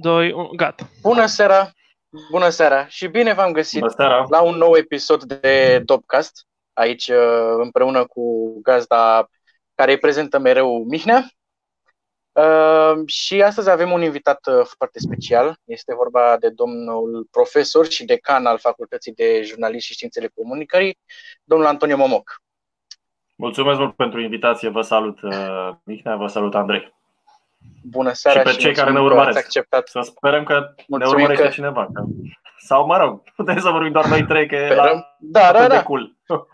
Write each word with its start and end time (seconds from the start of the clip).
2, 0.00 0.32
1, 0.32 0.50
gata. 0.56 0.88
Bună 1.02 1.26
seara! 1.26 1.72
Bună 2.30 2.48
seara 2.48 2.86
și 2.86 3.06
bine 3.06 3.32
v-am 3.32 3.52
găsit 3.52 3.84
la 4.28 4.42
un 4.42 4.56
nou 4.56 4.76
episod 4.76 5.22
de 5.22 5.82
Topcast, 5.86 6.46
aici 6.72 7.08
uh, 7.08 7.54
împreună 7.62 8.06
cu 8.06 8.52
gazda 8.62 9.28
care 9.74 9.90
îi 9.90 9.98
prezentă 9.98 10.38
mereu 10.38 10.84
Mihnea. 10.84 11.24
Uh, 12.32 13.06
și 13.06 13.42
astăzi 13.42 13.70
avem 13.70 13.90
un 13.90 14.02
invitat 14.02 14.46
uh, 14.46 14.66
foarte 14.76 14.98
special. 14.98 15.56
Este 15.64 15.94
vorba 15.94 16.36
de 16.36 16.48
domnul 16.48 17.26
profesor 17.30 17.86
și 17.86 18.04
decan 18.04 18.46
al 18.46 18.58
Facultății 18.58 19.12
de 19.12 19.42
Jurnalism 19.42 19.86
și 19.86 19.92
Științele 19.92 20.30
Comunicării, 20.34 20.98
domnul 21.44 21.68
Antonio 21.68 21.96
Momoc. 21.96 22.42
Mulțumesc 23.36 23.78
mult 23.78 23.96
pentru 23.96 24.20
invitație. 24.20 24.68
Vă 24.68 24.80
salut, 24.82 25.18
Mihnea, 25.84 26.16
vă 26.16 26.26
salut, 26.26 26.54
Andrei. 26.54 26.97
Bună 27.82 28.12
seara 28.12 28.38
și 28.38 28.44
pe 28.44 28.50
și 28.50 28.58
cei 28.58 28.74
care 28.74 28.90
ne 28.90 29.00
urmăresc. 29.00 29.38
Acceptat. 29.38 29.88
Să 29.88 30.00
sperăm 30.00 30.44
că 30.44 30.74
mulțumim 30.86 30.98
ne 30.98 31.06
urmărește 31.06 31.44
că... 31.44 31.50
cineva. 31.50 31.88
Că... 31.92 32.04
Sau, 32.58 32.86
mă 32.86 32.96
rog, 32.96 33.22
putem 33.36 33.60
să 33.60 33.70
vorbim 33.70 33.92
doar 33.92 34.06
noi 34.06 34.24
trei, 34.24 34.48
că 34.48 34.54
e 34.54 34.74
la... 34.74 35.16
da, 35.18 35.52
da, 35.52 35.68
da. 35.68 35.82
cool. 35.82 36.16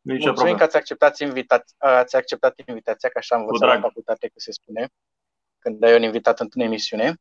Nici 0.00 0.24
Mulțumim 0.24 0.34
problemă. 0.34 0.56
că 0.56 0.62
ați 0.62 0.76
acceptat, 0.76 1.16
invita- 1.24 1.64
ați 1.78 2.16
acceptat 2.16 2.60
invitația, 2.66 3.08
că 3.08 3.18
așa 3.18 3.34
am 3.34 3.40
învățat 3.40 3.68
la 3.68 3.80
facultate 3.80 4.26
că 4.26 4.34
se 4.36 4.52
spune, 4.52 4.88
când 5.58 5.84
ai 5.84 5.94
un 5.94 6.02
invitat 6.02 6.40
într-o 6.40 6.62
emisiune. 6.62 7.14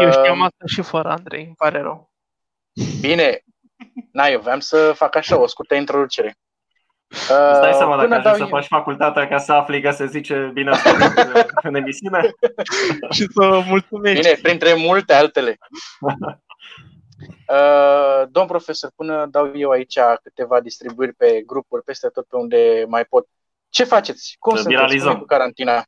Eu 0.00 0.10
știam 0.10 0.42
asta 0.42 0.64
și 0.66 0.82
fără 0.82 1.08
Andrei, 1.08 1.44
îmi 1.44 1.54
pare 1.54 1.80
rău. 1.80 2.10
Bine, 3.00 3.42
na, 4.12 4.26
eu 4.26 4.40
vreau 4.40 4.60
să 4.60 4.92
fac 4.92 5.14
așa, 5.14 5.38
o 5.38 5.46
scurtă 5.46 5.74
introducere. 5.74 6.34
Îți 7.08 7.60
dai 7.60 7.72
seama 7.72 8.06
dacă 8.06 8.14
ajungi 8.14 8.38
să 8.38 8.44
faci 8.44 8.66
facultatea 8.66 9.28
ca 9.28 9.38
să 9.38 9.52
afli 9.52 9.80
că 9.80 9.90
se 9.90 10.06
zice 10.06 10.50
bine 10.52 10.70
în 11.62 11.74
emisiune? 11.80 12.20
și 13.14 13.26
să 13.30 13.62
mulțumești. 13.66 14.20
Bine, 14.20 14.38
printre 14.42 14.74
multe 14.74 15.14
altele. 15.14 15.58
Uh, 17.48 18.28
domn 18.30 18.46
profesor, 18.46 18.90
până 18.96 19.26
dau 19.26 19.52
eu 19.54 19.70
aici 19.70 19.98
câteva 20.22 20.60
distribuiri 20.60 21.12
pe 21.12 21.42
grupuri 21.46 21.82
peste 21.82 22.08
tot 22.08 22.26
pe 22.26 22.36
unde 22.36 22.84
mai 22.88 23.04
pot. 23.04 23.28
Ce 23.68 23.84
faceți? 23.84 24.36
Cum 24.38 24.56
să 24.56 24.62
sunteți 24.62 25.18
cu 25.18 25.24
carantina? 25.24 25.82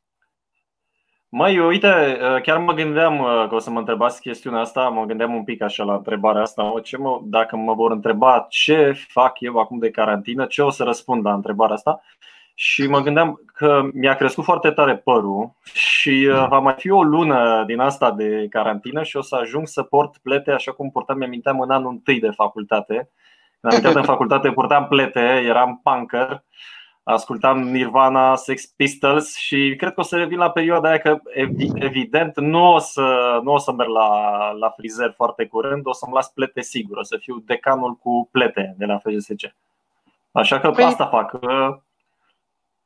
Măi, 1.33 1.59
uite, 1.59 1.87
uh, 2.21 2.41
chiar 2.41 2.57
mă 2.57 2.73
gândeam 2.73 3.19
uh, 3.19 3.45
că 3.49 3.55
o 3.55 3.59
să 3.59 3.69
mă 3.69 3.79
întrebați 3.79 4.21
chestiunea 4.21 4.59
asta, 4.59 4.89
mă 4.89 5.05
gândeam 5.05 5.33
un 5.33 5.43
pic 5.43 5.61
așa 5.61 5.83
la 5.83 5.93
întrebarea 5.93 6.41
asta. 6.41 6.73
Ce 6.83 6.97
mă, 6.97 7.19
dacă 7.23 7.55
mă 7.55 7.73
vor 7.73 7.91
întreba 7.91 8.45
ce 8.49 9.05
fac 9.07 9.39
eu 9.39 9.57
acum 9.57 9.79
de 9.79 9.89
carantină, 9.89 10.45
ce 10.45 10.61
o 10.61 10.69
să 10.69 10.83
răspund 10.83 11.25
la 11.25 11.33
întrebarea 11.33 11.75
asta. 11.75 12.01
Și 12.53 12.87
mă 12.87 12.99
gândeam 12.99 13.41
că 13.45 13.81
mi-a 13.93 14.15
crescut 14.15 14.43
foarte 14.43 14.71
tare 14.71 14.97
părul 14.97 15.51
și 15.73 16.29
uh, 16.31 16.47
va 16.49 16.59
mai 16.59 16.75
fi 16.77 16.89
o 16.89 17.03
lună 17.03 17.63
din 17.67 17.79
asta 17.79 18.11
de 18.11 18.47
carantină 18.49 19.03
și 19.03 19.17
o 19.17 19.21
să 19.21 19.35
ajung 19.35 19.67
să 19.67 19.83
port 19.83 20.17
plete 20.17 20.51
așa 20.51 20.71
cum 20.71 20.91
purtam, 20.91 21.17
mi-aminteam 21.17 21.59
în 21.59 21.69
anul 21.69 21.91
întâi 21.91 22.19
de 22.19 22.29
facultate. 22.29 23.09
În 23.59 23.95
în 23.95 24.03
facultate 24.03 24.51
purtam 24.51 24.87
plete, 24.87 25.43
eram 25.45 25.79
punker 25.83 26.43
ascultam 27.03 27.59
Nirvana, 27.59 28.35
Sex 28.35 28.65
Pistols 28.65 29.35
și 29.35 29.73
cred 29.77 29.93
că 29.93 29.99
o 29.99 30.03
să 30.03 30.17
revin 30.17 30.37
la 30.37 30.51
perioada 30.51 30.89
aia 30.89 30.97
că 30.97 31.19
evident 31.73 32.39
nu 32.39 32.73
o 32.73 32.79
să, 32.79 33.39
nu 33.43 33.51
o 33.51 33.57
să 33.57 33.71
merg 33.71 33.89
la, 33.89 34.51
la 34.51 34.69
frizer 34.69 35.13
foarte 35.15 35.45
curând, 35.45 35.87
o 35.87 35.93
să-mi 35.93 36.13
las 36.13 36.29
plete 36.29 36.61
sigur, 36.61 36.97
o 36.97 37.03
să 37.03 37.17
fiu 37.17 37.39
decanul 37.39 37.95
cu 37.95 38.29
plete 38.31 38.75
de 38.77 38.85
la 38.85 38.97
FGSC. 38.97 39.55
Așa 40.31 40.59
că 40.59 40.71
păi, 40.71 40.83
asta 40.83 41.07
fac. 41.07 41.39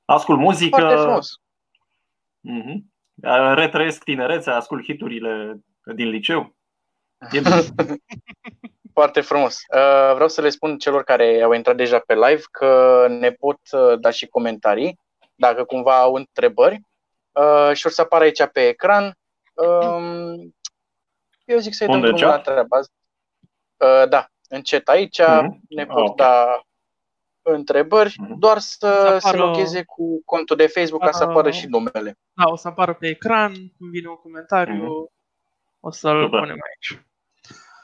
Ascult 0.05 0.39
muzică. 0.39 1.19
Uh-huh. 2.49 2.77
Retrăiesc 3.53 4.03
tinerețea, 4.03 4.55
ascult 4.55 4.83
hiturile 4.83 5.59
din 5.95 6.07
liceu. 6.07 6.53
Foarte 8.95 9.21
frumos. 9.21 9.55
Uh, 9.75 10.13
vreau 10.13 10.27
să 10.27 10.41
le 10.41 10.49
spun 10.49 10.77
celor 10.77 11.03
care 11.03 11.41
au 11.41 11.51
intrat 11.51 11.75
deja 11.75 11.99
pe 11.99 12.13
live 12.13 12.41
că 12.51 13.05
ne 13.09 13.31
pot 13.31 13.59
uh, 13.71 13.99
da 13.99 14.09
și 14.09 14.27
comentarii 14.27 14.99
dacă 15.35 15.63
cumva 15.63 15.99
au 15.99 16.13
întrebări 16.13 16.81
uh, 17.31 17.71
și 17.73 17.87
o 17.87 17.89
să 17.89 18.01
apară 18.01 18.23
aici 18.23 18.45
pe 18.45 18.67
ecran. 18.67 19.17
Um, 19.53 20.55
eu 21.45 21.57
zic 21.57 21.73
să-i 21.73 21.87
dăm 21.87 21.99
drumul 21.99 22.21
la 22.23 22.39
treaba. 22.39 22.79
Da, 24.09 24.27
în 24.49 24.61
chat 24.63 24.87
aici 24.87 25.21
mm-hmm. 25.21 25.59
ne 25.69 25.85
pot 25.85 26.07
oh, 26.07 26.13
da 26.15 26.61
întrebări, 27.41 28.11
mm-hmm. 28.11 28.37
doar 28.37 28.57
să, 28.57 28.77
să 28.77 28.87
apară... 28.87 29.19
se 29.19 29.35
logheze 29.35 29.83
cu 29.83 30.23
contul 30.25 30.55
de 30.55 30.67
Facebook 30.67 31.03
ca 31.03 31.11
să 31.11 31.23
apară 31.23 31.51
și 31.51 31.67
numele. 31.67 32.17
Da, 32.33 32.43
o 32.51 32.55
să 32.55 32.67
apară 32.67 32.93
pe 32.93 33.07
ecran, 33.07 33.53
când 33.53 33.91
vine 33.91 34.07
un 34.07 34.15
comentariu, 34.15 34.83
mm-hmm. 34.83 35.13
o 35.79 35.91
să-l 35.91 36.23
Super. 36.23 36.39
punem 36.39 36.57
aici. 36.69 37.05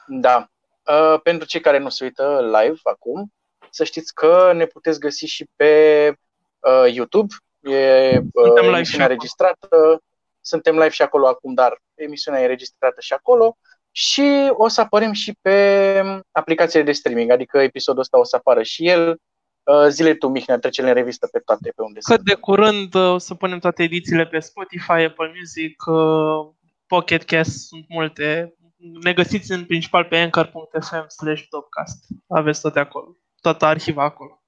Da. 0.06 0.46
Uh, 0.82 1.20
pentru 1.22 1.46
cei 1.46 1.60
care 1.60 1.78
nu 1.78 1.88
se 1.88 2.04
uită 2.04 2.40
live 2.40 2.80
acum, 2.82 3.32
să 3.70 3.84
știți 3.84 4.14
că 4.14 4.52
ne 4.54 4.66
puteți 4.66 5.00
găsi 5.00 5.26
și 5.26 5.46
pe 5.56 6.12
uh, 6.58 6.94
YouTube. 6.94 7.34
E 7.60 8.18
uh, 8.32 8.74
emisiunea 8.74 9.06
registrată. 9.06 10.02
Suntem 10.40 10.74
live 10.74 10.88
și 10.88 11.02
acolo 11.02 11.26
acum, 11.26 11.54
dar 11.54 11.80
emisiunea 11.94 12.42
e 12.42 12.46
registrată 12.46 13.00
și 13.00 13.12
acolo. 13.12 13.56
Și 13.90 14.50
o 14.50 14.68
să 14.68 14.80
apărem 14.80 15.12
și 15.12 15.38
pe 15.40 16.02
aplicațiile 16.30 16.84
de 16.84 16.92
streaming, 16.92 17.30
adică 17.30 17.58
episodul 17.58 18.00
ăsta 18.00 18.18
o 18.18 18.24
să 18.24 18.36
apară 18.36 18.62
și 18.62 18.88
el. 18.88 19.16
Uh, 19.62 19.86
zile 19.88 20.14
tu, 20.14 20.28
Mihnea, 20.28 20.58
trece 20.58 20.82
în 20.82 20.92
revistă 20.92 21.26
pe 21.26 21.38
toate 21.38 21.72
pe 21.76 21.82
unde 21.82 21.98
Cât 22.02 22.20
de 22.20 22.34
curând 22.34 22.94
uh, 22.94 23.12
o 23.12 23.18
să 23.18 23.34
punem 23.34 23.58
toate 23.58 23.82
edițiile 23.82 24.26
pe 24.26 24.38
Spotify, 24.38 24.90
Apple 24.90 25.32
Music, 25.38 25.86
uh, 25.86 26.54
Pocket 26.86 27.22
Cast, 27.22 27.66
sunt 27.66 27.84
multe 27.88 28.54
ne 28.82 29.12
găsiți 29.12 29.52
în 29.52 29.64
principal 29.64 30.04
pe 30.04 30.16
anchor.fm 30.16 31.08
slash 31.08 31.42
topcast. 31.48 32.06
Aveți 32.28 32.60
toate 32.60 32.78
acolo. 32.78 33.16
Toată 33.40 33.64
arhiva 33.64 34.02
acolo. 34.02 34.42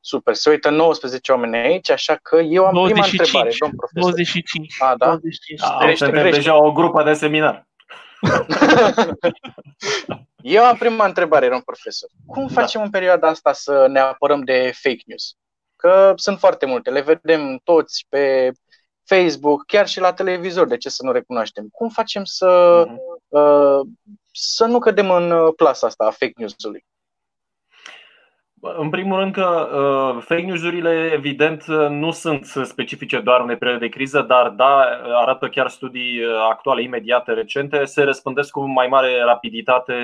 Super. 0.00 0.34
Se 0.34 0.50
uită 0.50 0.70
19 0.70 1.32
oameni 1.32 1.56
aici, 1.56 1.90
așa 1.90 2.18
că 2.22 2.36
eu 2.36 2.66
am 2.66 2.74
25, 2.74 3.20
prima 3.20 3.22
întrebare, 3.22 3.56
domn 3.58 3.76
profesor. 3.76 4.02
25. 4.02 4.74
A, 4.78 4.96
da? 4.96 5.06
25. 5.06 5.62
A, 5.62 5.78
crește, 5.78 6.10
crește. 6.10 6.30
deja 6.30 6.64
o 6.64 6.72
grupă 6.72 7.02
de 7.02 7.12
seminar. 7.12 7.68
eu 10.56 10.64
am 10.64 10.76
prima 10.76 11.06
întrebare, 11.06 11.48
domn 11.48 11.60
profesor. 11.60 12.10
Cum 12.26 12.46
da. 12.46 12.60
facem 12.60 12.80
da. 12.80 12.86
în 12.86 12.92
perioada 12.92 13.28
asta 13.28 13.52
să 13.52 13.86
ne 13.88 13.98
apărăm 13.98 14.44
de 14.44 14.72
fake 14.74 15.02
news? 15.04 15.36
Că 15.76 16.12
sunt 16.16 16.38
foarte 16.38 16.66
multe. 16.66 16.90
Le 16.90 17.00
vedem 17.00 17.60
toți 17.64 18.06
pe 18.08 18.52
Facebook, 19.06 19.64
chiar 19.66 19.88
și 19.88 20.00
la 20.00 20.12
televizor, 20.12 20.66
de 20.66 20.76
ce 20.76 20.88
să 20.88 21.04
nu 21.04 21.12
recunoaștem? 21.12 21.68
Cum 21.72 21.88
facem 21.88 22.24
să, 22.24 22.82
uh-huh. 22.86 23.28
uh, 23.28 23.80
să 24.32 24.64
nu 24.64 24.78
cădem 24.78 25.10
în 25.10 25.30
uh, 25.30 25.52
plasa 25.56 25.86
asta 25.86 26.04
a 26.04 26.10
fake 26.10 26.32
news-ului? 26.36 26.84
În 28.60 28.90
primul 28.90 29.18
rând 29.18 29.32
că 29.32 29.44
uh, 29.44 30.22
fake 30.22 30.42
news-urile 30.42 31.10
evident 31.12 31.64
nu 31.88 32.10
sunt 32.10 32.44
specifice 32.44 33.20
doar 33.20 33.40
unei 33.40 33.56
perioade 33.56 33.84
de 33.84 33.92
criză, 33.92 34.22
dar 34.22 34.48
da, 34.48 34.76
arată 35.14 35.48
chiar 35.48 35.68
studii 35.68 36.24
uh, 36.24 36.32
actuale, 36.50 36.82
imediate, 36.82 37.32
recente, 37.32 37.84
se 37.84 38.02
răspândesc 38.02 38.50
cu 38.50 38.66
mai 38.66 38.86
mare 38.86 39.22
rapiditate 39.24 39.94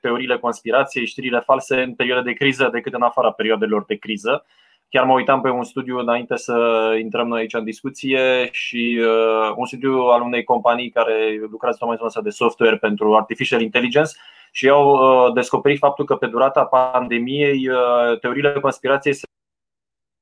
teoriile 0.00 0.38
conspirației, 0.38 1.06
știrile 1.06 1.40
false 1.40 1.82
în 1.82 1.94
perioade 1.94 2.30
de 2.30 2.36
criză 2.36 2.68
decât 2.72 2.94
în 2.94 3.02
afara 3.02 3.30
perioadelor 3.30 3.84
de 3.84 3.96
criză. 3.96 4.44
Chiar 4.88 5.04
mă 5.04 5.12
uitam 5.12 5.40
pe 5.40 5.48
un 5.48 5.64
studiu 5.64 5.98
înainte 5.98 6.36
să 6.36 6.54
intrăm 7.00 7.28
noi 7.28 7.40
aici 7.40 7.54
în 7.54 7.64
discuție 7.64 8.48
și 8.52 8.98
uh, 9.00 9.54
un 9.56 9.66
studiu 9.66 9.92
al 9.92 10.20
unei 10.20 10.44
companii 10.44 10.90
care 10.90 11.38
lucrează 11.50 11.76
tocmai 11.78 11.96
zona 11.96 12.22
de 12.22 12.30
software 12.30 12.76
pentru 12.76 13.16
artificial 13.16 13.60
intelligence 13.60 14.10
și 14.50 14.68
au 14.68 14.92
uh, 14.92 15.32
descoperit 15.34 15.78
faptul 15.78 16.04
că 16.04 16.16
pe 16.16 16.26
durata 16.26 16.64
pandemiei 16.64 17.68
uh, 17.68 18.18
teoriile 18.20 18.60
conspirației 18.60 19.14
se 19.14 19.26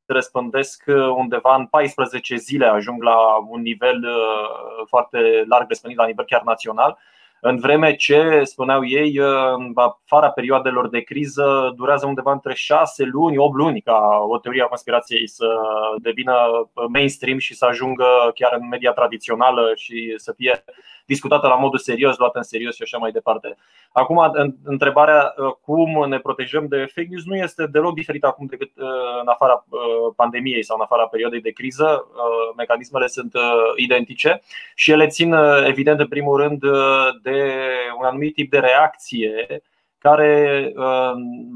răspândesc 0.06 0.84
uh, 0.86 0.94
undeva 0.94 1.54
în 1.54 1.66
14 1.66 2.36
zile, 2.36 2.66
ajung 2.66 3.03
la 3.03 3.16
un 3.48 3.60
nivel 3.60 4.04
uh, 4.04 4.86
foarte 4.86 5.44
larg 5.48 5.69
răspândit 5.69 5.98
la 5.98 6.06
nivel 6.06 6.24
chiar 6.24 6.42
național 6.42 6.98
în 7.46 7.58
vreme 7.58 7.94
ce, 7.94 8.41
spuneau 8.42 8.86
ei, 8.86 9.16
în 9.56 9.72
afara 9.74 10.30
perioadelor 10.30 10.88
de 10.88 11.00
criză 11.00 11.72
durează 11.76 12.06
undeva 12.06 12.32
între 12.32 12.54
6 12.54 13.04
luni, 13.04 13.38
8 13.38 13.54
luni 13.54 13.80
ca 13.80 14.24
o 14.28 14.38
teorie 14.38 14.62
a 14.62 14.66
conspirației 14.66 15.28
să 15.28 15.46
devină 16.02 16.34
mainstream 16.88 17.38
și 17.38 17.54
să 17.54 17.64
ajungă 17.64 18.06
chiar 18.34 18.56
în 18.60 18.68
media 18.68 18.92
tradițională 18.92 19.72
și 19.76 20.14
să 20.16 20.32
fie 20.36 20.64
discutată 21.04 21.47
la 21.47 21.54
modul 21.54 21.78
serios, 21.78 22.16
luată 22.16 22.39
în 22.39 22.45
serios 22.45 22.74
și 22.74 22.83
așa 22.83 22.98
mai 22.98 23.10
departe. 23.10 23.56
Acum, 23.92 24.33
întrebarea 24.65 25.34
cum 25.60 26.09
ne 26.09 26.18
protejăm 26.18 26.66
de 26.66 26.77
fake 26.77 27.09
news 27.10 27.24
nu 27.24 27.36
este 27.36 27.66
deloc 27.66 27.95
diferită 27.95 28.27
acum 28.27 28.47
decât 28.47 28.71
în 29.21 29.28
afara 29.28 29.65
pandemiei 30.16 30.65
sau 30.65 30.77
în 30.77 30.83
afara 30.83 31.06
perioadei 31.06 31.41
de 31.41 31.51
criză. 31.51 32.06
Mecanismele 32.56 33.06
sunt 33.06 33.33
identice 33.77 34.42
și 34.74 34.91
ele 34.91 35.06
țin, 35.06 35.33
evident, 35.66 36.01
în 36.01 36.09
primul 36.09 36.36
rând, 36.36 36.60
de 37.22 37.53
un 37.98 38.04
anumit 38.04 38.34
tip 38.34 38.51
de 38.51 38.59
reacție 38.59 39.62
care 39.98 40.72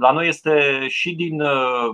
la 0.01 0.11
noi 0.13 0.29
este 0.29 0.87
și 0.89 1.15
din 1.15 1.43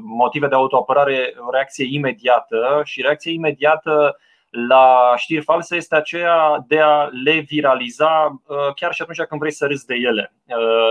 motive 0.00 0.46
de 0.46 0.54
autoapărare 0.54 1.34
o 1.46 1.50
reacție 1.50 1.86
imediată 1.90 2.80
și 2.84 3.02
reacție 3.02 3.32
imediată 3.32 4.18
la 4.68 5.12
știri 5.16 5.42
false 5.42 5.76
este 5.76 5.96
aceea 5.96 6.64
de 6.66 6.80
a 6.80 7.08
le 7.24 7.38
viraliza 7.38 8.42
chiar 8.74 8.92
și 8.92 9.02
atunci 9.02 9.26
când 9.28 9.40
vrei 9.40 9.52
să 9.52 9.66
râzi 9.66 9.86
de 9.86 9.94
ele. 9.94 10.34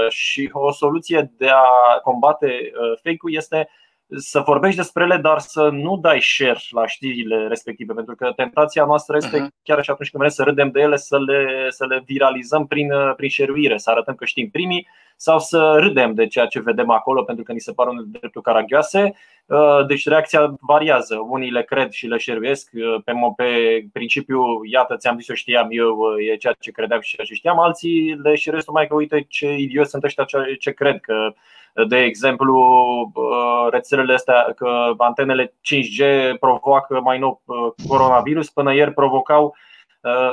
Și 0.09 0.49
o 0.51 0.71
soluție 0.71 1.31
de 1.37 1.49
a 1.49 1.99
combate 2.01 2.71
fake-ul 3.03 3.33
este 3.33 3.69
să 4.15 4.39
vorbești 4.39 4.77
despre 4.77 5.03
ele, 5.03 5.17
dar 5.17 5.39
să 5.39 5.69
nu 5.69 5.97
dai 5.97 6.21
share 6.21 6.59
la 6.69 6.87
știrile 6.87 7.47
respective, 7.47 7.93
pentru 7.93 8.15
că 8.15 8.31
tentația 8.35 8.85
noastră 8.85 9.17
este 9.17 9.37
uh-huh. 9.37 9.63
chiar 9.63 9.83
și 9.83 9.89
atunci 9.89 10.09
când 10.09 10.23
vrem 10.23 10.35
să 10.35 10.43
râdem 10.43 10.71
de 10.71 10.79
ele, 10.79 10.95
să 10.95 11.19
le, 11.19 11.65
să 11.69 11.85
le 11.85 12.01
viralizăm 12.05 12.67
prin, 12.67 12.91
prin 13.15 13.29
share 13.29 13.77
să 13.77 13.89
arătăm 13.89 14.15
că 14.15 14.25
știm 14.25 14.49
primii 14.49 14.87
sau 15.15 15.39
să 15.39 15.75
râdem 15.79 16.13
de 16.13 16.27
ceea 16.27 16.45
ce 16.45 16.59
vedem 16.59 16.89
acolo 16.89 17.23
pentru 17.23 17.43
că 17.43 17.51
ni 17.51 17.59
se 17.59 17.71
par 17.71 17.87
un 17.87 18.05
dreptul 18.07 18.41
caragioase. 18.41 19.13
Uh, 19.45 19.85
deci 19.87 20.07
reacția 20.07 20.55
variază. 20.59 21.17
Unii 21.29 21.51
le 21.51 21.63
cred 21.63 21.91
și 21.91 22.07
le 22.07 22.17
șeruiesc 22.17 22.69
uh, 22.73 23.01
pe, 23.05 23.13
pe 23.35 23.45
principiu, 23.93 24.43
iată, 24.71 24.97
ți-am 24.97 25.17
zis, 25.17 25.29
eu 25.29 25.35
știam 25.35 25.67
eu, 25.69 25.97
uh, 25.97 26.27
e 26.31 26.35
ceea 26.35 26.55
ce 26.59 26.71
credeam 26.71 27.01
și 27.01 27.15
ceea 27.15 27.27
ce 27.27 27.33
știam. 27.33 27.59
Alții 27.59 28.19
le 28.23 28.35
șeruiesc 28.35 28.67
numai 28.67 28.87
că 28.87 28.95
uite 28.95 29.25
ce 29.29 29.55
idioți 29.55 29.89
sunt 29.89 30.03
ăștia 30.03 30.25
ce 30.59 30.71
cred 30.71 30.99
că 30.99 31.33
de 31.87 31.97
exemplu, 31.97 32.61
rețelele 33.71 34.13
astea, 34.13 34.53
că 34.55 34.93
antenele 34.97 35.53
5G 35.61 36.03
provoacă 36.39 36.99
mai 37.03 37.19
nou 37.19 37.41
coronavirus, 37.87 38.49
până 38.49 38.73
ieri 38.73 38.93
provocau 38.93 39.45
Uh, 39.45 39.72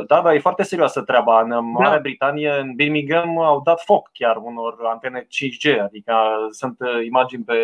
da, 0.06 0.20
da, 0.20 0.34
e 0.34 0.38
foarte 0.38 0.62
serioasă 0.62 1.02
treaba. 1.02 1.40
În 1.40 1.70
Marea 1.70 1.92
da. 1.92 1.98
Britanie, 1.98 2.50
în 2.50 2.74
Birmingham, 2.74 3.38
au 3.38 3.60
dat 3.60 3.82
foc 3.82 4.10
chiar 4.12 4.36
unor 4.36 4.76
antene 4.84 5.26
5G, 5.26 5.80
adică 5.82 6.14
sunt 6.50 6.76
uh, 6.80 7.04
imagini 7.04 7.44
pe, 7.44 7.54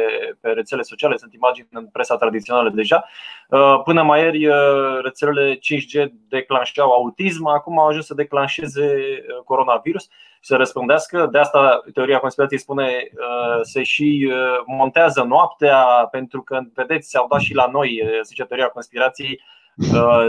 pe 0.40 0.50
rețele 0.50 0.82
sociale, 0.82 1.16
sunt 1.16 1.34
imagini 1.34 1.68
în 1.70 1.86
presa 1.86 2.16
tradițională 2.16 2.70
deja. 2.70 3.04
Uh, 3.48 3.80
până 3.84 4.02
mai 4.02 4.20
ieri, 4.20 4.48
rețelele 5.02 5.54
5G 5.56 6.08
declanșeau 6.28 6.90
autism, 6.90 7.46
acum 7.46 7.78
au 7.78 7.86
ajuns 7.86 8.06
să 8.06 8.14
declanșeze 8.14 8.96
coronavirus 9.44 10.02
și 10.02 10.48
să 10.48 10.56
răspundească. 10.56 11.28
De 11.32 11.38
asta 11.38 11.82
teoria 11.94 12.18
conspirației 12.18 12.60
spune 12.60 13.08
se 13.62 13.82
și 13.82 14.32
montează 14.66 15.22
noaptea, 15.22 16.08
pentru 16.10 16.42
că, 16.42 16.60
vedeți, 16.74 17.10
se 17.10 17.18
au 17.18 17.26
dat 17.30 17.40
și 17.40 17.54
la 17.54 17.68
noi, 17.72 18.02
zice 18.22 18.44
teoria 18.44 18.68
conspirației, 18.68 19.40
Uh, 19.40 19.55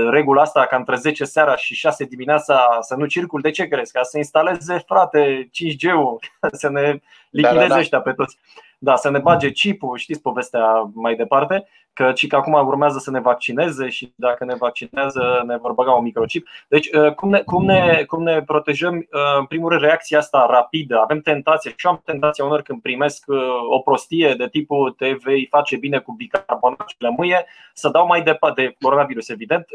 regula 0.10 0.42
asta 0.42 0.66
ca 0.66 0.76
între 0.76 0.96
10 0.96 1.24
seara 1.24 1.56
și 1.56 1.76
6 1.76 2.04
dimineața 2.04 2.78
să 2.82 2.96
nu 2.96 3.06
circul, 3.06 3.42
de 3.42 3.52
ce 3.52 3.68
crezi? 3.68 3.92
Ca 3.92 4.04
să 4.04 4.18
instaleze, 4.18 4.84
frate, 4.88 5.50
5G-ul, 5.50 6.20
să 6.62 6.70
ne 6.70 7.00
lichideze 7.30 7.60
da, 7.60 7.68
da, 7.68 7.74
da. 7.74 7.80
ăștia 7.80 8.02
pe 8.02 8.12
toți. 8.12 8.38
Da, 8.80 8.96
să 8.96 9.10
ne 9.10 9.20
bage 9.20 9.52
chipul, 9.52 9.98
știți 9.98 10.22
povestea 10.22 10.92
mai 10.94 11.16
departe, 11.16 11.68
că 11.94 12.12
și 12.16 12.28
că 12.28 12.36
acum 12.36 12.54
urmează 12.54 13.00
să 13.00 13.12
ne 13.12 13.20
vaccineze 13.20 13.90
și 13.90 14.14
dacă 14.16 14.46
ne 14.46 14.56
vaccinează 14.56 15.44
ne 15.46 15.58
vor 15.58 15.72
băga 15.72 15.92
un 15.92 16.04
microchip. 16.04 16.48
Deci 16.68 16.90
uh, 16.94 17.14
cum 17.14 17.30
ne, 17.30 17.40
cum 17.40 17.66
ne, 17.66 18.04
cum 18.08 18.24
ne 18.24 18.42
protejăm? 18.42 18.96
Uh, 18.96 19.38
în 19.40 19.46
primul 19.46 19.70
rând 19.70 19.82
reacția 19.82 20.18
asta 20.18 20.48
rapidă. 20.50 21.00
Avem 21.00 21.20
tentație 21.20 21.74
și 21.76 21.88
am 21.88 22.02
tentația 22.06 22.46
unor 22.46 22.62
când 22.62 22.82
primesc 22.82 23.26
o 23.70 23.80
prostie 23.80 24.34
de 24.38 24.48
tipul 24.48 24.92
te 24.92 25.18
vei 25.24 25.48
face 25.50 25.76
bine 25.76 26.00
cu 26.00 26.12
bicarbonat 26.12 26.88
și 26.88 26.96
lămâie, 26.98 27.46
să 27.74 27.90
dau 27.90 28.08
mai 28.08 28.22
departe 28.22 28.62
de 28.62 28.76
coronavirus, 28.82 29.30
evident, 29.30 29.66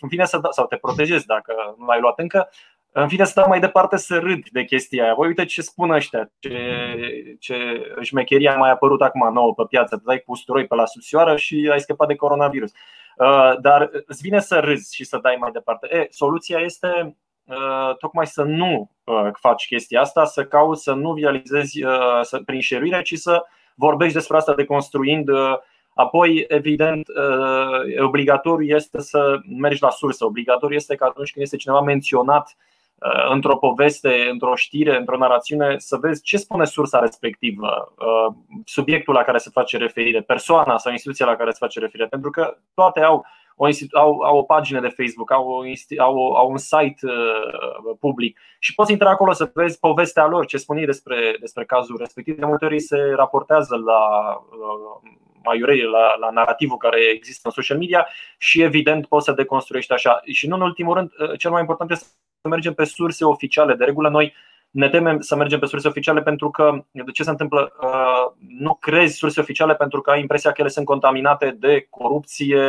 în 0.00 0.08
fine 0.08 0.24
să 0.24 0.38
dau, 0.38 0.50
sau 0.50 0.66
te 0.66 0.76
protejezi 0.76 1.26
dacă 1.26 1.54
nu 1.78 1.84
l-ai 1.84 2.00
luat 2.00 2.18
încă, 2.18 2.48
în 2.94 3.08
fine, 3.08 3.24
stau 3.24 3.48
mai 3.48 3.60
departe 3.60 3.96
să 3.96 4.18
râd 4.18 4.48
de 4.50 4.64
chestia 4.64 5.04
aia. 5.04 5.14
Voi 5.14 5.26
uite 5.26 5.44
ce 5.44 5.62
spun 5.62 5.90
ăștia, 5.90 6.30
ce, 6.38 7.36
ce 7.40 7.54
șmecheria 8.00 8.54
a 8.54 8.58
mai 8.58 8.70
apărut 8.70 9.02
acum 9.02 9.32
nouă 9.32 9.54
pe 9.54 9.62
piață. 9.68 9.96
Te 9.96 10.02
dai 10.04 10.22
cu 10.26 10.32
usturoi 10.32 10.66
pe 10.66 10.74
la 10.74 10.86
subțioară 10.86 11.36
și 11.36 11.68
ai 11.72 11.80
scăpat 11.80 12.08
de 12.08 12.14
coronavirus. 12.14 12.72
Uh, 13.16 13.52
dar 13.60 13.90
îți 14.06 14.22
vine 14.22 14.40
să 14.40 14.58
râzi 14.58 14.94
și 14.94 15.04
să 15.04 15.18
dai 15.22 15.36
mai 15.40 15.50
departe. 15.50 15.88
E, 15.96 16.06
soluția 16.10 16.58
este 16.58 17.16
uh, 17.44 17.96
tocmai 17.98 18.26
să 18.26 18.42
nu 18.42 18.90
uh, 19.04 19.28
faci 19.40 19.66
chestia 19.66 20.00
asta, 20.00 20.24
să 20.24 20.44
cauți 20.44 20.82
să 20.82 20.92
nu 20.92 21.12
vializezi 21.12 21.80
prin 22.44 22.60
șeruire, 22.60 23.02
ci 23.02 23.14
să 23.14 23.42
vorbești 23.74 24.14
despre 24.14 24.36
asta 24.36 24.54
deconstruind 24.54 25.28
Apoi, 25.94 26.44
evident, 26.48 27.06
obligatoriu 27.98 28.76
este 28.76 29.00
să 29.00 29.38
mergi 29.58 29.82
la 29.82 29.90
sursă. 29.90 30.24
Obligatoriu 30.24 30.76
este 30.76 30.94
că 30.94 31.04
atunci 31.04 31.32
când 31.32 31.44
este 31.44 31.56
cineva 31.56 31.80
menționat 31.80 32.56
Uh, 32.56 32.71
într-o 33.28 33.56
poveste, 33.56 34.28
într-o 34.30 34.54
știre, 34.54 34.96
într-o 34.96 35.16
narațiune, 35.16 35.74
să 35.78 35.96
vezi 35.96 36.22
ce 36.22 36.36
spune 36.36 36.64
sursa 36.64 36.98
respectivă, 36.98 37.94
uh, 37.98 38.34
subiectul 38.64 39.14
la 39.14 39.22
care 39.22 39.38
se 39.38 39.50
face 39.52 39.76
referire, 39.76 40.20
persoana 40.20 40.78
sau 40.78 40.92
instituția 40.92 41.26
la 41.26 41.36
care 41.36 41.50
se 41.50 41.56
face 41.60 41.80
referire, 41.80 42.08
pentru 42.08 42.30
că 42.30 42.56
toate 42.74 43.00
au 43.00 43.24
o, 43.56 43.66
au, 43.92 44.20
au 44.20 44.36
o 44.38 44.42
pagină 44.42 44.80
de 44.80 44.88
Facebook, 44.88 45.32
au, 45.32 45.48
o, 45.48 45.62
au, 45.98 46.32
au 46.32 46.50
un 46.50 46.56
site 46.56 47.06
uh, 47.06 47.96
public 48.00 48.38
și 48.58 48.74
poți 48.74 48.92
intra 48.92 49.10
acolo 49.10 49.32
să 49.32 49.50
vezi 49.54 49.78
povestea 49.78 50.26
lor, 50.26 50.46
ce 50.46 50.56
spun 50.56 50.76
ei 50.76 50.86
despre, 50.86 51.36
despre 51.40 51.64
cazul 51.64 51.96
respectiv. 51.98 52.38
De 52.38 52.44
multe 52.44 52.64
ori 52.64 52.80
se 52.80 53.12
raportează 53.16 53.76
la 53.76 54.32
uh, 54.34 55.10
maiurei, 55.44 55.82
la, 55.82 56.16
la 56.16 56.30
narativul 56.30 56.76
care 56.76 57.00
există 57.00 57.40
în 57.44 57.50
social 57.50 57.78
media 57.78 58.06
și 58.38 58.62
evident 58.62 59.06
poți 59.06 59.24
să 59.24 59.32
deconstruiești 59.32 59.92
așa. 59.92 60.20
Și 60.32 60.48
nu 60.48 60.54
în 60.54 60.60
ultimul 60.60 60.94
rând, 60.94 61.10
uh, 61.18 61.38
cel 61.38 61.50
mai 61.50 61.60
important 61.60 61.90
este 61.90 62.06
să 62.42 62.48
mergem 62.48 62.74
pe 62.74 62.84
surse 62.84 63.24
oficiale. 63.24 63.74
De 63.74 63.84
regulă, 63.84 64.08
noi 64.08 64.34
ne 64.70 64.88
temem 64.88 65.20
să 65.20 65.36
mergem 65.36 65.58
pe 65.58 65.66
surse 65.66 65.88
oficiale 65.88 66.22
pentru 66.22 66.50
că, 66.50 66.84
de 66.90 67.10
ce 67.12 67.22
se 67.22 67.30
întâmplă? 67.30 67.72
Uh, 67.82 68.44
nu 68.58 68.74
crezi 68.74 69.16
surse 69.16 69.40
oficiale 69.40 69.74
pentru 69.74 70.00
că 70.00 70.10
ai 70.10 70.20
impresia 70.20 70.50
că 70.52 70.60
ele 70.60 70.70
sunt 70.70 70.86
contaminate 70.86 71.56
de 71.58 71.86
corupție, 71.90 72.60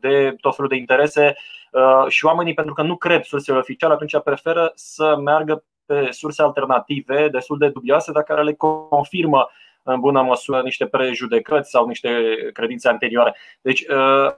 de 0.00 0.36
tot 0.40 0.54
felul 0.54 0.70
de 0.70 0.76
interese 0.76 1.36
uh, 1.72 2.08
și 2.08 2.24
oamenii, 2.24 2.54
pentru 2.54 2.74
că 2.74 2.82
nu 2.82 2.96
cred 2.96 3.24
sursele 3.24 3.58
oficiale, 3.58 3.94
atunci 3.94 4.18
preferă 4.24 4.72
să 4.74 5.16
meargă 5.24 5.64
pe 5.86 6.08
surse 6.10 6.42
alternative 6.42 7.28
destul 7.28 7.58
de 7.58 7.68
dubioase, 7.68 8.12
dar 8.12 8.22
care 8.22 8.42
le 8.42 8.54
confirmă 8.88 9.48
în 9.82 10.00
bună 10.00 10.22
măsură 10.22 10.60
niște 10.62 10.86
prejudecăți 10.86 11.70
sau 11.70 11.86
niște 11.86 12.08
credințe 12.52 12.88
anterioare. 12.88 13.36
Deci, 13.60 13.80
uh, 13.80 14.32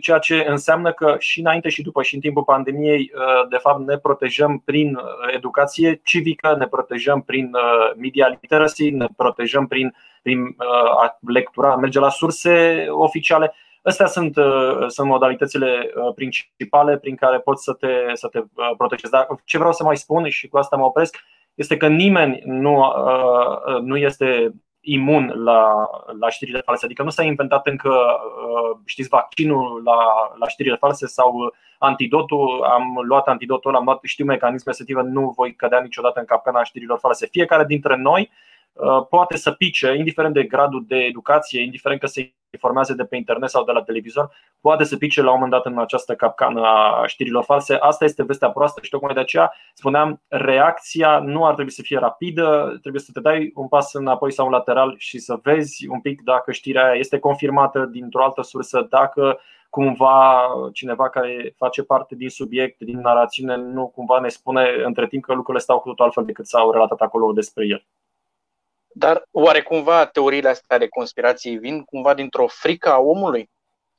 ceea 0.00 0.18
ce 0.18 0.44
înseamnă 0.48 0.92
că 0.92 1.16
și 1.18 1.40
înainte 1.40 1.68
și 1.68 1.82
după 1.82 2.02
și 2.02 2.14
în 2.14 2.20
timpul 2.20 2.42
pandemiei, 2.44 3.12
uh, 3.14 3.48
de 3.48 3.56
fapt, 3.56 3.86
ne 3.86 3.98
protejăm 3.98 4.62
prin 4.64 4.94
uh, 4.94 5.02
educație 5.34 6.00
civică, 6.04 6.56
ne 6.58 6.66
protejăm 6.66 7.22
prin 7.22 7.50
media 7.96 8.28
literacy, 8.28 8.90
ne 8.90 9.06
protejăm 9.16 9.66
prin, 9.66 9.94
prin 10.22 10.56
lectura, 11.26 11.76
merge 11.76 11.98
la 11.98 12.10
surse 12.10 12.86
oficiale. 12.88 13.54
Astea 13.82 14.06
sunt, 14.06 14.36
sunt 14.86 15.08
modalitățile 15.08 15.92
principale 16.14 16.98
prin 16.98 17.16
care 17.16 17.38
poți 17.38 17.64
să 17.64 17.72
te, 17.72 17.88
să 18.12 18.28
te 18.28 18.40
protejezi. 18.76 19.12
Dar 19.12 19.26
ce 19.44 19.58
vreau 19.58 19.72
să 19.72 19.84
mai 19.84 19.96
spun 19.96 20.28
și 20.28 20.48
cu 20.48 20.58
asta 20.58 20.76
mă 20.76 20.84
opresc, 20.84 21.16
este 21.62 21.76
că 21.76 21.88
nimeni 21.88 22.42
nu, 22.44 22.76
uh, 22.78 23.80
nu 23.80 23.96
este 23.96 24.52
imun 24.80 25.32
la, 25.44 25.90
la 26.20 26.28
știrile 26.28 26.60
false. 26.64 26.84
Adică 26.84 27.02
nu 27.02 27.10
s-a 27.10 27.22
inventat 27.22 27.66
încă, 27.66 27.88
uh, 27.88 28.78
știți, 28.84 29.08
vaccinul 29.08 29.82
la, 29.84 29.96
la 30.38 30.48
știrile 30.48 30.76
false 30.76 31.06
sau 31.06 31.54
antidotul. 31.78 32.62
Am 32.62 33.00
luat 33.02 33.28
antidotul, 33.28 33.76
am 33.76 33.84
luat, 33.84 33.98
știu 34.02 34.24
mecanisme 34.24 34.70
respective, 34.70 35.02
nu 35.02 35.32
voi 35.36 35.54
cădea 35.54 35.80
niciodată 35.80 36.18
în 36.18 36.26
capcana 36.26 36.64
știrilor 36.64 36.98
false. 36.98 37.26
Fiecare 37.26 37.64
dintre 37.64 37.96
noi 37.96 38.30
Uh, 38.30 38.51
poate 39.08 39.36
să 39.36 39.52
pice, 39.52 39.94
indiferent 39.96 40.34
de 40.34 40.42
gradul 40.42 40.84
de 40.86 40.96
educație, 40.96 41.62
indiferent 41.62 42.00
că 42.00 42.06
se 42.06 42.34
informează 42.50 42.94
de 42.94 43.04
pe 43.04 43.16
internet 43.16 43.50
sau 43.50 43.64
de 43.64 43.72
la 43.72 43.82
televizor, 43.82 44.30
poate 44.60 44.84
să 44.84 44.96
pice 44.96 45.22
la 45.22 45.26
un 45.26 45.34
moment 45.34 45.50
dat 45.52 45.66
în 45.66 45.78
această 45.78 46.14
capcană 46.14 46.60
a 46.60 47.06
știrilor 47.06 47.44
false. 47.44 47.74
Asta 47.74 48.04
este 48.04 48.24
vestea 48.24 48.50
proastă 48.50 48.80
și 48.82 48.90
tocmai 48.90 49.14
de 49.14 49.20
aceea 49.20 49.52
spuneam, 49.74 50.22
reacția 50.28 51.18
nu 51.18 51.46
ar 51.46 51.54
trebui 51.54 51.72
să 51.72 51.82
fie 51.82 51.98
rapidă, 51.98 52.76
trebuie 52.80 53.02
să 53.02 53.10
te 53.12 53.20
dai 53.20 53.52
un 53.54 53.68
pas 53.68 53.92
înapoi 53.92 54.32
sau 54.32 54.46
un 54.46 54.52
lateral 54.52 54.94
și 54.98 55.18
să 55.18 55.38
vezi 55.42 55.88
un 55.88 56.00
pic 56.00 56.22
dacă 56.22 56.52
știrea 56.52 56.84
aia 56.84 56.98
este 56.98 57.18
confirmată 57.18 57.84
dintr-o 57.84 58.24
altă 58.24 58.42
sursă, 58.42 58.86
dacă 58.90 59.38
cumva 59.70 60.48
cineva 60.72 61.08
care 61.08 61.54
face 61.56 61.82
parte 61.82 62.14
din 62.14 62.28
subiect, 62.28 62.80
din 62.80 63.00
narațiune, 63.00 63.56
nu 63.56 63.88
cumva 63.88 64.18
ne 64.18 64.28
spune 64.28 64.68
între 64.84 65.06
timp 65.06 65.24
că 65.24 65.34
lucrurile 65.34 65.62
stau 65.62 65.78
cu 65.78 65.88
totul 65.88 66.04
altfel 66.04 66.24
decât 66.24 66.46
s-au 66.46 66.70
relatat 66.70 67.00
acolo 67.00 67.32
despre 67.32 67.66
el. 67.66 67.84
Dar 68.94 69.22
oare 69.30 69.62
cumva 69.62 70.06
teoriile 70.06 70.48
astea 70.48 70.78
de 70.78 70.88
conspirații 70.88 71.58
vin 71.58 71.82
cumva 71.82 72.14
dintr-o 72.14 72.46
frică 72.46 72.92
a 72.92 72.98
omului? 72.98 73.50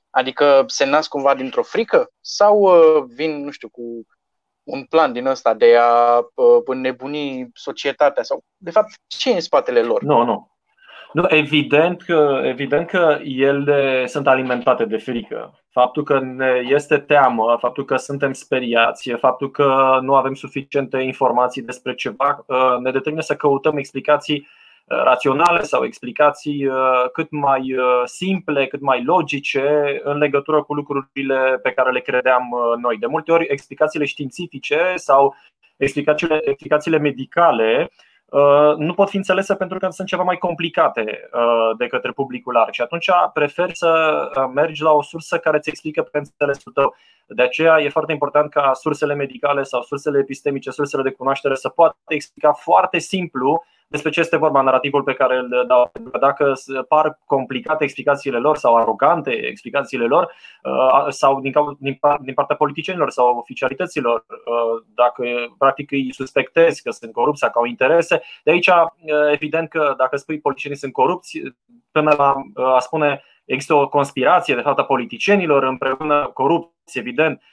Adică 0.09 0.63
se 0.67 0.85
nasc 0.85 1.09
cumva 1.09 1.35
dintr-o 1.35 1.63
frică? 1.63 2.09
Sau 2.21 2.59
uh, 2.59 3.03
vin, 3.15 3.43
nu 3.43 3.51
știu, 3.51 3.69
cu 3.69 4.05
un 4.63 4.83
plan 4.83 5.13
din 5.13 5.25
ăsta 5.25 5.53
de 5.53 5.77
a 5.77 6.17
uh, 6.17 6.61
înnebuni 6.65 7.49
societatea? 7.53 8.23
Sau, 8.23 8.43
de 8.57 8.71
fapt, 8.71 8.89
ce 9.07 9.29
e 9.29 9.33
în 9.33 9.39
spatele 9.39 9.81
lor? 9.81 10.01
Nu, 10.01 10.23
nu. 10.23 10.51
Nu, 11.13 11.25
evident 11.27 12.01
că, 12.01 12.41
evident 12.43 12.87
că 12.87 13.19
ele 13.23 14.05
sunt 14.07 14.27
alimentate 14.27 14.85
de 14.85 14.97
frică. 14.97 15.59
Faptul 15.69 16.03
că 16.03 16.19
ne 16.19 16.61
este 16.65 16.97
teamă, 16.97 17.57
faptul 17.59 17.85
că 17.85 17.95
suntem 17.95 18.33
speriați, 18.33 19.11
faptul 19.11 19.51
că 19.51 19.99
nu 20.01 20.15
avem 20.15 20.33
suficiente 20.33 20.97
informații 20.97 21.61
despre 21.61 21.95
ceva, 21.95 22.43
uh, 22.47 22.77
ne 22.79 22.91
determină 22.91 23.21
să 23.23 23.35
căutăm 23.35 23.77
explicații 23.77 24.47
raționale 24.85 25.61
sau 25.61 25.83
explicații 25.83 26.69
cât 27.13 27.31
mai 27.31 27.75
simple, 28.05 28.67
cât 28.67 28.81
mai 28.81 29.03
logice 29.03 29.99
în 30.03 30.17
legătură 30.17 30.63
cu 30.63 30.73
lucrurile 30.73 31.59
pe 31.61 31.71
care 31.71 31.91
le 31.91 31.99
credeam 31.99 32.43
noi. 32.81 32.97
De 32.97 33.05
multe 33.05 33.31
ori, 33.31 33.45
explicațiile 33.49 34.05
științifice 34.05 34.93
sau 34.95 35.35
explicațiile, 35.77 36.39
explicațiile 36.43 36.97
medicale 36.97 37.91
Uh, 38.33 38.75
nu 38.77 38.93
pot 38.93 39.09
fi 39.09 39.15
înțelese 39.15 39.55
pentru 39.55 39.77
că 39.77 39.89
sunt 39.89 40.07
ceva 40.07 40.23
mai 40.23 40.37
complicate 40.37 41.29
uh, 41.33 41.77
de 41.77 41.87
către 41.87 42.11
publicul 42.11 42.53
larg 42.53 42.73
și 42.73 42.81
atunci 42.81 43.09
prefer 43.33 43.69
să 43.73 44.21
uh, 44.37 44.51
mergi 44.53 44.81
la 44.81 44.91
o 44.91 45.01
sursă 45.01 45.37
care 45.37 45.57
îți 45.57 45.69
explică 45.69 46.01
pe 46.01 46.17
înțelesul 46.17 46.71
tău. 46.71 46.95
De 47.27 47.41
aceea 47.41 47.79
e 47.79 47.89
foarte 47.89 48.11
important 48.11 48.51
ca 48.51 48.71
sursele 48.73 49.13
medicale 49.13 49.63
sau 49.63 49.81
sursele 49.81 50.19
epistemice, 50.19 50.71
sursele 50.71 51.03
de 51.03 51.11
cunoaștere 51.11 51.55
să 51.55 51.69
poată 51.69 51.95
explica 52.07 52.51
foarte 52.51 52.97
simplu 52.99 53.63
despre 53.93 54.11
ce 54.11 54.19
este 54.19 54.37
vorba 54.37 54.61
narativul 54.61 55.03
pe 55.03 55.13
care 55.13 55.37
îl 55.37 55.65
dau. 55.67 55.91
Dacă 56.19 56.53
par 56.87 57.19
complicate 57.25 57.83
explicațiile 57.83 58.37
lor 58.37 58.57
sau 58.57 58.75
arogante 58.75 59.31
explicațiile 59.31 60.05
lor 60.05 60.31
uh, 60.63 61.05
sau 61.09 61.39
din 62.21 62.33
partea 62.33 62.55
politicienilor 62.55 63.09
sau 63.09 63.37
oficialităților, 63.37 64.25
uh, 64.29 64.83
dacă 64.95 65.23
practic 65.57 65.91
îi 65.91 66.13
suspectezi 66.13 66.81
că 66.81 66.91
sunt 66.91 67.11
corupți 67.11 67.39
sau 67.39 67.49
că 67.49 67.57
au 67.59 67.65
interese, 67.65 68.21
de 68.43 68.51
aici 68.51 68.67
uh, 68.67 68.75
evident 69.31 69.69
că 69.69 69.93
dacă 69.97 70.15
spui 70.15 70.39
politicienii 70.39 70.79
sunt 70.79 70.93
corupți, 70.93 71.41
până 71.91 72.13
la 72.17 72.35
a 72.75 72.79
spune 72.79 73.23
există 73.45 73.73
o 73.73 73.89
conspirație 73.89 74.55
de 74.55 74.61
fapt 74.61 74.79
a 74.79 74.83
politicienilor 74.83 75.63
împreună 75.63 76.31
corupți, 76.33 76.97
evident, 76.97 77.41
Uh, 77.41 77.52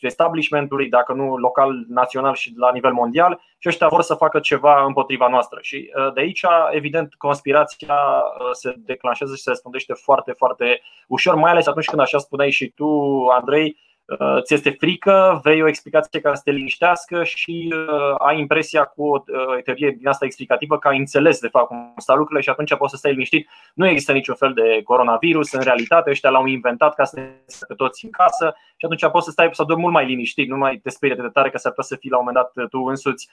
establishmentului, 0.00 0.88
dacă 0.88 1.12
nu 1.12 1.36
local, 1.36 1.84
național 1.88 2.34
și 2.34 2.52
la 2.56 2.72
nivel 2.72 2.92
mondial, 2.92 3.40
și 3.58 3.68
ăștia 3.68 3.88
vor 3.88 4.02
să 4.02 4.14
facă 4.14 4.38
ceva 4.38 4.84
împotriva 4.84 5.28
noastră. 5.28 5.58
Și 5.62 5.90
uh, 5.94 6.12
de 6.12 6.20
aici, 6.20 6.44
evident, 6.70 7.14
conspirația 7.14 7.94
uh, 7.94 8.48
se 8.52 8.74
declanșează 8.76 9.34
și 9.34 9.42
se 9.42 9.50
răspundește 9.50 9.92
foarte, 9.92 10.32
foarte 10.32 10.80
ușor, 11.06 11.34
mai 11.34 11.50
ales 11.50 11.66
atunci 11.66 11.86
când, 11.86 12.00
așa 12.00 12.18
spuneai 12.18 12.50
și 12.50 12.68
tu, 12.68 12.86
Andrei, 13.26 13.64
Uh, 13.68 13.95
ți 14.42 14.54
este 14.54 14.70
frică, 14.70 15.40
vei 15.42 15.62
o 15.62 15.68
explicație 15.68 16.20
care 16.20 16.34
să 16.34 16.40
te 16.44 16.50
liniștească 16.50 17.24
și 17.24 17.74
uh, 17.76 18.14
ai 18.18 18.38
impresia 18.38 18.84
cu 18.84 19.06
o 19.06 19.22
uh, 19.26 19.62
teorie 19.64 19.90
din 19.90 20.08
asta 20.08 20.24
explicativă 20.24 20.78
că 20.78 20.88
ai 20.88 20.98
înțeles 20.98 21.40
de 21.40 21.48
fapt 21.48 21.66
cum 21.66 21.94
stau 21.96 22.16
lucrurile 22.16 22.44
și 22.44 22.50
atunci 22.50 22.76
poți 22.76 22.90
să 22.90 22.96
stai 22.96 23.12
liniștit. 23.12 23.48
Nu 23.74 23.86
există 23.86 24.12
niciun 24.12 24.34
fel 24.34 24.52
de 24.52 24.82
coronavirus, 24.84 25.52
în 25.52 25.60
realitate 25.60 26.10
ăștia 26.10 26.30
l-au 26.30 26.46
inventat 26.46 26.94
ca 26.94 27.04
să 27.04 27.20
ne 27.20 27.30
pe 27.68 27.74
toți 27.74 28.04
în 28.04 28.10
casă 28.10 28.54
și 28.76 28.84
atunci 28.84 29.10
poți 29.10 29.24
să 29.24 29.30
stai 29.30 29.48
să 29.52 29.64
dormi 29.64 29.82
mult 29.82 29.94
mai 29.94 30.06
liniștit, 30.06 30.48
nu 30.48 30.56
mai 30.56 30.76
te 30.76 30.90
sperie 30.90 31.16
de 31.16 31.28
tare 31.28 31.50
că 31.50 31.58
s-ar 31.58 31.72
putea 31.72 31.88
să 31.88 31.96
fii 31.96 32.10
la 32.10 32.18
un 32.18 32.24
moment 32.26 32.50
dat 32.54 32.68
tu 32.68 32.78
însuți 32.78 33.28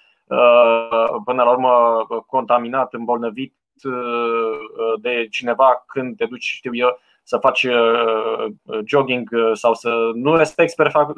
până 1.25 1.43
la 1.43 1.51
urmă 1.51 2.05
contaminat, 2.27 2.93
îmbolnăvit 2.93 3.53
de 5.01 5.27
cineva 5.31 5.83
când 5.87 6.17
te 6.17 6.25
duci, 6.25 6.43
știu 6.43 6.75
eu, 6.75 6.99
să 7.23 7.37
faci 7.37 7.63
uh, 7.63 8.45
uh, 8.63 8.79
jogging 8.85 9.29
uh, 9.31 9.51
sau 9.53 9.73
să 9.73 10.11
nu 10.13 10.35
respecti 10.35 10.75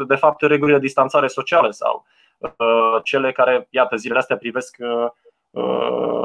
de 0.07 0.15
fapt 0.15 0.41
regulile 0.41 0.77
de 0.77 0.85
distanțare 0.85 1.27
socială 1.27 1.71
sau 1.71 2.05
cele 3.03 3.31
care, 3.31 3.67
iată, 3.69 3.95
zilele 3.95 4.19
astea 4.19 4.37
privesc 4.37 4.77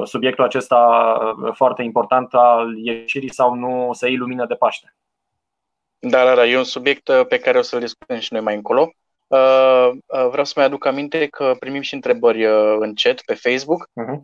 subiectul 0.05 0.45
acesta 0.45 1.37
foarte 1.55 1.83
important 1.83 2.35
al 2.35 2.77
ieșirii 2.77 3.33
sau 3.33 3.55
nu 3.55 3.91
să 3.93 4.07
iei 4.07 4.17
lumină 4.17 4.47
de 4.47 4.55
Paște. 4.55 4.95
Da, 5.99 6.25
da, 6.25 6.35
da, 6.35 6.47
e 6.47 6.57
un 6.57 6.65
subiect 6.65 7.11
pe 7.29 7.39
care 7.39 7.59
o 7.59 7.63
să-l 7.63 7.81
discutăm 7.81 8.19
și 8.19 8.33
noi 8.33 8.43
mai 8.43 8.55
încolo. 8.55 8.91
Vreau 10.31 10.45
să 10.45 10.53
mai 10.57 10.65
aduc 10.65 10.85
aminte 10.85 11.27
că 11.27 11.55
primim 11.59 11.81
și 11.81 11.95
întrebări 11.95 12.47
în 12.79 12.95
chat 12.95 13.21
pe 13.27 13.35
Facebook. 13.35 13.85
Uh-huh. 13.85 14.21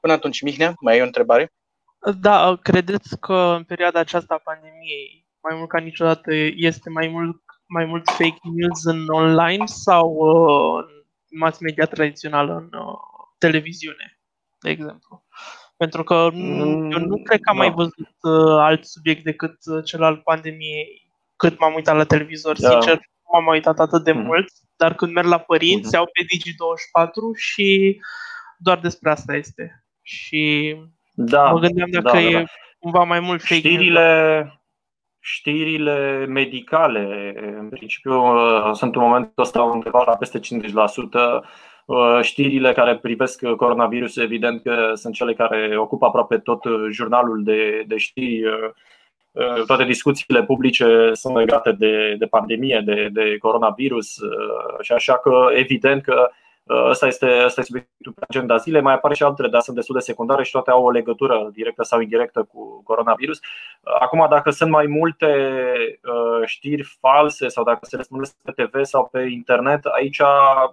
Până 0.00 0.12
atunci, 0.12 0.42
Mihnea, 0.42 0.72
mai 0.80 0.94
ai 0.94 1.00
o 1.00 1.04
întrebare? 1.04 1.52
Da, 2.20 2.56
credeți 2.62 3.18
că 3.18 3.34
în 3.34 3.64
perioada 3.64 3.98
aceasta 3.98 4.34
a 4.34 4.42
pandemiei, 4.44 5.26
mai 5.42 5.56
mult 5.56 5.68
ca 5.68 5.78
niciodată, 5.78 6.34
este 6.54 6.90
mai 6.90 7.08
mult, 7.08 7.42
mai 7.66 7.84
mult 7.84 8.08
fake 8.08 8.38
news 8.42 8.84
în 8.84 9.08
online 9.08 9.66
sau 9.66 10.08
uh, 10.10 10.84
în 11.30 11.38
mass 11.38 11.58
media 11.58 11.84
tradițională, 11.84 12.56
în 12.56 12.78
uh, 12.78 12.98
televiziune, 13.38 14.20
de 14.60 14.70
exemplu? 14.70 15.24
Pentru 15.76 16.04
că 16.04 16.30
mm, 16.32 16.90
eu 16.90 16.98
nu 16.98 17.22
cred 17.22 17.40
că 17.40 17.50
am 17.50 17.56
da. 17.56 17.62
mai 17.62 17.70
văzut 17.70 18.16
uh, 18.20 18.58
alt 18.58 18.84
subiect 18.84 19.24
decât 19.24 19.56
uh, 19.64 19.84
cel 19.84 20.02
al 20.02 20.16
pandemiei 20.16 21.12
cât 21.36 21.58
m-am 21.58 21.74
uitat 21.74 21.96
la 21.96 22.04
televizor. 22.04 22.58
Da. 22.58 22.70
Sincer, 22.70 22.94
nu 22.94 23.28
m-am 23.32 23.46
uitat 23.46 23.78
atât 23.78 24.04
de 24.04 24.12
mm. 24.12 24.22
mult, 24.22 24.52
dar 24.76 24.94
când 24.94 25.12
merg 25.12 25.26
la 25.26 25.38
părinți, 25.38 25.88
mm-hmm. 25.88 25.98
au 25.98 26.04
pe 26.04 26.24
Digi24 26.24 27.38
și 27.38 28.00
doar 28.58 28.78
despre 28.78 29.10
asta 29.10 29.34
este. 29.34 29.84
Și 30.02 30.76
da, 31.24 31.50
mă 31.50 31.58
gândeam 31.58 31.88
dacă 31.90 32.16
da, 32.16 32.22
da, 32.22 32.30
da. 32.30 32.38
e 32.38 32.44
cumva 32.78 33.02
mai 33.02 33.20
mult 33.20 33.40
fake 33.40 33.54
știrile, 33.54 34.60
știrile 35.20 36.26
medicale, 36.28 37.34
în 37.58 37.68
principiu, 37.68 38.12
uh, 38.12 38.70
sunt 38.72 38.94
în 38.94 39.02
momentul 39.02 39.32
ăsta 39.42 39.62
undeva 39.62 40.04
la 40.06 40.16
peste 40.16 40.38
50%. 40.38 40.42
Uh, 41.84 42.18
știrile 42.22 42.72
care 42.72 42.96
privesc 42.96 43.46
coronavirus, 43.46 44.16
evident 44.16 44.62
că 44.62 44.92
sunt 44.94 45.14
cele 45.14 45.34
care 45.34 45.78
ocupă 45.78 46.06
aproape 46.06 46.38
tot 46.38 46.60
jurnalul 46.90 47.42
de, 47.44 47.84
de 47.86 47.96
știri. 47.96 48.46
Uh, 48.46 49.64
toate 49.66 49.84
discuțiile 49.84 50.44
publice 50.44 51.10
sunt 51.12 51.36
legate 51.36 51.72
de, 51.72 52.14
de 52.18 52.26
pandemie, 52.26 52.82
de, 52.84 53.08
de 53.12 53.36
coronavirus 53.38 54.18
și 54.80 54.92
așa 54.92 55.18
că 55.18 55.48
evident 55.54 56.02
că 56.02 56.30
Asta 56.88 57.06
este, 57.06 57.26
asta 57.26 57.60
este 57.60 57.62
subiectul 57.62 58.12
pe 58.12 58.24
agenda 58.28 58.56
zilei. 58.56 58.80
Mai 58.80 58.94
apare 58.94 59.14
și 59.14 59.22
altele, 59.22 59.48
dar 59.48 59.60
sunt 59.60 59.76
destul 59.76 59.94
de 59.94 60.00
secundare 60.00 60.42
și 60.42 60.50
toate 60.50 60.70
au 60.70 60.84
o 60.84 60.90
legătură 60.90 61.50
directă 61.52 61.82
sau 61.82 62.00
indirectă 62.00 62.42
cu 62.42 62.82
coronavirus. 62.82 63.40
Acum, 64.00 64.26
dacă 64.30 64.50
sunt 64.50 64.70
mai 64.70 64.86
multe 64.86 65.26
uh, 66.02 66.46
știri 66.46 66.96
false 67.00 67.48
sau 67.48 67.64
dacă 67.64 67.78
se 67.82 67.96
răspundesc 67.96 68.36
pe 68.42 68.52
TV 68.52 68.84
sau 68.84 69.08
pe 69.12 69.20
internet, 69.20 69.84
aici 69.84 70.18
uh, 70.18 70.70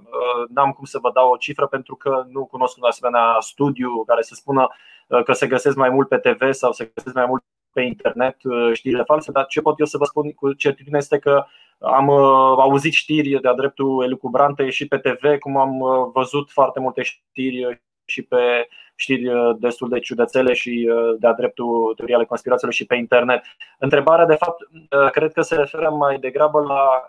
n-am 0.49 0.71
cum 0.71 0.85
să 0.85 0.99
vă 1.01 1.11
dau 1.13 1.31
o 1.31 1.37
cifră 1.37 1.67
pentru 1.67 1.95
că 1.95 2.25
nu 2.29 2.45
cunosc 2.45 2.77
un 2.77 2.87
asemenea 2.87 3.37
studiu 3.39 4.03
care 4.07 4.21
să 4.21 4.33
spună 4.35 4.67
uh, 5.07 5.23
că 5.23 5.33
se 5.33 5.47
găsesc 5.47 5.75
mai 5.75 5.89
mult 5.89 6.07
pe 6.07 6.17
TV 6.17 6.51
sau 6.51 6.71
se 6.71 6.91
găsesc 6.95 7.15
mai 7.15 7.25
mult 7.25 7.43
pe 7.73 7.81
internet 7.81 8.37
știrile 8.73 9.03
false, 9.03 9.31
dar 9.31 9.45
ce 9.45 9.61
pot 9.61 9.79
eu 9.79 9.85
să 9.85 9.97
vă 9.97 10.05
spun 10.05 10.31
cu 10.31 10.53
certitudine 10.53 10.97
este 10.97 11.19
că 11.19 11.45
am 11.79 12.07
uh, 12.07 12.55
auzit 12.57 12.93
știri 12.93 13.41
de-a 13.41 13.53
dreptul 13.53 14.03
elucubrante 14.03 14.69
și 14.69 14.87
pe 14.87 14.97
TV, 14.97 15.37
cum 15.39 15.57
am 15.57 15.79
uh, 15.79 16.09
văzut 16.13 16.49
foarte 16.51 16.79
multe 16.79 17.01
știri 17.01 17.81
și 18.05 18.21
pe 18.21 18.67
știri 18.95 19.27
uh, 19.27 19.55
destul 19.59 19.89
de 19.89 19.99
ciudățele 19.99 20.53
și 20.53 20.89
de-a 21.19 21.33
dreptul 21.33 21.93
teorii 21.95 22.15
ale 22.15 22.25
conspirațiilor 22.25 22.73
și 22.73 22.85
pe 22.85 22.95
internet. 22.95 23.41
Întrebarea, 23.79 24.25
de 24.25 24.35
fapt, 24.35 24.63
cred 25.11 25.33
că 25.33 25.41
se 25.41 25.55
referă 25.55 25.89
mai 25.89 26.19
degrabă 26.19 26.59
la 26.59 27.07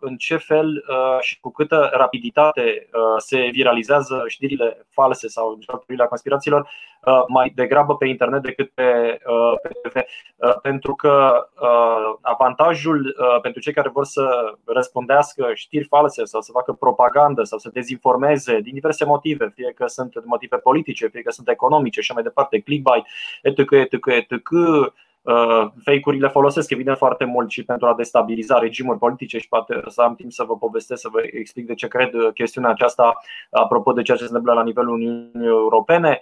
în 0.00 0.16
ce 0.16 0.36
fel 0.36 0.84
și 1.20 1.40
cu 1.40 1.50
câtă 1.50 1.90
rapiditate 1.92 2.88
se 3.16 3.48
viralizează 3.52 4.24
știrile 4.26 4.86
false 4.90 5.28
sau 5.28 5.58
teoriile 5.66 6.06
conspirațiilor 6.06 6.68
Uh, 7.06 7.24
mai 7.28 7.52
degrabă 7.54 7.96
pe 7.96 8.06
internet 8.06 8.42
decât 8.42 8.70
pe, 8.70 9.18
uh, 9.26 9.54
pe 9.62 9.68
TV. 9.68 10.02
Uh, 10.62 10.70
pentru 10.70 10.94
că 10.94 11.46
avantajul 12.20 13.16
pentru 13.42 13.60
cei 13.60 13.72
care 13.72 13.88
vor 13.88 14.04
să 14.04 14.54
răspundească 14.64 15.50
știri 15.54 15.84
false 15.84 16.24
sau 16.24 16.40
să 16.40 16.50
facă 16.52 16.72
propagandă 16.72 17.42
sau 17.42 17.58
să 17.58 17.70
dezinformeze 17.72 18.60
din 18.60 18.74
diverse 18.74 19.04
motive, 19.04 19.52
fie 19.54 19.72
că 19.74 19.86
sunt 19.86 20.24
motive 20.24 20.56
politice, 20.56 21.08
fie 21.08 21.22
că 21.22 21.30
sunt 21.30 21.48
economice 21.48 22.00
și 22.00 22.12
mai 22.12 22.22
departe, 22.22 22.60
clickbait, 22.60 23.04
etc., 23.42 23.70
etc., 23.70 24.06
etc., 24.06 24.42
Uh, 25.22 25.70
fake-urile 25.84 26.28
folosesc 26.28 26.70
evident 26.70 26.96
foarte 26.96 27.24
mult 27.24 27.50
și 27.50 27.64
pentru 27.64 27.86
a 27.86 27.94
destabiliza 27.94 28.58
regimuri 28.58 28.98
politice 28.98 29.38
și 29.38 29.48
poate 29.48 29.82
să 29.86 30.00
am 30.00 30.14
timp 30.14 30.32
să 30.32 30.44
vă 30.44 30.56
povestesc, 30.56 31.00
să 31.00 31.08
vă 31.12 31.20
explic 31.32 31.66
de 31.66 31.74
ce 31.74 31.88
cred 31.88 32.14
uh, 32.14 32.32
chestiunea 32.34 32.70
aceasta 32.70 33.16
apropo 33.50 33.92
de 33.92 34.02
ceea 34.02 34.16
ce 34.16 34.22
se 34.22 34.28
întâmplă 34.28 34.52
la 34.52 34.62
nivelul 34.62 34.92
Uniunii 34.92 35.46
Europene. 35.46 36.20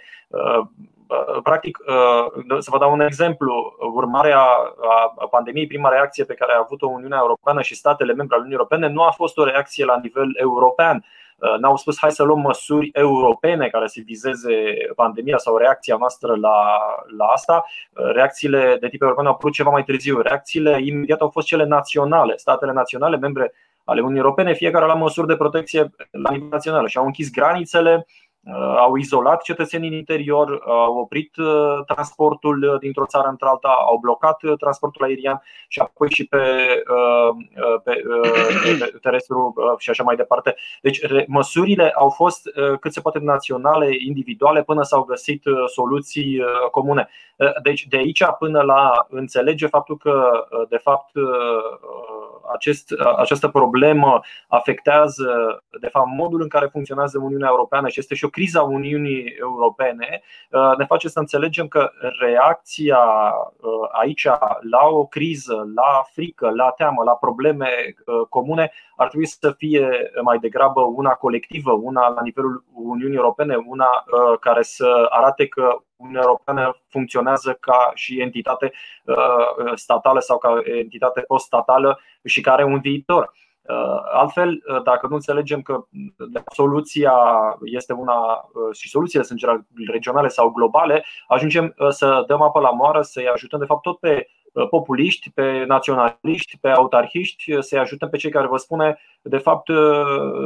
Uh, 1.11 1.43
practic, 1.43 1.79
să 2.59 2.71
vă 2.71 2.79
dau 2.79 2.93
un 2.93 3.01
exemplu, 3.01 3.77
urmarea 3.95 4.41
a 5.19 5.27
pandemiei, 5.31 5.67
prima 5.67 5.89
reacție 5.89 6.25
pe 6.25 6.35
care 6.35 6.53
a 6.53 6.61
avut-o 6.65 6.87
Uniunea 6.87 7.19
Europeană 7.21 7.63
și 7.63 7.75
statele 7.75 8.13
membre 8.13 8.35
ale 8.35 8.45
Uniunii 8.45 8.65
Europene 8.65 8.93
nu 8.93 9.03
a 9.03 9.11
fost 9.11 9.39
o 9.39 9.45
reacție 9.45 9.85
la 9.85 9.99
nivel 10.03 10.37
european, 10.37 11.05
Uh, 11.41 11.59
n-au 11.59 11.77
spus 11.77 11.99
hai 11.99 12.11
să 12.11 12.23
luăm 12.23 12.41
măsuri 12.41 12.91
europene 12.93 13.69
care 13.69 13.87
să 13.87 14.01
vizeze 14.05 14.55
pandemia 14.95 15.37
sau 15.37 15.57
reacția 15.57 15.97
noastră 15.99 16.37
la, 16.37 16.79
la 17.17 17.25
asta. 17.25 17.65
Uh, 17.91 18.11
reacțiile 18.13 18.77
de 18.81 18.89
tip 18.89 19.03
european 19.03 19.27
au 19.27 19.33
apărut 19.33 19.55
ceva 19.55 19.71
mai 19.71 19.85
târziu. 19.85 20.21
Reacțiile 20.21 20.79
imediat 20.83 21.21
au 21.21 21.29
fost 21.29 21.47
cele 21.47 21.65
naționale. 21.65 22.37
Statele 22.37 22.73
naționale, 22.73 23.17
membre 23.17 23.53
ale 23.85 24.01
Uniunii 24.01 24.23
Europene, 24.23 24.53
fiecare 24.55 24.87
la 24.87 24.95
măsuri 24.95 25.27
de 25.27 25.37
protecție 25.37 25.91
la 26.11 26.31
nivel 26.31 26.49
național 26.49 26.89
și 26.89 26.99
au 26.99 27.05
închis 27.05 27.31
granițele 27.31 27.95
Uh, 27.95 28.30
au 28.77 28.97
izolat 28.97 29.43
cetățenii 29.43 29.89
în 29.89 29.95
interior, 29.95 30.63
au 30.67 30.97
oprit 30.97 31.37
uh, 31.37 31.85
transportul 31.87 32.63
uh, 32.63 32.79
dintr-o 32.79 33.07
țară 33.07 33.29
într-alta, 33.29 33.77
au 33.87 33.99
blocat 33.99 34.41
transportul 34.59 35.05
aerian 35.05 35.43
și 35.69 35.79
apoi 35.79 36.11
și 36.11 36.27
pe, 36.27 36.39
pe, 37.85 38.03
pe 38.65 38.99
terestru 39.03 39.55
și 39.79 39.91
așa 39.91 40.03
mai 40.03 40.17
departe. 40.17 40.55
Deci 40.83 41.01
măsurile 41.27 41.91
au 41.91 42.09
fost 42.09 42.49
cât 42.81 42.93
se 42.93 43.01
poate 43.01 43.19
naționale, 43.19 43.89
individuale, 44.07 44.63
până 44.63 44.83
s-au 44.83 45.03
găsit 45.03 45.43
soluții 45.67 46.41
comune. 46.71 47.09
Deci 47.63 47.87
de 47.87 47.97
aici 47.97 48.23
până 48.39 48.63
la 48.63 49.07
înțelege 49.09 49.67
faptul 49.67 49.97
că 49.97 50.31
de 50.69 50.77
fapt 50.77 51.11
acest, 52.53 52.95
această 53.17 53.49
problemă 53.49 54.21
afectează 54.49 55.63
de 55.81 55.89
fapt 55.89 56.09
modul 56.17 56.41
în 56.43 56.49
care 56.49 56.67
funcționează 56.67 57.19
Uniunea 57.19 57.49
Europeană 57.49 57.89
și 57.89 57.99
este 57.99 58.15
și 58.15 58.25
o 58.25 58.29
criza 58.29 58.63
Uniunii 58.63 59.35
Europene 59.41 60.23
uh, 60.51 60.77
ne 60.77 60.85
face 60.85 61.09
să 61.09 61.19
înțelegem 61.19 61.69
că 61.69 61.91
reacția 62.21 62.99
uh, 63.57 63.89
aici 63.93 64.25
la 64.71 64.87
o 64.91 65.07
criză, 65.07 65.71
la 65.75 66.03
frică, 66.13 66.51
la 66.51 66.71
teamă, 66.71 67.03
la 67.05 67.13
probleme 67.13 67.69
uh, 68.07 68.27
comune 68.29 68.73
ar 69.01 69.09
trebui 69.09 69.27
să 69.27 69.55
fie 69.57 70.11
mai 70.23 70.39
degrabă 70.39 70.81
una 70.81 71.11
colectivă, 71.11 71.73
una 71.73 72.09
la 72.09 72.23
nivelul 72.23 72.65
Uniunii 72.75 73.17
Europene, 73.17 73.57
una 73.67 74.05
care 74.41 74.63
să 74.63 75.07
arate 75.09 75.47
că 75.47 75.77
Uniunea 75.97 76.23
Europeană 76.25 76.77
funcționează 76.89 77.57
ca 77.61 77.91
și 77.95 78.21
entitate 78.21 78.73
statală 79.75 80.21
sau 80.21 80.39
ca 80.39 80.61
entitate 80.65 81.21
post-statală 81.21 82.01
și 82.25 82.41
care 82.41 82.63
are 82.63 82.73
un 82.73 82.81
viitor. 82.81 83.33
Uh, 83.71 84.01
altfel, 84.13 84.49
uh, 84.49 84.83
dacă 84.83 85.07
nu 85.07 85.15
înțelegem 85.15 85.63
că 85.63 85.85
soluția 86.53 87.15
este 87.65 87.93
una 87.93 88.15
uh, 88.15 88.77
și 88.77 88.89
soluțiile 88.89 89.25
sunt 89.25 89.41
regionale 89.91 90.29
sau 90.29 90.51
globale, 90.51 91.05
ajungem 91.27 91.75
să 91.89 92.25
dăm 92.27 92.43
apă 92.43 92.61
la 92.61 92.71
moară, 92.71 93.03
să-i 93.03 93.29
ajutăm 93.29 93.59
de 93.59 93.65
fapt 93.65 93.83
tot 93.83 93.99
pe 93.99 94.29
populiști, 94.71 95.31
pe 95.31 95.65
naționaliști, 95.67 96.59
pe 96.61 96.69
autarhiști, 96.69 97.63
să-i 97.63 97.79
ajutăm 97.79 98.09
pe 98.09 98.17
cei 98.17 98.31
care 98.31 98.47
vă 98.47 98.57
spune 98.57 98.99
de 99.23 99.39
fapt 99.39 99.71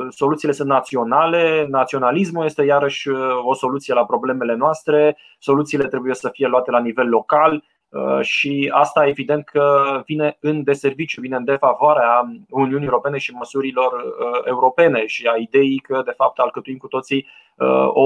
soluțiile 0.09 0.53
sunt 0.53 0.69
naționale, 0.69 1.67
naționalismul 1.71 2.45
este 2.45 2.65
iarăși 2.65 3.09
o 3.45 3.55
soluție 3.55 3.95
la 3.95 4.05
problemele 4.05 4.55
noastre, 4.55 5.17
soluțiile 5.39 5.87
trebuie 5.87 6.15
să 6.15 6.29
fie 6.33 6.47
luate 6.47 6.71
la 6.71 6.81
nivel 6.81 7.09
local, 7.09 7.53
Uh, 7.53 7.74
și 8.21 8.71
asta 8.75 9.07
evident 9.07 9.45
că 9.45 9.85
vine 10.07 10.37
în 10.41 10.63
deserviciu, 10.63 11.21
vine 11.21 11.37
în 11.37 11.45
defavoarea 11.45 12.33
Uniunii 12.51 12.87
Europene 12.87 13.19
și 13.19 13.33
măsurilor 13.33 13.93
uh, 13.93 14.41
europene 14.45 15.07
și 15.07 15.27
a 15.27 15.37
ideii 15.37 15.79
că 15.79 16.03
de 16.05 16.13
fapt 16.17 16.39
alcătuim 16.39 16.77
cu 16.77 16.87
toții 16.87 17.27
uh, 17.57 17.89
o, 17.89 18.05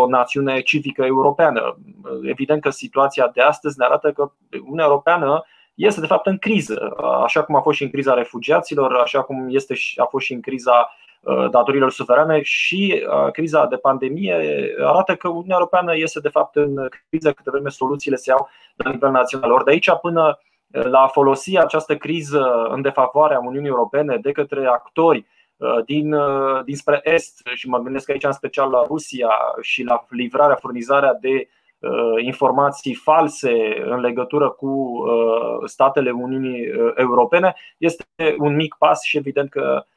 o 0.00 0.08
națiune 0.08 0.60
civică 0.60 1.04
europeană. 1.04 1.78
Evident 2.22 2.62
că 2.62 2.70
situația 2.70 3.30
de 3.34 3.40
astăzi 3.40 3.78
ne 3.78 3.84
arată 3.84 4.12
că 4.12 4.30
Uniunea 4.62 4.84
Europeană 4.84 5.44
este 5.74 6.00
de 6.00 6.06
fapt 6.06 6.26
în 6.26 6.38
criză, 6.38 6.96
așa 7.24 7.42
cum 7.42 7.54
a 7.56 7.60
fost 7.60 7.76
și 7.76 7.82
în 7.82 7.90
criza 7.90 8.14
refugiaților, 8.14 8.94
așa 8.94 9.22
cum 9.22 9.46
este 9.50 9.74
și, 9.74 9.98
a 10.00 10.04
fost 10.04 10.24
și 10.24 10.32
în 10.32 10.40
criza 10.40 10.72
Uh, 10.80 11.05
datorilor 11.50 11.90
suverane 11.90 12.42
și 12.42 13.04
uh, 13.06 13.30
criza 13.30 13.66
de 13.66 13.76
pandemie 13.76 14.36
arată 14.84 15.16
că 15.16 15.28
Uniunea 15.28 15.56
Europeană 15.56 15.96
este 15.96 16.20
de 16.20 16.28
fapt 16.28 16.56
în 16.56 16.88
criză 17.08 17.32
câte 17.32 17.50
vreme 17.50 17.68
soluțiile 17.68 18.16
se 18.16 18.30
iau 18.30 18.48
la 18.76 18.90
nivel 18.90 19.10
național. 19.10 19.52
Ori 19.52 19.64
de 19.64 19.70
aici 19.70 19.90
până 20.00 20.38
la 20.70 21.00
a 21.00 21.06
folosi 21.06 21.58
această 21.58 21.96
criză 21.96 22.66
în 22.70 22.82
defavoarea 22.82 23.38
Uniunii 23.38 23.68
Europene 23.68 24.16
de 24.16 24.32
către 24.32 24.66
actori 24.66 25.26
uh, 25.56 25.84
din, 25.84 26.14
dinspre 26.64 27.00
Est 27.04 27.40
și 27.54 27.68
mă 27.68 27.78
gândesc 27.78 28.10
aici 28.10 28.24
în 28.24 28.32
special 28.32 28.70
la 28.70 28.82
Rusia 28.86 29.30
și 29.60 29.82
la 29.82 30.06
livrarea, 30.08 30.54
furnizarea 30.54 31.14
de 31.20 31.48
informații 32.18 32.94
false 32.94 33.82
în 33.84 34.00
legătură 34.00 34.50
cu 34.50 35.04
statele 35.64 36.10
Uniunii 36.10 36.64
Europene 36.94 37.54
este 37.78 38.04
un 38.38 38.54
mic 38.54 38.74
pas 38.78 39.02
și 39.02 39.16
evident 39.16 39.50
că 39.50 39.84
Uh, 39.86 39.95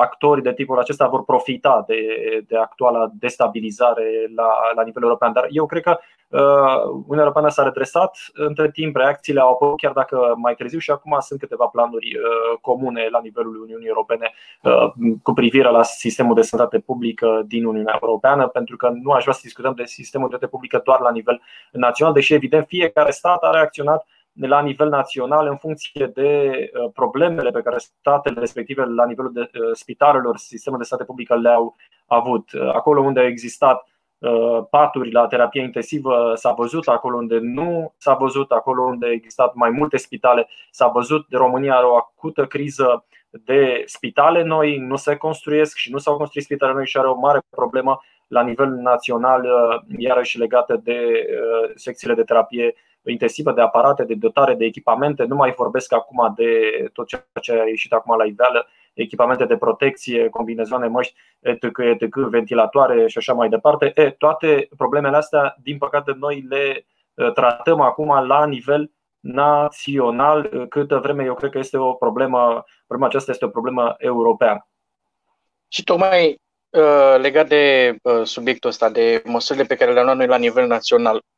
actori 0.00 0.42
de 0.42 0.52
tipul 0.52 0.78
acesta 0.78 1.06
vor 1.06 1.24
profita 1.24 1.84
de, 1.86 2.00
de 2.48 2.56
actuala 2.56 3.10
destabilizare 3.12 4.30
la, 4.36 4.48
la 4.74 4.82
nivel 4.82 5.02
european. 5.02 5.32
Dar 5.32 5.46
eu 5.50 5.66
cred 5.66 5.82
că 5.82 5.98
uh, 6.28 6.82
Uniunea 6.84 7.24
Europeană 7.24 7.48
s-a 7.48 7.62
redresat. 7.62 8.16
Între 8.32 8.70
timp, 8.70 8.96
reacțiile 8.96 9.40
au 9.40 9.50
apărut, 9.50 9.76
chiar 9.76 9.92
dacă 9.92 10.34
mai 10.36 10.54
târziu, 10.54 10.78
și 10.78 10.90
acum 10.90 11.16
sunt 11.20 11.40
câteva 11.40 11.66
planuri 11.66 12.16
uh, 12.16 12.58
comune 12.60 13.08
la 13.10 13.20
nivelul 13.22 13.62
Uniunii 13.62 13.88
Europene 13.88 14.32
cu 15.22 15.32
privire 15.32 15.70
la 15.70 15.82
sistemul 15.82 16.34
de 16.34 16.42
sănătate 16.42 16.78
publică 16.78 17.42
din 17.46 17.64
Uniunea 17.64 17.98
Europeană, 18.02 18.46
pentru 18.46 18.76
că 18.76 18.90
nu 19.02 19.10
aș 19.10 19.22
vrea 19.22 19.34
să 19.34 19.40
discutăm 19.42 19.74
de 19.74 19.84
sistemul 19.84 20.28
de 20.28 20.34
sănătate 20.34 20.56
publică 20.56 20.80
doar 20.84 21.00
la 21.00 21.10
nivel 21.10 21.40
național, 21.72 22.12
deși, 22.12 22.34
evident, 22.34 22.66
fiecare 22.66 23.10
stat 23.10 23.42
a 23.42 23.50
reacționat 23.50 24.06
la 24.40 24.60
nivel 24.60 24.88
național 24.88 25.46
în 25.46 25.56
funcție 25.56 26.06
de 26.06 26.50
uh, 26.50 26.90
problemele 26.94 27.50
pe 27.50 27.62
care 27.62 27.78
statele 27.78 28.40
respective 28.40 28.84
la 28.84 29.06
nivelul 29.06 29.32
de 29.32 29.40
uh, 29.40 29.70
spitalelor, 29.72 30.36
sistemul 30.36 30.78
de 30.78 30.84
state 30.84 31.04
publică 31.04 31.36
le-au 31.36 31.76
avut. 32.06 32.52
Uh, 32.52 32.68
acolo 32.74 33.00
unde 33.00 33.20
au 33.20 33.26
existat 33.26 33.88
paturi 34.70 35.12
la 35.12 35.26
terapie 35.26 35.62
intensivă 35.62 36.32
s-a 36.34 36.52
văzut, 36.52 36.88
acolo 36.88 37.16
unde 37.16 37.38
nu 37.38 37.94
s-a 37.96 38.14
văzut, 38.14 38.50
acolo 38.52 38.82
unde 38.82 39.06
au 39.06 39.12
existat 39.12 39.54
mai 39.54 39.70
multe 39.70 39.96
spitale 39.96 40.48
s-a 40.70 40.86
văzut. 40.86 41.26
De 41.28 41.36
România 41.36 41.76
are 41.76 41.86
o 41.86 41.96
acută 41.96 42.46
criză 42.46 43.04
de 43.30 43.82
spitale 43.86 44.42
noi, 44.42 44.76
nu 44.78 44.96
se 44.96 45.16
construiesc 45.16 45.76
și 45.76 45.90
nu 45.90 45.98
s-au 45.98 46.16
construit 46.16 46.44
spitale 46.44 46.72
noi 46.72 46.86
și 46.86 46.96
are 46.96 47.08
o 47.08 47.18
mare 47.18 47.40
problemă 47.50 48.00
la 48.26 48.42
nivel 48.42 48.68
național, 48.68 49.46
iarăși 49.98 50.38
legată 50.38 50.80
de 50.84 51.26
secțiile 51.74 52.14
de 52.14 52.22
terapie 52.22 52.74
intensivă 53.10 53.52
de 53.52 53.60
aparate, 53.60 54.04
de 54.04 54.14
dotare 54.14 54.54
de 54.54 54.64
echipamente. 54.64 55.24
Nu 55.24 55.34
mai 55.34 55.52
vorbesc 55.56 55.92
acum 55.92 56.32
de 56.36 56.50
tot 56.92 57.06
ceea 57.06 57.26
ce 57.40 57.52
a 57.52 57.64
ieșit 57.66 57.92
acum 57.92 58.16
la 58.16 58.24
iveală, 58.24 58.68
echipamente 58.94 59.44
de 59.44 59.56
protecție, 59.56 60.28
combinezoane, 60.28 60.86
măști, 60.86 61.14
etc., 61.40 61.62
etc., 61.78 62.14
ventilatoare 62.14 63.06
și 63.06 63.18
așa 63.18 63.32
mai 63.32 63.48
departe. 63.48 63.92
E, 63.94 64.10
toate 64.10 64.68
problemele 64.76 65.16
astea, 65.16 65.56
din 65.62 65.78
păcate, 65.78 66.16
noi 66.18 66.44
le 66.48 66.86
tratăm 67.34 67.80
acum 67.80 68.26
la 68.26 68.46
nivel 68.46 68.90
național, 69.20 70.66
câtă 70.68 70.98
vreme 70.98 71.24
eu 71.24 71.34
cred 71.34 71.50
că 71.50 71.58
este 71.58 71.76
o 71.76 71.92
problemă, 71.92 72.64
problema 72.86 73.08
aceasta 73.08 73.30
este 73.30 73.44
o 73.44 73.48
problemă 73.48 73.94
europeană. 73.98 74.68
Și 75.68 75.84
tocmai 75.84 76.40
legat 77.16 77.48
de 77.48 77.96
subiectul 78.22 78.70
ăsta, 78.70 78.90
de 78.90 79.22
măsurile 79.24 79.64
pe 79.64 79.74
care 79.74 79.92
le-am 79.92 80.04
luat 80.04 80.16
noi 80.16 80.26
la 80.26 80.36
nivel 80.36 80.66
național, 80.66 81.20
Mm. 81.20 81.35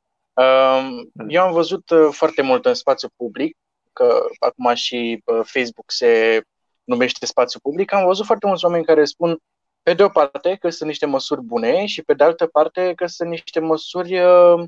Eu 1.28 1.42
am 1.42 1.52
văzut 1.52 1.90
uh, 1.90 2.08
foarte 2.10 2.42
mult 2.42 2.66
în 2.66 2.74
spațiu 2.74 3.08
public, 3.16 3.56
că 3.92 4.20
acum 4.38 4.74
și 4.74 5.22
uh, 5.24 5.40
Facebook 5.44 5.90
se 5.90 6.42
numește 6.84 7.26
spațiu 7.26 7.60
public, 7.60 7.92
am 7.92 8.04
văzut 8.04 8.26
foarte 8.26 8.46
mulți 8.46 8.64
oameni 8.64 8.84
care 8.84 9.04
spun 9.04 9.38
pe 9.82 9.94
de 9.94 10.02
o 10.02 10.08
parte 10.08 10.56
că 10.60 10.70
sunt 10.70 10.88
niște 10.88 11.06
măsuri 11.06 11.42
bune 11.42 11.86
și 11.86 12.02
pe 12.02 12.14
de 12.14 12.24
altă 12.24 12.46
parte 12.46 12.92
că 12.94 13.06
sunt 13.06 13.28
niște 13.28 13.60
măsuri, 13.60 14.18
uh, 14.18 14.64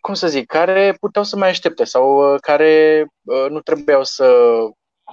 cum 0.00 0.14
să 0.14 0.28
zic, 0.28 0.46
care 0.46 0.96
puteau 1.00 1.24
să 1.24 1.36
mai 1.36 1.48
aștepte 1.48 1.84
sau 1.84 2.36
care 2.40 3.06
nu 3.48 3.60
trebuiau 3.60 4.04
să 4.04 4.24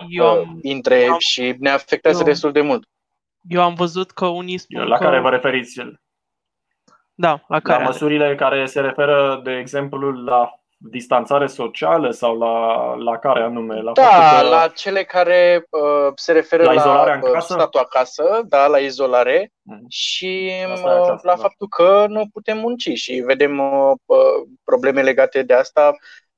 eu 0.10 0.26
am, 0.26 0.60
intre 0.62 1.00
eu 1.00 1.12
am, 1.12 1.20
și 1.20 1.56
ne 1.60 1.70
afectează 1.70 2.20
eu, 2.20 2.26
destul 2.26 2.52
de 2.52 2.62
mult. 2.62 2.88
Eu 3.42 3.62
am 3.62 3.74
văzut 3.74 4.12
că 4.12 4.26
unii 4.26 4.58
spun 4.58 4.88
La 4.88 4.98
că... 4.98 5.04
care 5.04 5.20
vă 5.20 5.30
referiți? 5.30 5.80
Da, 7.16 7.44
la 7.48 7.60
care? 7.60 7.84
La 7.84 7.90
măsurile 7.90 8.36
care 8.36 8.66
se 8.66 8.80
referă, 8.80 9.42
de 9.44 9.52
exemplu, 9.52 10.12
la 10.12 10.64
distanțare 10.90 11.48
socială 11.48 12.12
sau 12.12 12.38
la, 12.38 12.96
la 12.96 13.18
care 13.18 13.42
anume? 13.42 13.82
La 13.82 13.92
da, 13.92 14.40
că... 14.42 14.48
la 14.48 14.68
cele 14.68 15.04
care 15.04 15.66
uh, 15.70 16.12
se 16.16 16.32
referă 16.32 16.64
la, 16.64 16.74
la 16.74 17.20
uh, 17.24 17.40
statul 17.40 17.80
acasă, 17.80 18.42
da, 18.46 18.68
la 18.68 18.78
izolare 18.78 19.46
mm-hmm. 19.46 19.88
și 19.88 20.52
uh, 20.76 20.82
la 20.84 21.18
da. 21.24 21.36
faptul 21.36 21.68
că 21.68 22.06
nu 22.08 22.28
putem 22.34 22.58
munci 22.58 22.90
și 22.94 23.14
vedem 23.14 23.60
uh, 23.60 23.92
uh, 24.06 24.48
probleme 24.64 25.02
legate 25.02 25.44
de 25.44 25.54
asta 25.54 25.92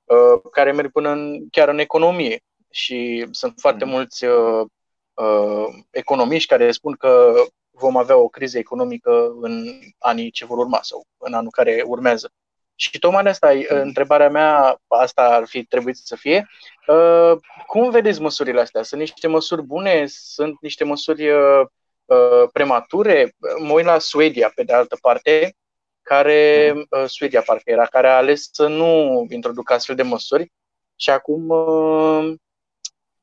uh, 0.03 0.41
care 0.51 0.71
merg 0.71 0.91
până 0.91 1.09
în, 1.09 1.49
chiar 1.51 1.67
în 1.67 1.79
economie 1.79 2.39
și 2.71 3.27
sunt 3.31 3.53
foarte 3.57 3.85
mm-hmm. 3.85 3.89
mulți 3.89 4.25
uh, 4.25 4.65
uh, 5.13 5.67
economiști 5.91 6.47
care 6.47 6.71
spun 6.71 6.93
că 6.93 7.33
vom 7.77 7.97
avea 7.97 8.17
o 8.17 8.27
criză 8.27 8.57
economică 8.57 9.35
în 9.41 9.79
anii 9.99 10.31
ce 10.31 10.45
vor 10.45 10.57
urma 10.57 10.79
sau 10.81 11.05
în 11.17 11.33
anul 11.33 11.51
care 11.51 11.83
urmează. 11.85 12.31
Și 12.75 12.99
tocmai 12.99 13.23
de 13.23 13.29
asta, 13.29 13.53
mm. 13.53 13.63
întrebarea 13.69 14.29
mea, 14.29 14.81
asta 14.87 15.21
ar 15.21 15.45
fi 15.45 15.65
trebuit 15.65 15.95
să 15.95 16.15
fie, 16.15 16.47
uh, 16.87 17.31
cum 17.67 17.89
vedeți 17.89 18.21
măsurile 18.21 18.61
astea? 18.61 18.83
Sunt 18.83 18.99
niște 18.99 19.27
măsuri 19.27 19.61
bune? 19.61 20.05
Sunt 20.07 20.57
niște 20.61 20.83
măsuri 20.83 21.29
uh, 21.29 21.65
uh, 22.05 22.49
premature? 22.53 23.35
Mă 23.59 23.73
uit 23.73 23.85
la 23.85 23.99
Suedia, 23.99 24.51
pe 24.55 24.63
de 24.63 24.73
altă 24.73 24.97
parte, 25.01 25.55
care, 26.01 26.71
mm. 26.75 27.05
Suedia 27.07 27.41
parcă 27.41 27.71
era, 27.71 27.85
care 27.85 28.07
a 28.07 28.15
ales 28.15 28.49
să 28.51 28.67
nu 28.67 29.25
introducă 29.29 29.73
astfel 29.73 29.95
de 29.95 30.03
măsuri 30.03 30.51
și 30.95 31.09
acum 31.09 31.47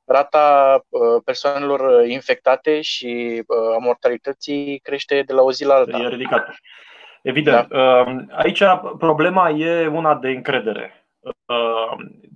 rata 0.04 0.78
persoanelor 1.24 2.06
infectate 2.06 2.80
și 2.80 3.42
a 3.74 3.78
mortalității 3.78 4.78
crește 4.78 5.22
de 5.26 5.32
la 5.32 5.42
o 5.42 5.52
zi 5.52 5.64
la 5.64 5.74
alta. 5.74 5.98
E 5.98 6.08
ridicat. 6.08 6.54
Evident. 7.22 7.68
Da. 7.68 8.04
Aici 8.30 8.62
problema 8.98 9.50
e 9.50 9.86
una 9.86 10.14
de 10.14 10.28
încredere 10.28 10.96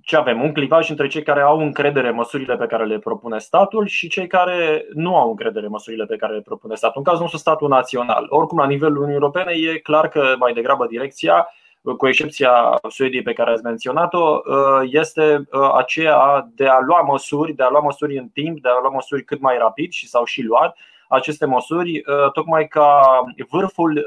ce 0.01 0.15
avem? 0.15 0.41
Un 0.41 0.53
clivaj 0.53 0.89
între 0.89 1.07
cei 1.07 1.23
care 1.23 1.41
au 1.41 1.59
încredere 1.59 2.07
în 2.07 2.15
măsurile 2.15 2.57
pe 2.57 2.65
care 2.65 2.85
le 2.85 2.99
propune 2.99 3.39
statul 3.39 3.87
și 3.87 4.07
cei 4.07 4.27
care 4.27 4.85
nu 4.93 5.15
au 5.15 5.29
încredere 5.29 5.65
în 5.65 5.71
măsurile 5.71 6.05
pe 6.05 6.15
care 6.15 6.33
le 6.33 6.41
propune 6.41 6.75
statul. 6.75 6.97
În 6.97 7.03
cazul 7.03 7.21
nostru, 7.21 7.39
statul 7.39 7.67
național. 7.67 8.25
Oricum, 8.29 8.57
la 8.57 8.65
nivelul 8.65 8.95
Uniunii 8.95 9.19
Europene, 9.21 9.51
e 9.51 9.77
clar 9.77 10.07
că 10.07 10.35
mai 10.39 10.53
degrabă 10.53 10.85
direcția, 10.85 11.47
cu 11.97 12.07
excepția 12.07 12.79
Suediei 12.89 13.21
pe 13.21 13.33
care 13.33 13.51
ați 13.51 13.63
menționat-o, 13.63 14.41
este 14.83 15.47
aceea 15.75 16.47
de 16.55 16.67
a 16.67 16.79
lua 16.79 17.01
măsuri, 17.01 17.53
de 17.53 17.63
a 17.63 17.69
lua 17.69 17.79
măsuri 17.79 18.17
în 18.17 18.27
timp, 18.27 18.61
de 18.61 18.69
a 18.69 18.79
lua 18.81 18.89
măsuri 18.89 19.23
cât 19.23 19.41
mai 19.41 19.57
rapid 19.57 19.91
și 19.91 20.07
s-au 20.07 20.23
și 20.23 20.41
luat 20.41 20.77
aceste 21.07 21.45
măsuri, 21.45 22.03
tocmai 22.33 22.67
ca 22.67 23.01
vârful 23.49 24.05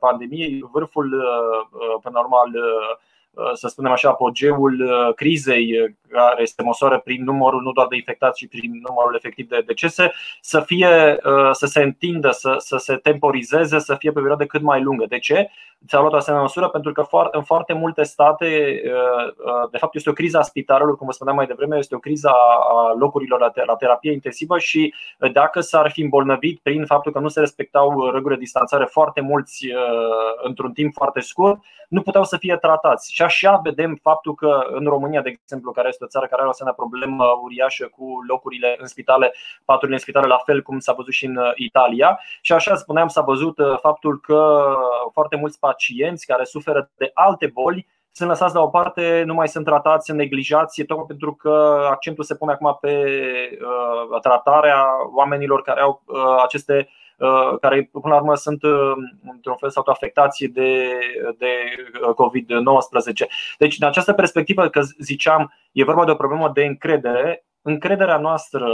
pandemiei, 0.00 0.64
vârful, 0.72 1.24
pe 2.02 2.08
normal, 2.12 2.50
Uh, 3.30 3.50
să 3.54 3.68
spunem 3.68 3.92
așa, 3.92 4.08
apogeul 4.08 4.80
uh, 4.80 5.14
crizei, 5.14 5.80
uh, 5.80 5.90
care 6.08 6.44
se 6.44 6.62
măsoară 6.62 6.98
prin 6.98 7.24
numărul 7.24 7.62
nu 7.62 7.72
doar 7.72 7.86
de 7.86 7.96
infectați, 7.96 8.38
ci 8.38 8.48
prin 8.48 8.70
numărul 8.88 9.14
efectiv 9.14 9.48
de 9.48 9.62
decese, 9.66 10.12
să 10.40 10.60
fie, 10.60 11.18
să 11.52 11.66
se 11.66 11.82
întindă, 11.82 12.30
să, 12.30 12.54
să 12.58 12.76
se 12.76 12.96
temporizeze, 12.96 13.78
să 13.78 13.94
fie 13.94 14.12
pe 14.12 14.18
perioadă 14.18 14.44
cât 14.44 14.60
mai 14.60 14.82
lungă. 14.82 15.04
De 15.08 15.18
ce? 15.18 15.50
Ți-a 15.86 16.00
luat 16.00 16.12
o 16.12 16.16
asemenea 16.16 16.44
măsură 16.44 16.68
pentru 16.68 16.92
că 16.92 17.06
în 17.30 17.42
foarte 17.42 17.72
multe 17.72 18.02
state, 18.02 18.80
de 19.70 19.78
fapt, 19.78 19.94
este 19.94 20.10
o 20.10 20.12
criză 20.12 20.38
a 20.38 20.42
spitalelor, 20.42 20.96
cum 20.96 21.06
vă 21.06 21.12
spuneam 21.12 21.36
mai 21.36 21.46
devreme, 21.46 21.76
este 21.76 21.94
o 21.94 21.98
criză 21.98 22.28
a 22.28 22.94
locurilor 22.98 23.52
la 23.66 23.76
terapie 23.76 24.12
intensivă 24.12 24.58
și 24.58 24.94
dacă 25.32 25.60
s-ar 25.60 25.90
fi 25.90 26.02
îmbolnăvit 26.02 26.60
prin 26.62 26.86
faptul 26.86 27.12
că 27.12 27.18
nu 27.18 27.28
se 27.28 27.40
respectau 27.40 28.10
regulile 28.10 28.34
de 28.34 28.40
distanțare 28.40 28.84
foarte 28.84 29.20
mulți 29.20 29.66
într-un 30.42 30.72
timp 30.72 30.94
foarte 30.94 31.20
scurt, 31.20 31.58
nu 31.88 32.02
puteau 32.02 32.24
să 32.24 32.36
fie 32.36 32.56
tratați. 32.56 33.12
Și 33.12 33.22
așa 33.22 33.60
vedem 33.62 33.98
faptul 34.02 34.34
că 34.34 34.60
în 34.70 34.84
România, 34.84 35.20
de 35.20 35.28
exemplu, 35.28 35.72
care 35.72 35.88
este 35.88 36.04
o 36.04 36.06
țară 36.06 36.24
care 36.24 36.36
are 36.40 36.46
o 36.46 36.50
asemenea 36.50 36.76
problemă 36.78 37.24
uriașă 37.42 37.90
cu 37.96 38.18
locurile 38.28 38.76
în 38.78 38.86
spitale, 38.86 39.32
paturile 39.64 39.96
în 39.96 40.02
spitale, 40.02 40.26
la 40.26 40.36
fel 40.44 40.62
cum 40.62 40.78
s-a 40.78 40.92
văzut 40.92 41.12
și 41.12 41.24
în 41.24 41.38
Italia. 41.54 42.20
Și 42.40 42.52
așa 42.52 42.74
spuneam, 42.74 43.08
s-a 43.08 43.20
văzut 43.20 43.58
faptul 43.80 44.20
că 44.20 44.64
foarte 45.12 45.36
mulți 45.36 45.58
pacienți 45.70 46.26
care 46.26 46.44
suferă 46.44 46.90
de 46.96 47.10
alte 47.14 47.46
boli 47.46 47.86
sunt 48.12 48.28
lăsați 48.28 48.54
la 48.54 48.62
o 48.62 48.68
parte, 48.68 49.22
nu 49.26 49.34
mai 49.34 49.48
sunt 49.48 49.64
tratați, 49.64 50.12
neglijați, 50.12 50.82
tocmai 50.82 51.06
pentru 51.08 51.34
că 51.34 51.86
accentul 51.90 52.24
se 52.24 52.34
pune 52.34 52.52
acum 52.52 52.78
pe 52.80 52.94
uh, 53.52 54.20
tratarea 54.20 54.86
oamenilor 55.14 55.62
care 55.62 55.80
au 55.80 56.02
uh, 56.06 56.42
aceste 56.42 56.88
uh, 57.18 57.58
care 57.60 57.88
până 57.92 58.14
la 58.14 58.20
urmă 58.20 58.34
sunt 58.34 58.62
uh, 58.62 58.92
într-un 59.32 59.56
fel 59.56 59.70
sau 59.70 59.82
afectați 59.86 60.44
de, 60.44 60.98
de 61.38 61.52
uh, 62.02 62.14
COVID-19. 62.14 63.26
Deci, 63.58 63.78
din 63.78 63.86
această 63.86 64.12
perspectivă, 64.12 64.68
că 64.68 64.80
ziceam, 64.98 65.52
e 65.72 65.84
vorba 65.84 66.04
de 66.04 66.10
o 66.10 66.22
problemă 66.22 66.50
de 66.54 66.64
încredere, 66.64 67.44
încrederea 67.62 68.18
noastră, 68.18 68.66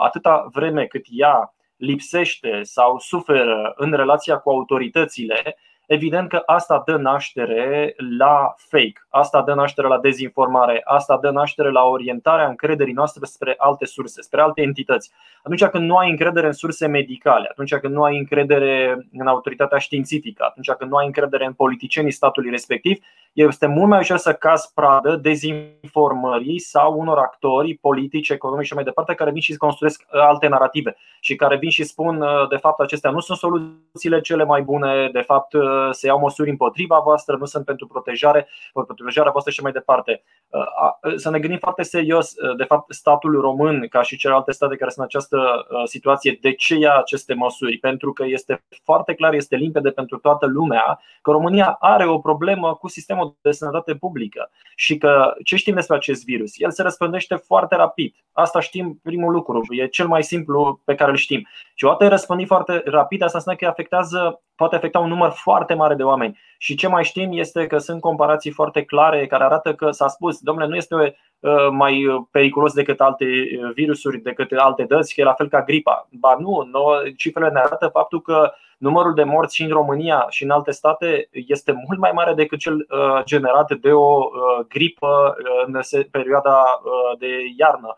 atâta 0.00 0.48
vreme 0.52 0.86
cât 0.86 1.04
ea 1.10 1.54
lipsește 1.76 2.60
sau 2.62 2.98
suferă 2.98 3.72
în 3.76 3.92
relația 3.92 4.36
cu 4.36 4.50
autoritățile, 4.50 5.56
evident 5.86 6.28
că 6.28 6.42
asta 6.46 6.82
dă 6.86 6.96
naștere 6.96 7.94
la 8.18 8.54
fake, 8.56 9.06
asta 9.08 9.42
dă 9.42 9.54
naștere 9.54 9.88
la 9.88 9.98
dezinformare, 9.98 10.80
asta 10.84 11.18
dă 11.22 11.30
naștere 11.30 11.70
la 11.70 11.82
orientarea 11.82 12.48
încrederii 12.48 12.92
noastre 12.92 13.24
spre 13.24 13.54
alte 13.58 13.86
surse, 13.86 14.22
spre 14.22 14.40
alte 14.40 14.62
entități. 14.62 15.12
Atunci 15.42 15.64
când 15.64 15.84
nu 15.84 15.96
ai 15.96 16.10
încredere 16.10 16.46
în 16.46 16.52
surse 16.52 16.86
medicale, 16.86 17.48
atunci 17.50 17.74
când 17.74 17.94
nu 17.94 18.02
ai 18.02 18.18
încredere 18.18 19.06
în 19.12 19.26
autoritatea 19.26 19.78
științifică, 19.78 20.44
atunci 20.44 20.70
când 20.70 20.90
nu 20.90 20.96
ai 20.96 21.06
încredere 21.06 21.44
în 21.46 21.52
politicienii 21.52 22.12
statului 22.12 22.50
respectiv, 22.50 22.98
este 23.32 23.66
mult 23.66 23.88
mai 23.88 23.98
ușor 23.98 24.16
să 24.16 24.32
cazi 24.32 24.72
pradă 24.74 25.16
dezinformării 25.16 26.58
sau 26.58 26.98
unor 26.98 27.18
actori 27.18 27.74
politici, 27.74 28.28
economici 28.28 28.66
și 28.66 28.74
mai 28.74 28.84
departe 28.84 29.14
care 29.14 29.30
vin 29.30 29.40
și 29.40 29.56
construiesc 29.56 30.04
alte 30.10 30.48
narrative 30.48 30.96
și 31.20 31.36
care 31.36 31.56
vin 31.56 31.70
și 31.70 31.84
spun 31.84 32.24
de 32.48 32.56
fapt 32.56 32.80
acestea 32.80 33.10
nu 33.10 33.20
sunt 33.20 33.38
soluțiile 33.38 34.20
cele 34.20 34.44
mai 34.44 34.62
bune, 34.62 35.08
de 35.12 35.20
fapt 35.20 35.54
se 35.90 36.06
iau 36.06 36.18
măsuri 36.18 36.50
împotriva 36.50 36.98
voastră, 36.98 37.36
nu 37.36 37.44
sunt 37.44 37.64
pentru 37.64 37.86
protejare, 37.86 38.48
pentru 38.72 38.94
protejarea 38.94 39.30
voastră 39.30 39.52
și 39.52 39.62
mai 39.62 39.72
departe. 39.72 40.22
Să 41.16 41.30
ne 41.30 41.38
gândim 41.38 41.58
foarte 41.58 41.82
serios, 41.82 42.32
de 42.56 42.64
fapt, 42.64 42.92
statul 42.92 43.40
român, 43.40 43.86
ca 43.88 44.02
și 44.02 44.16
celelalte 44.16 44.52
state 44.52 44.76
care 44.76 44.90
sunt 44.90 45.06
în 45.10 45.20
această 45.20 45.66
situație, 45.84 46.38
de 46.40 46.54
ce 46.54 46.74
ia 46.74 46.96
aceste 46.96 47.34
măsuri? 47.34 47.78
Pentru 47.78 48.12
că 48.12 48.24
este 48.26 48.64
foarte 48.84 49.14
clar, 49.14 49.34
este 49.34 49.56
limpede 49.56 49.90
pentru 49.90 50.18
toată 50.18 50.46
lumea 50.46 51.00
că 51.22 51.30
România 51.30 51.76
are 51.80 52.06
o 52.06 52.18
problemă 52.18 52.74
cu 52.74 52.88
sistemul 52.88 53.36
de 53.40 53.50
sănătate 53.50 53.94
publică 53.94 54.50
și 54.76 54.98
că 54.98 55.34
ce 55.44 55.56
știm 55.56 55.74
despre 55.74 55.96
acest 55.96 56.24
virus? 56.24 56.52
El 56.54 56.70
se 56.70 56.82
răspândește 56.82 57.34
foarte 57.34 57.76
rapid. 57.76 58.14
Asta 58.32 58.60
știm 58.60 59.00
primul 59.02 59.32
lucru, 59.32 59.60
e 59.68 59.86
cel 59.86 60.06
mai 60.06 60.22
simplu 60.22 60.80
pe 60.84 60.94
care 60.94 61.10
îl 61.10 61.16
știm. 61.16 61.46
Și 61.74 61.84
odată 61.84 62.08
răspândit 62.08 62.46
foarte 62.46 62.82
rapid, 62.84 63.22
asta 63.22 63.38
înseamnă 63.38 63.60
că 63.60 63.68
afectează, 63.68 64.42
poate 64.54 64.76
afecta 64.76 64.98
un 64.98 65.08
număr 65.08 65.30
foarte 65.30 65.63
mare 65.72 65.94
de 65.94 66.02
oameni. 66.02 66.38
Și 66.58 66.74
ce 66.74 66.88
mai 66.88 67.04
știm 67.04 67.30
este 67.32 67.66
că 67.66 67.78
sunt 67.78 68.00
comparații 68.00 68.50
foarte 68.50 68.82
clare 68.82 69.26
care 69.26 69.44
arată 69.44 69.74
că 69.74 69.90
s-a 69.90 70.08
spus, 70.08 70.40
domnule, 70.40 70.68
nu 70.68 70.76
este 70.76 70.94
uh, 70.94 71.68
mai 71.70 72.26
periculos 72.30 72.72
decât 72.72 73.00
alte 73.00 73.24
uh, 73.24 73.72
virusuri, 73.74 74.18
decât 74.18 74.52
alte 74.52 74.82
dăți, 74.82 75.14
că 75.14 75.20
e 75.20 75.24
la 75.24 75.32
fel 75.32 75.48
ca 75.48 75.62
gripa. 75.62 76.08
Ba 76.10 76.36
nu, 76.38 76.68
cifrele 77.16 77.50
ne 77.50 77.58
arată 77.58 77.86
faptul 77.86 78.20
că 78.20 78.52
numărul 78.78 79.14
de 79.14 79.24
morți 79.24 79.54
și 79.54 79.62
în 79.62 79.70
România 79.70 80.26
și 80.28 80.44
în 80.44 80.50
alte 80.50 80.70
state 80.70 81.28
este 81.30 81.72
mult 81.86 81.98
mai 81.98 82.10
mare 82.14 82.34
decât 82.34 82.58
cel 82.58 82.74
uh, 82.74 83.24
generat 83.24 83.72
de 83.72 83.92
o 83.92 84.28
gripă 84.68 85.36
în 85.66 85.80
perioada 86.10 86.80
de 87.18 87.26
iarnă. 87.56 87.96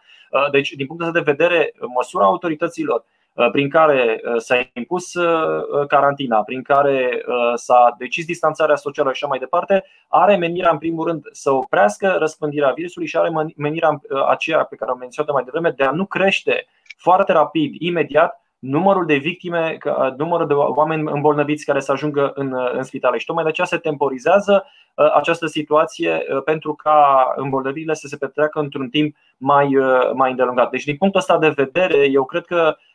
Deci, 0.51 0.71
din 0.71 0.87
punctul 0.87 1.13
de 1.13 1.21
vedere, 1.21 1.73
măsura 1.95 2.25
autorităților 2.25 3.05
Uh, 3.05 3.16
prin 3.53 3.69
care 3.69 4.21
uh, 4.25 4.35
s-a 4.37 4.71
impus 4.73 5.15
uh, 5.15 5.87
carantina, 5.87 6.43
prin 6.43 6.63
care 6.63 7.23
s-a 7.55 7.95
decis 7.99 8.25
distanțarea 8.25 8.77
socială 8.77 9.09
și 9.09 9.15
așa 9.15 9.27
mai 9.27 9.39
departe, 9.39 9.85
are 10.09 10.37
menirea 10.37 10.71
în 10.71 10.79
primul 10.79 11.07
rând 11.07 11.23
să 11.31 11.51
oprească 11.51 12.17
răspândirea 12.19 12.73
virusului 12.77 13.09
și 13.09 13.17
are 13.17 13.53
menirea 13.57 14.01
aceea 14.29 14.65
pe 14.65 14.77
care 14.77 14.91
am 14.91 14.99
menționat 14.99 15.33
mai 15.33 15.45
devreme 15.45 15.71
de 15.71 15.85
a 15.85 15.91
nu 15.91 16.05
crește 16.05 16.67
foarte 16.97 17.33
rapid, 17.33 17.75
imediat, 17.79 18.41
numărul 18.59 19.07
de 19.07 19.15
victime, 19.15 19.79
numărul 20.17 20.47
de 20.47 20.55
oameni 20.55 21.11
îmbolnăviți 21.11 21.65
care 21.65 21.81
să 21.81 21.93
ajungă 21.93 22.33
în, 22.35 22.55
în 22.73 22.83
spitale. 22.83 23.19
Și 23.19 23.27
tocmai 23.27 23.45
de 23.45 23.51
aceea 23.51 23.67
se 23.67 23.77
temporizează 23.77 24.67
această 25.15 25.47
situație 25.47 26.23
pentru 26.45 26.75
ca 26.75 27.33
îmbolnăvirile 27.37 27.95
să 27.95 28.07
se 28.07 28.17
petreacă 28.17 28.59
într-un 28.59 28.89
timp 28.89 29.17
mai, 29.37 29.69
mai 30.15 30.31
îndelungat. 30.31 30.71
Deci, 30.71 30.85
din 30.85 30.97
punctul 30.97 31.21
ăsta 31.21 31.39
de 31.39 31.49
vedere, 31.49 32.11
eu 32.11 32.25
cred 32.25 32.45
că 32.45 32.77
Uh, 32.77 32.86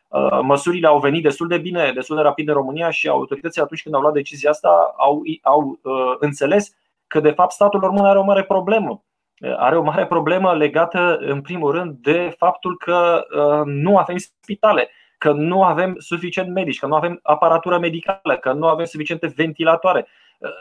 măsurile 0.42 0.88
au 0.88 1.00
venit 1.00 1.24
destul 1.24 1.48
de 1.48 1.58
bine, 1.58 1.92
destul 1.94 2.16
de 2.16 2.22
rapid 2.22 2.48
în 2.48 2.54
România 2.54 2.90
și 2.90 3.08
autoritățile 3.08 3.64
atunci 3.64 3.84
când 3.84 3.96
au 3.96 4.02
luat 4.02 4.14
decizia 4.14 4.50
asta 4.50 4.94
au, 4.98 5.22
au 5.42 5.80
uh, 5.84 6.16
înțeles 6.20 6.76
că 7.08 7.20
de 7.20 7.32
fapt 7.32 7.52
statul 7.52 7.80
român 7.80 8.06
are 8.06 8.20
o 8.20 8.24
mare 8.24 8.44
problemă. 8.44 9.04
Uh, 9.40 9.54
are 9.58 9.78
o 9.78 9.84
mare 9.84 10.06
problemă 10.06 10.54
legată 10.54 11.18
în 11.18 11.42
primul 11.42 11.72
rând 11.72 11.96
de 12.02 12.34
faptul 12.38 12.78
că 12.78 13.26
nu 13.66 13.98
avem 13.98 14.18
spitale, 14.18 14.90
că 15.18 15.32
nu 15.32 15.64
avem 15.64 15.96
suficient 15.98 16.54
medici, 16.54 16.80
că 16.80 16.88
nu 16.88 16.96
avem 16.96 17.20
aparatură 17.24 17.80
medicală, 17.80 18.38
că 18.38 18.52
nu 18.54 18.68
avem 18.68 18.86
suficiente 18.86 19.34
ventilatoare. 19.36 20.08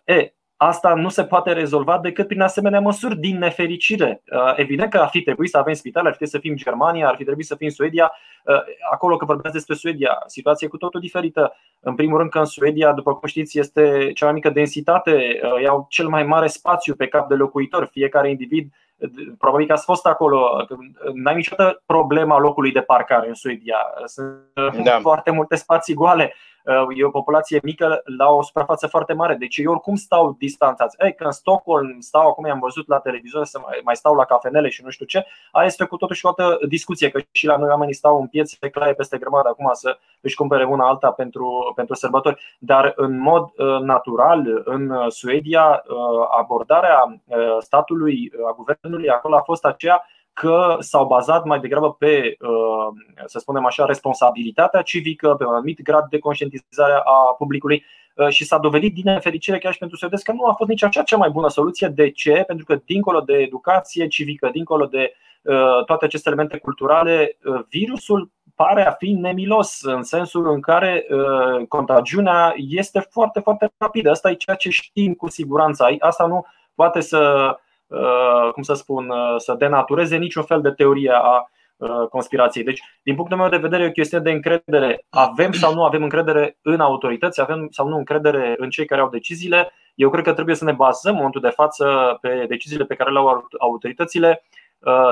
E, 0.05 0.33
Asta 0.63 0.95
nu 0.95 1.09
se 1.09 1.25
poate 1.25 1.53
rezolva 1.53 1.99
decât 1.99 2.27
prin 2.27 2.41
asemenea 2.41 2.81
măsuri, 2.81 3.17
din 3.17 3.39
nefericire. 3.39 4.23
Uh, 4.33 4.53
evident 4.57 4.91
că 4.91 4.99
ar 4.99 5.09
fi 5.09 5.23
trebuit 5.23 5.51
să 5.51 5.59
avem 5.59 5.75
spitale, 5.75 6.09
ar 6.09 6.13
fi 6.13 6.19
trebuit 6.19 6.43
să 6.43 6.49
fim 6.49 6.57
Germania, 6.65 7.09
ar 7.09 7.17
fi 7.17 7.25
trebuit 7.25 7.47
să 7.47 7.55
fim 7.55 7.69
Suedia. 7.69 8.13
Uh, 8.45 8.55
acolo, 8.93 9.17
că 9.17 9.25
vorbesc 9.25 9.55
despre 9.55 9.75
Suedia, 9.75 10.23
situația 10.27 10.67
e 10.67 10.71
cu 10.71 10.77
totul 10.77 11.01
diferită. 11.01 11.57
În 11.81 11.95
primul 11.95 12.19
rând 12.19 12.31
că 12.31 12.39
în 12.39 12.45
Suedia, 12.45 12.93
după 12.93 13.15
cum 13.15 13.29
știți, 13.29 13.59
este 13.59 14.11
cea 14.15 14.25
mai 14.25 14.35
mică 14.35 14.51
densitate, 14.51 15.41
uh, 15.43 15.63
iau 15.63 15.87
cel 15.89 16.09
mai 16.09 16.23
mare 16.23 16.47
spațiu 16.47 16.95
pe 16.95 17.07
cap 17.07 17.29
de 17.29 17.35
locuitor. 17.35 17.89
Fiecare 17.93 18.31
individ 18.31 18.73
probabil 19.39 19.67
că 19.67 19.73
ați 19.73 19.85
fost 19.85 20.07
acolo, 20.07 20.67
n-ai 21.15 21.35
niciodată 21.35 21.83
problema 21.87 22.39
locului 22.39 22.73
de 22.73 22.81
parcare 22.81 23.29
în 23.29 23.35
Suedia. 23.35 23.77
Sunt 24.05 24.85
da. 24.85 24.99
foarte 25.01 25.31
multe 25.31 25.57
spații 25.57 25.95
goale. 25.95 26.35
Uh, 26.65 26.99
e 26.99 27.05
o 27.05 27.11
populație 27.11 27.61
mică 27.63 28.03
la 28.19 28.29
o 28.29 28.43
suprafață 28.43 28.87
foarte 28.87 29.13
mare, 29.13 29.35
deci 29.35 29.57
ei 29.57 29.67
oricum 29.67 29.95
stau 29.95 30.37
distanțați. 30.39 30.97
Ei, 30.99 31.15
când 31.15 31.29
în 31.29 31.35
Stockholm 31.35 32.01
stau, 32.01 32.29
acum 32.29 32.47
i-am 32.47 32.59
văzut 32.59 32.89
la 32.89 32.99
televizor 32.99 33.45
să 33.45 33.59
mai, 33.59 33.81
mai 33.85 33.97
stau 33.97 34.15
la 34.15 34.25
cafenele 34.25 34.69
și 34.69 34.83
nu 34.85 34.91
știu 34.91 35.07
ce, 35.07 35.27
aia 35.53 35.67
este 35.67 35.85
cu 35.85 35.97
totul 35.97 36.15
și 36.15 36.27
o 36.27 36.29
altă 36.29 36.59
discuție, 36.69 37.11
că 37.11 37.21
și 37.31 37.47
la 37.47 37.57
noi 37.57 37.69
oamenii 37.69 37.95
stau 37.95 38.21
în 38.21 38.27
piețe 38.27 38.69
clare 38.69 38.95
peste 38.95 39.19
grămadă 39.19 39.49
acum 39.49 39.71
să 39.73 39.99
își 40.21 40.37
cumpere 40.37 40.65
una 40.65 40.89
alta 40.89 41.11
pentru, 41.11 41.73
pentru 41.75 41.95
sărbători. 41.95 42.57
Dar 42.59 42.93
în 42.97 43.21
mod 43.21 43.43
uh, 43.43 43.81
natural, 43.81 44.63
în 44.65 44.93
Suedia, 45.09 45.83
uh, 45.87 46.27
abordarea 46.39 47.21
statului, 47.61 48.33
a 48.49 48.53
guvernului 48.53 49.09
acolo 49.09 49.37
a 49.37 49.41
fost 49.41 49.65
aceea 49.65 50.05
că 50.41 50.77
s-au 50.79 51.07
bazat 51.07 51.45
mai 51.45 51.61
degrabă 51.61 51.93
pe, 51.93 52.37
să 53.25 53.39
spunem 53.39 53.67
așa, 53.67 53.85
responsabilitatea 53.85 54.83
civică, 54.83 55.35
pe 55.39 55.45
un 55.45 55.53
anumit 55.53 55.83
grad 55.83 56.09
de 56.09 56.19
conștientizare 56.19 56.93
a 56.93 57.35
publicului 57.39 57.85
și 58.29 58.45
s-a 58.45 58.59
dovedit 58.59 58.95
din 58.95 59.03
nefericire 59.05 59.59
chiar 59.59 59.73
și 59.73 59.79
pentru 59.79 59.97
suedezi 59.97 60.25
că 60.25 60.33
nu 60.33 60.45
a 60.45 60.53
fost 60.53 60.71
nici 60.71 60.83
acea 60.83 61.03
cea 61.03 61.17
mai 61.17 61.31
bună 61.31 61.49
soluție. 61.49 61.89
De 61.89 62.11
ce? 62.11 62.45
Pentru 62.47 62.65
că 62.65 62.81
dincolo 62.85 63.21
de 63.21 63.33
educație 63.33 64.07
civică, 64.07 64.49
dincolo 64.53 64.87
de 64.87 65.13
toate 65.87 66.05
aceste 66.05 66.29
elemente 66.29 66.59
culturale, 66.59 67.39
virusul 67.69 68.31
pare 68.63 68.87
a 68.87 68.91
fi 68.91 69.13
nemilos 69.13 69.81
în 69.83 70.03
sensul 70.03 70.53
în 70.53 70.61
care 70.61 71.07
uh, 71.11 71.67
contagiunea 71.69 72.55
este 72.57 73.01
foarte, 73.11 73.41
foarte 73.41 73.73
rapidă. 73.77 74.11
Asta 74.11 74.31
e 74.31 74.35
ceea 74.35 74.57
ce 74.57 74.71
știm 74.71 75.15
cu 75.15 75.29
siguranță. 75.29 75.87
Asta 75.99 76.27
nu 76.27 76.45
poate 76.75 77.01
să, 77.01 77.19
uh, 77.51 77.57
cum 78.53 78.63
să 78.63 78.75
spun, 78.75 79.09
uh, 79.09 79.35
să 79.37 79.55
denatureze 79.59 80.17
niciun 80.17 80.43
fel 80.43 80.61
de 80.61 80.71
teorie 80.71 81.13
a 81.23 81.51
conspirației. 82.11 82.65
Deci, 82.65 82.83
din 83.03 83.15
punctul 83.15 83.37
meu 83.37 83.49
de 83.49 83.57
vedere, 83.57 83.83
e 83.83 83.87
o 83.87 83.91
chestie 83.91 84.19
de 84.19 84.31
încredere. 84.31 85.05
Avem 85.09 85.53
sau 85.53 85.75
nu 85.75 85.85
avem 85.85 86.03
încredere 86.03 86.59
în 86.63 86.81
autorități, 86.81 87.41
avem 87.41 87.69
sau 87.71 87.89
nu 87.89 87.97
încredere 87.97 88.55
în 88.59 88.71
cei 88.71 88.85
care 88.85 89.01
au 89.01 89.09
deciziile. 89.09 89.73
Eu 89.95 90.11
cred 90.11 90.25
că 90.25 90.33
trebuie 90.33 90.55
să 90.55 90.65
ne 90.65 90.73
bazăm 90.73 91.11
în 91.11 91.17
momentul 91.17 91.41
de 91.41 91.49
față 91.49 92.19
pe 92.21 92.45
deciziile 92.49 92.85
pe 92.85 92.95
care 92.95 93.11
le 93.11 93.19
au 93.19 93.47
autoritățile. 93.59 94.43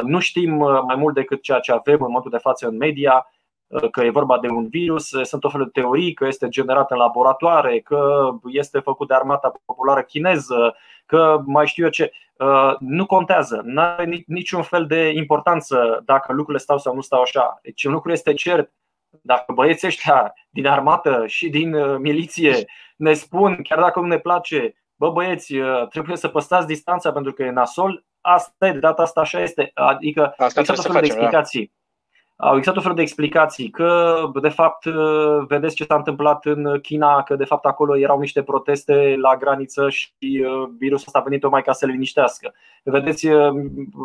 Nu 0.02 0.18
știm 0.18 0.50
mai 0.86 0.96
mult 0.96 1.14
decât 1.14 1.42
ceea 1.42 1.58
ce 1.58 1.72
avem 1.72 1.94
în 1.94 2.06
momentul 2.06 2.30
de 2.30 2.38
față 2.38 2.66
în 2.66 2.76
media 2.76 3.26
că 3.90 4.04
e 4.04 4.10
vorba 4.10 4.38
de 4.38 4.48
un 4.48 4.68
virus, 4.68 5.08
sunt 5.22 5.44
o 5.44 5.48
fel 5.48 5.62
de 5.62 5.80
teorii 5.80 6.12
că 6.12 6.26
este 6.26 6.48
generat 6.48 6.90
în 6.90 6.96
laboratoare, 6.96 7.80
că 7.80 8.30
este 8.46 8.78
făcut 8.78 9.08
de 9.08 9.14
armata 9.14 9.52
populară 9.64 10.02
chineză, 10.02 10.74
că 11.06 11.42
mai 11.44 11.66
știu 11.66 11.84
eu 11.84 11.90
ce. 11.90 12.12
Uh, 12.38 12.74
nu 12.78 13.06
contează, 13.06 13.60
nu 13.64 13.80
are 13.80 14.24
niciun 14.26 14.62
fel 14.62 14.86
de 14.86 15.12
importanță 15.14 16.02
dacă 16.04 16.32
lucrurile 16.32 16.62
stau 16.62 16.78
sau 16.78 16.94
nu 16.94 17.00
stau 17.00 17.20
așa. 17.20 17.58
Deci 17.62 17.84
un 17.84 17.92
lucru 17.92 18.12
este 18.12 18.34
cert. 18.34 18.72
Dacă 19.22 19.52
băieții 19.52 19.86
ăștia 19.86 20.34
din 20.50 20.66
armată 20.66 21.26
și 21.26 21.48
din 21.48 21.74
uh, 21.74 21.98
miliție 21.98 22.64
ne 22.96 23.12
spun, 23.12 23.62
chiar 23.62 23.78
dacă 23.78 24.00
nu 24.00 24.06
ne 24.06 24.18
place, 24.18 24.74
bă 24.94 25.10
băieți, 25.10 25.54
uh, 25.56 25.88
trebuie 25.88 26.16
să 26.16 26.28
păstrați 26.28 26.66
distanța 26.66 27.12
pentru 27.12 27.32
că 27.32 27.42
e 27.42 27.50
nasol, 27.50 28.04
asta 28.20 28.66
e, 28.66 28.72
de 28.72 28.78
data 28.78 29.02
asta 29.02 29.20
așa 29.20 29.40
este. 29.40 29.70
Adică 29.74 30.34
asta 30.36 30.60
există 30.60 30.72
tot 30.72 30.82
felul 30.82 31.00
de 31.00 31.06
da. 31.06 31.14
explicații. 31.14 31.66
Da. 31.66 31.77
Au 32.40 32.56
existat 32.56 32.76
o 32.76 32.80
fel 32.80 32.94
de 32.94 33.02
explicații 33.02 33.70
că, 33.70 34.20
de 34.42 34.48
fapt, 34.48 34.86
vedeți 35.48 35.74
ce 35.74 35.84
s-a 35.84 35.94
întâmplat 35.94 36.44
în 36.44 36.80
China, 36.80 37.22
că, 37.22 37.36
de 37.36 37.44
fapt, 37.44 37.64
acolo 37.64 37.98
erau 37.98 38.18
niște 38.18 38.42
proteste 38.42 39.16
la 39.20 39.36
graniță 39.36 39.88
și 39.88 40.12
uh, 40.22 40.68
virusul 40.78 41.04
ăsta 41.06 41.18
a 41.18 41.22
venit 41.22 41.40
tocmai 41.40 41.62
ca 41.62 41.72
să 41.72 41.86
le 41.86 41.92
liniștească. 41.92 42.54
Vedeți 42.82 43.26
uh, 43.26 43.50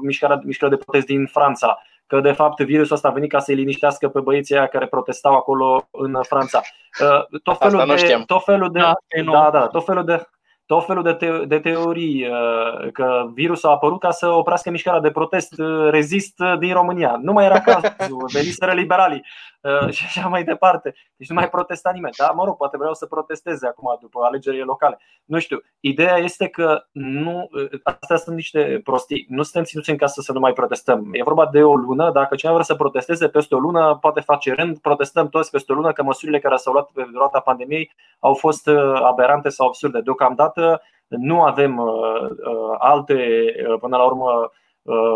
mișcarea, 0.02 0.42
mișcarea 0.44 0.78
de 0.78 0.84
protest 0.84 1.06
din 1.06 1.26
Franța, 1.26 1.78
că, 2.08 2.20
de 2.20 2.32
fapt, 2.32 2.62
virusul 2.62 2.96
ăsta 2.96 3.08
a 3.08 3.12
venit 3.12 3.30
ca 3.30 3.40
să-i 3.40 3.56
liniștească 3.56 4.10
pe 4.10 4.20
băieții 4.20 4.56
aia 4.56 4.68
care 4.68 4.88
protestau 4.88 5.36
acolo 5.36 5.88
în 5.92 6.18
Franța. 6.22 6.62
Uh, 7.02 7.40
tot 7.44 7.58
felul 7.58 7.86
de, 7.86 8.24
tot 8.26 8.44
felul 8.44 8.72
de, 8.72 8.80
da, 8.80 8.94
da, 9.32 9.50
da, 9.52 9.68
tot 9.68 9.86
felul 9.86 10.06
de, 10.06 10.28
tot 10.66 10.86
felul 10.86 11.04
de, 11.04 11.14
te- 11.14 11.46
de 11.46 11.60
teorii 11.60 12.28
uh, 12.28 12.92
că 12.92 13.30
virusul 13.34 13.70
a 13.70 13.72
apărut 13.72 14.00
ca 14.00 14.12
să 14.12 14.28
oprească 14.28 14.70
mișcarea 14.70 15.00
de 15.00 15.12
protest 15.12 15.60
uh, 15.60 15.90
rezist 15.90 16.40
uh, 16.40 16.58
din 16.60 16.74
România. 16.74 17.20
Nu 17.22 17.34
mai 17.34 17.46
era 17.46 17.60
cazul, 17.60 18.30
veniseră 18.34 18.74
liberalii 18.74 19.24
și 19.96 20.04
așa 20.06 20.28
mai 20.28 20.44
departe. 20.44 20.96
Deci 21.16 21.30
nu 21.30 21.36
mai 21.36 21.50
protesta 21.50 21.92
nimeni. 21.94 22.14
Da, 22.18 22.32
mă 22.36 22.44
rog, 22.46 22.58
poate 22.58 22.78
vreau 22.78 22.94
să 22.94 23.06
protesteze 23.06 23.68
acum 23.68 23.98
după 24.02 24.20
alegerile 24.24 24.64
locale. 24.64 25.00
Nu 25.26 25.40
știu. 25.40 25.62
Ideea 25.80 26.18
este 26.18 26.48
că 26.48 26.86
nu, 26.92 27.50
astea 27.84 28.18
sunt 28.18 28.36
niște 28.36 28.82
prostii. 28.84 29.26
Nu 29.30 29.44
suntem 29.44 29.64
ținuți 29.64 29.90
în 29.90 29.98
casă 29.98 30.22
să 30.22 30.32
nu 30.32 30.40
mai 30.40 30.54
protestăm. 30.54 31.10
E 31.12 31.24
vorba 31.24 31.50
de 31.52 31.64
o 31.64 31.76
lună. 31.76 32.12
Dacă 32.12 32.36
cineva 32.36 32.58
vrea 32.58 32.68
să 32.68 32.76
protesteze 32.76 33.28
peste 33.28 33.56
o 33.56 33.60
lună, 33.60 33.98
poate 34.02 34.20
face 34.20 34.54
rând. 34.54 34.78
Protestăm 34.78 35.30
toți 35.30 35.52
peste 35.52 35.72
o 35.72 35.76
lună 35.76 35.92
că 35.92 36.04
măsurile 36.04 36.40
care 36.40 36.56
s-au 36.56 36.74
luat 36.74 36.90
pe 36.94 37.08
durata 37.12 37.40
pandemiei 37.40 37.92
au 38.20 38.34
fost 38.34 38.68
aberante 39.04 39.50
sau 39.50 39.68
absurde. 39.68 40.02
Deocamdată 40.02 40.82
nu 41.18 41.44
avem 41.44 41.78
uh, 41.78 42.30
uh, 42.30 42.76
alte, 42.78 43.46
uh, 43.70 43.80
până 43.80 43.98
la 43.98 44.04
urmă, 44.04 44.52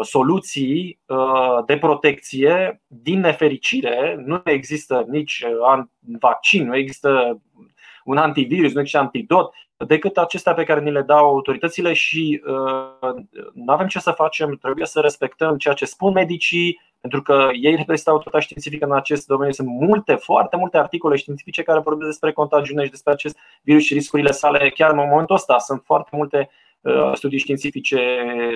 soluții 0.02 1.00
de 1.66 1.78
protecție. 1.78 2.82
Din 2.88 3.20
nefericire, 3.20 4.24
nu 4.26 4.42
există 4.44 5.06
nici 5.08 5.46
vaccin, 6.20 6.68
nu 6.68 6.76
există 6.76 7.42
un 8.04 8.18
antivirus, 8.18 8.74
nu 8.74 8.80
există 8.80 9.00
antidot, 9.00 9.54
decât 9.78 10.18
acestea 10.18 10.54
pe 10.54 10.64
care 10.64 10.80
ni 10.80 10.92
le 10.92 11.02
dau 11.02 11.26
autoritățile 11.26 11.94
și 11.94 12.42
nu 13.54 13.74
avem 13.74 13.88
ce 13.88 14.00
să 14.00 14.12
facem, 14.12 14.58
trebuie 14.62 14.86
să 14.86 15.00
respectăm 15.00 15.58
ceea 15.58 15.74
ce 15.74 15.86
spun 15.86 16.14
medicii, 16.14 16.80
pentru 17.02 17.22
că 17.22 17.50
ei 17.62 17.76
reprezintă 17.76 18.10
autoritatea 18.10 18.40
științifică 18.40 18.86
în 18.86 18.92
acest 18.92 19.28
domeniu. 19.28 19.54
Sunt 19.54 19.68
multe, 19.68 20.16
foarte 20.16 20.58
multe 20.58 20.78
articole 20.78 21.16
științifice 21.16 21.64
care 21.64 21.80
vorbesc 21.80 22.10
despre 22.10 22.32
contagiune 22.32 22.84
și 22.84 22.90
despre 22.90 23.12
acest 23.12 23.38
virus 23.62 23.84
și 23.84 23.94
riscurile 23.94 24.32
sale 24.32 24.70
chiar 24.70 24.90
în 24.92 24.98
momentul 24.98 25.36
ăsta. 25.36 25.58
Sunt 25.58 25.82
foarte 25.86 26.10
multe 26.16 26.50
uh, 26.52 26.67
studii 27.14 27.40
științifice 27.40 28.00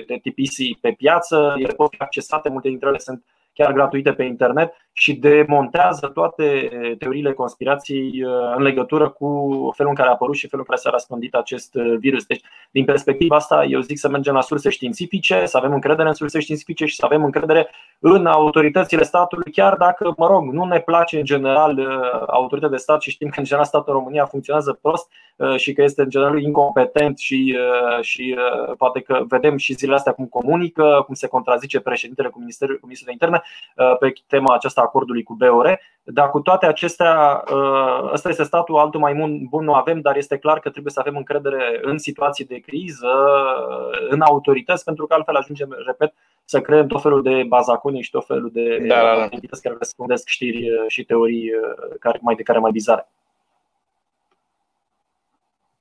de 0.06 0.18
tip 0.22 0.38
ICI 0.38 0.78
pe 0.80 0.92
piață, 0.92 1.54
ele 1.58 1.72
pot 1.72 1.90
fi 1.90 1.96
accesate, 1.98 2.48
multe 2.48 2.68
dintre 2.68 2.88
ele 2.88 2.98
sunt 2.98 3.24
chiar 3.52 3.72
gratuite 3.72 4.12
pe 4.12 4.24
internet 4.24 4.72
și 4.92 5.14
demontează 5.14 6.06
toate 6.06 6.68
teoriile 6.98 7.32
conspirației 7.32 8.24
uh, 8.24 8.54
în 8.56 8.62
legătură 8.62 9.08
cu 9.08 9.28
felul 9.76 9.90
în 9.90 9.96
care 9.96 10.08
a 10.08 10.12
apărut 10.12 10.34
și 10.34 10.48
felul 10.48 10.64
în 10.68 10.74
care 10.74 10.80
s-a 10.80 10.90
răspândit 10.90 11.34
acest 11.34 11.74
uh, 11.74 11.96
virus. 11.98 12.24
Deci, 12.24 12.42
din 12.70 12.84
perspectiva 12.84 13.36
asta, 13.36 13.64
eu 13.64 13.80
zic 13.80 13.98
să 13.98 14.08
mergem 14.08 14.34
la 14.34 14.40
surse 14.40 14.70
științifice, 14.70 15.46
să 15.46 15.56
avem 15.56 15.72
încredere 15.72 16.08
în 16.08 16.14
surse 16.14 16.40
științifice 16.40 16.86
și 16.86 16.96
să 16.96 17.04
avem 17.04 17.24
încredere 17.24 17.68
în 17.98 18.26
autoritățile 18.26 19.02
statului, 19.02 19.52
chiar 19.52 19.76
dacă, 19.76 20.14
mă 20.16 20.26
rog, 20.26 20.52
nu 20.52 20.64
ne 20.64 20.80
place 20.80 21.18
în 21.18 21.24
general 21.24 21.78
uh, 21.78 21.86
autoritatea 22.26 22.76
de 22.76 22.82
stat 22.82 23.02
și 23.02 23.10
știm 23.10 23.28
că 23.28 23.38
în 23.38 23.44
general 23.44 23.66
statul 23.66 23.92
în 23.92 23.98
România 23.98 24.24
funcționează 24.24 24.78
prost 24.82 25.10
și 25.56 25.72
că 25.72 25.82
este 25.82 26.02
în 26.02 26.08
general 26.08 26.40
incompetent 26.40 27.18
și, 27.18 27.56
și 28.00 28.36
poate 28.76 29.00
că 29.00 29.24
vedem 29.28 29.56
și 29.56 29.72
zilele 29.72 29.96
astea 29.96 30.12
cum 30.12 30.26
comunică, 30.26 31.02
cum 31.06 31.14
se 31.14 31.26
contrazice 31.26 31.80
președintele 31.80 32.28
cu 32.28 32.38
Ministerul, 32.38 32.78
cu 32.78 32.86
Ministerul 32.86 33.16
de 33.18 33.24
Interne 33.24 33.42
pe 33.98 34.12
tema 34.26 34.54
aceasta 34.54 34.81
acordului 34.82 35.22
cu 35.22 35.34
BOR, 35.34 35.80
dar 36.02 36.30
cu 36.30 36.40
toate 36.40 36.66
acestea, 36.66 37.44
ă, 37.52 38.10
ăsta 38.12 38.28
este 38.28 38.42
statul, 38.42 38.78
altul 38.78 39.00
mai 39.00 39.14
bun 39.50 39.64
nu 39.64 39.74
avem, 39.74 40.00
dar 40.00 40.16
este 40.16 40.38
clar 40.38 40.58
că 40.58 40.70
trebuie 40.70 40.92
să 40.92 41.00
avem 41.00 41.16
încredere 41.16 41.80
în 41.82 41.98
situații 41.98 42.44
de 42.44 42.58
criză, 42.58 43.08
în 44.08 44.20
autorități, 44.20 44.84
pentru 44.84 45.06
că 45.06 45.14
altfel 45.14 45.36
ajungem, 45.36 45.76
repet, 45.86 46.14
să 46.44 46.60
creăm 46.60 46.86
tot 46.86 47.02
felul 47.02 47.22
de 47.22 47.44
bazaconi 47.48 48.02
și 48.02 48.10
tot 48.10 48.26
felul 48.26 48.50
de 48.52 48.78
da, 48.88 48.94
da, 48.94 49.14
da. 49.14 49.28
entități 49.30 49.62
care 49.62 49.74
răspundesc 49.78 50.28
știri 50.28 50.70
și 50.86 51.04
teorii 51.04 51.50
care, 51.98 52.18
mai 52.22 52.34
de 52.34 52.42
care 52.42 52.58
mai 52.58 52.70
bizare. 52.70 53.08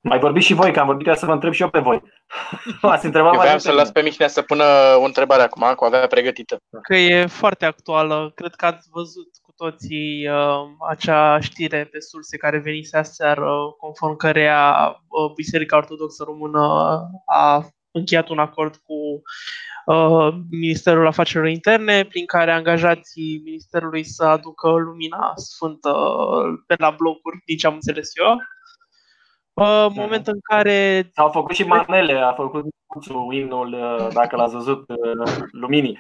Mai 0.04 0.20
vorbiți 0.20 0.46
și 0.46 0.54
voi, 0.54 0.72
că 0.72 0.80
am 0.80 0.86
vorbit 0.86 1.16
să 1.16 1.26
vă 1.26 1.32
întreb 1.32 1.54
și 1.54 1.62
eu 1.62 1.70
pe 1.70 1.80
voi. 1.80 2.02
Ați 2.82 3.06
întrebat 3.06 3.34
eu 3.34 3.40
mai 3.40 3.60
să 3.60 3.72
las 3.72 3.92
pe 3.92 4.02
Mihnea 4.02 4.28
să 4.28 4.42
pună 4.42 4.64
o 4.96 5.04
întrebare 5.04 5.42
acum, 5.42 5.74
cu 5.76 5.84
avea 5.84 6.08
pregătită. 6.08 6.58
Că 6.82 6.96
e 6.96 7.26
foarte 7.26 7.66
actuală. 7.66 8.32
Cred 8.36 8.56
că 8.56 8.66
ați 8.66 8.90
văzut 8.92 9.30
cu 9.42 9.52
toții 9.56 10.28
uh, 10.28 10.62
acea 10.90 11.40
știre 11.40 11.88
pe 11.92 12.00
surse 12.00 12.38
care 12.38 12.58
venise 12.58 12.98
aseară, 12.98 13.76
conform 13.78 14.16
cărea 14.16 14.88
uh, 15.08 15.34
Biserica 15.36 15.78
Ortodoxă 15.78 16.24
Română 16.24 16.62
a 17.26 17.68
încheiat 17.92 18.30
un 18.30 18.40
acord 18.40 18.76
cu 18.76 19.22
uh, 19.86 20.34
Ministerul 20.50 21.08
Afacerilor 21.08 21.52
Interne, 21.52 22.06
prin 22.06 22.26
care 22.26 22.52
angajații 22.52 23.42
Ministerului 23.44 24.04
să 24.04 24.24
aducă 24.24 24.70
lumina 24.70 25.32
sfântă 25.36 25.94
pe 26.68 26.76
la 26.78 26.90
blocuri, 26.90 27.42
din 27.46 27.58
ce 27.58 27.68
am 27.68 27.74
înțeles 27.74 28.12
eu 28.14 28.38
în 29.64 29.94
moment 29.96 30.28
în 30.28 30.40
care... 30.40 31.10
S-au 31.14 31.30
făcut 31.30 31.56
și 31.56 31.64
manele, 31.64 32.14
a 32.14 32.34
făcut 32.34 32.66
imnul, 33.32 33.74
uh, 33.74 34.08
dacă 34.14 34.36
l-ați 34.36 34.54
văzut, 34.54 34.90
uh, 34.90 35.36
Luminii. 35.52 36.00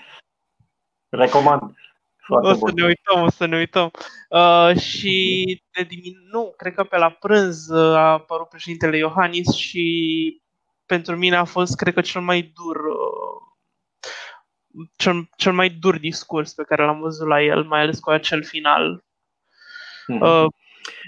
Recomand. 1.09 1.75
Foarte 2.17 2.47
o 2.47 2.53
să 2.53 2.59
bun. 2.59 2.71
ne 2.75 2.85
uităm, 2.85 3.21
o 3.21 3.29
să 3.29 3.45
ne 3.45 3.57
uităm. 3.57 3.91
Uh, 4.29 4.77
și 4.77 5.45
de 5.71 5.83
dimin- 5.83 6.29
nu, 6.31 6.53
cred 6.57 6.73
că 6.73 6.83
pe 6.83 6.97
la 6.97 7.09
prânz 7.09 7.69
uh, 7.69 7.95
a 7.95 8.11
apărut 8.11 8.49
președintele 8.49 8.97
Iohannis 8.97 9.55
și 9.55 10.41
pentru 10.85 11.15
mine 11.15 11.35
a 11.35 11.43
fost, 11.43 11.75
cred 11.75 11.93
că, 11.93 12.01
cel 12.01 12.21
mai 12.21 12.41
dur 12.41 12.75
uh, 12.75 13.41
cel, 14.95 15.29
cel 15.35 15.53
mai 15.53 15.69
dur 15.69 15.97
discurs 15.97 16.53
pe 16.53 16.63
care 16.63 16.85
l-am 16.85 16.99
văzut 16.99 17.27
la 17.27 17.41
el, 17.41 17.63
mai 17.63 17.81
ales 17.81 17.99
cu 17.99 18.09
acel 18.09 18.43
final. 18.43 19.03
Mm-hmm. 20.13 20.21
Uh, 20.21 20.45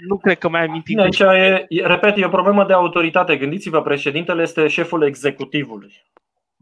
nu 0.06 0.16
cred 0.16 0.38
că 0.38 0.48
mai 0.48 0.64
amintit. 0.64 0.98
Aici 0.98 1.18
e, 1.18 1.66
repet, 1.68 2.18
e 2.18 2.24
o 2.24 2.28
problemă 2.28 2.64
de 2.64 2.72
autoritate. 2.72 3.36
Gândiți-vă, 3.36 3.82
președintele 3.82 4.42
este 4.42 4.66
șeful 4.66 5.02
executivului. 5.02 5.92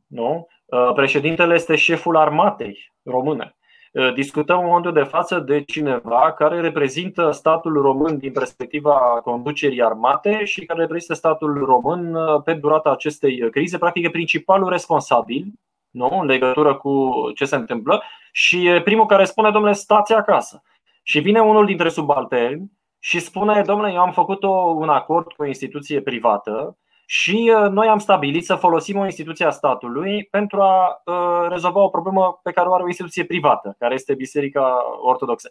Nu? 0.07 0.49
Uh, 0.65 0.93
președintele 0.95 1.55
este 1.55 1.77
șeful 1.77 2.17
armatei 2.17 2.93
române. 3.03 3.57
Uh, 3.93 4.13
discutăm 4.15 4.59
în 4.59 4.67
momentul 4.67 4.93
de 4.93 5.03
față 5.03 5.39
de 5.39 5.63
cineva 5.63 6.33
care 6.33 6.61
reprezintă 6.61 7.31
statul 7.31 7.73
român 7.73 8.19
din 8.19 8.33
perspectiva 8.33 9.21
conducerii 9.25 9.83
armate 9.83 10.45
și 10.45 10.65
care 10.65 10.81
reprezintă 10.81 11.15
statul 11.15 11.65
român 11.65 12.15
uh, 12.15 12.43
pe 12.45 12.53
durata 12.53 12.91
acestei 12.91 13.51
crize. 13.51 13.79
Practic, 13.79 14.05
e 14.05 14.11
principalul 14.11 14.69
responsabil 14.69 15.47
nu? 15.93 16.19
în 16.21 16.27
legătură 16.27 16.75
cu 16.75 17.11
ce 17.35 17.45
se 17.45 17.57
întâmplă 17.57 18.03
și 18.33 18.67
e 18.67 18.83
primul 18.83 19.07
care 19.07 19.25
spune, 19.25 19.51
domnule, 19.51 19.73
stați 19.75 20.13
acasă. 20.13 20.63
Și 21.03 21.21
vine 21.21 21.41
unul 21.41 21.67
dintre 21.67 21.89
subalterni 21.89 22.71
și 23.05 23.19
spune, 23.19 23.63
domnule, 23.63 23.93
eu 23.93 24.01
am 24.01 24.13
făcut 24.13 24.43
un 24.75 24.89
acord 24.89 25.33
cu 25.33 25.43
o 25.43 25.47
instituție 25.47 26.01
privată 26.01 26.77
și 27.07 27.53
uh, 27.57 27.71
noi 27.71 27.87
am 27.87 27.99
stabilit 27.99 28.45
să 28.45 28.55
folosim 28.55 28.99
o 28.99 29.05
instituție 29.05 29.47
a 29.47 29.51
statului 29.51 30.29
pentru 30.31 30.61
a 30.61 31.03
uh, 31.05 31.49
rezolva 31.49 31.81
o 31.81 31.89
problemă 31.89 32.41
pe 32.43 32.53
care 32.53 32.69
o 32.69 32.75
are 32.75 32.83
o 32.83 32.87
instituție 32.87 33.25
privată, 33.25 33.77
care 33.79 33.95
este 33.95 34.15
Biserica 34.15 34.77
Ortodoxă. 35.01 35.51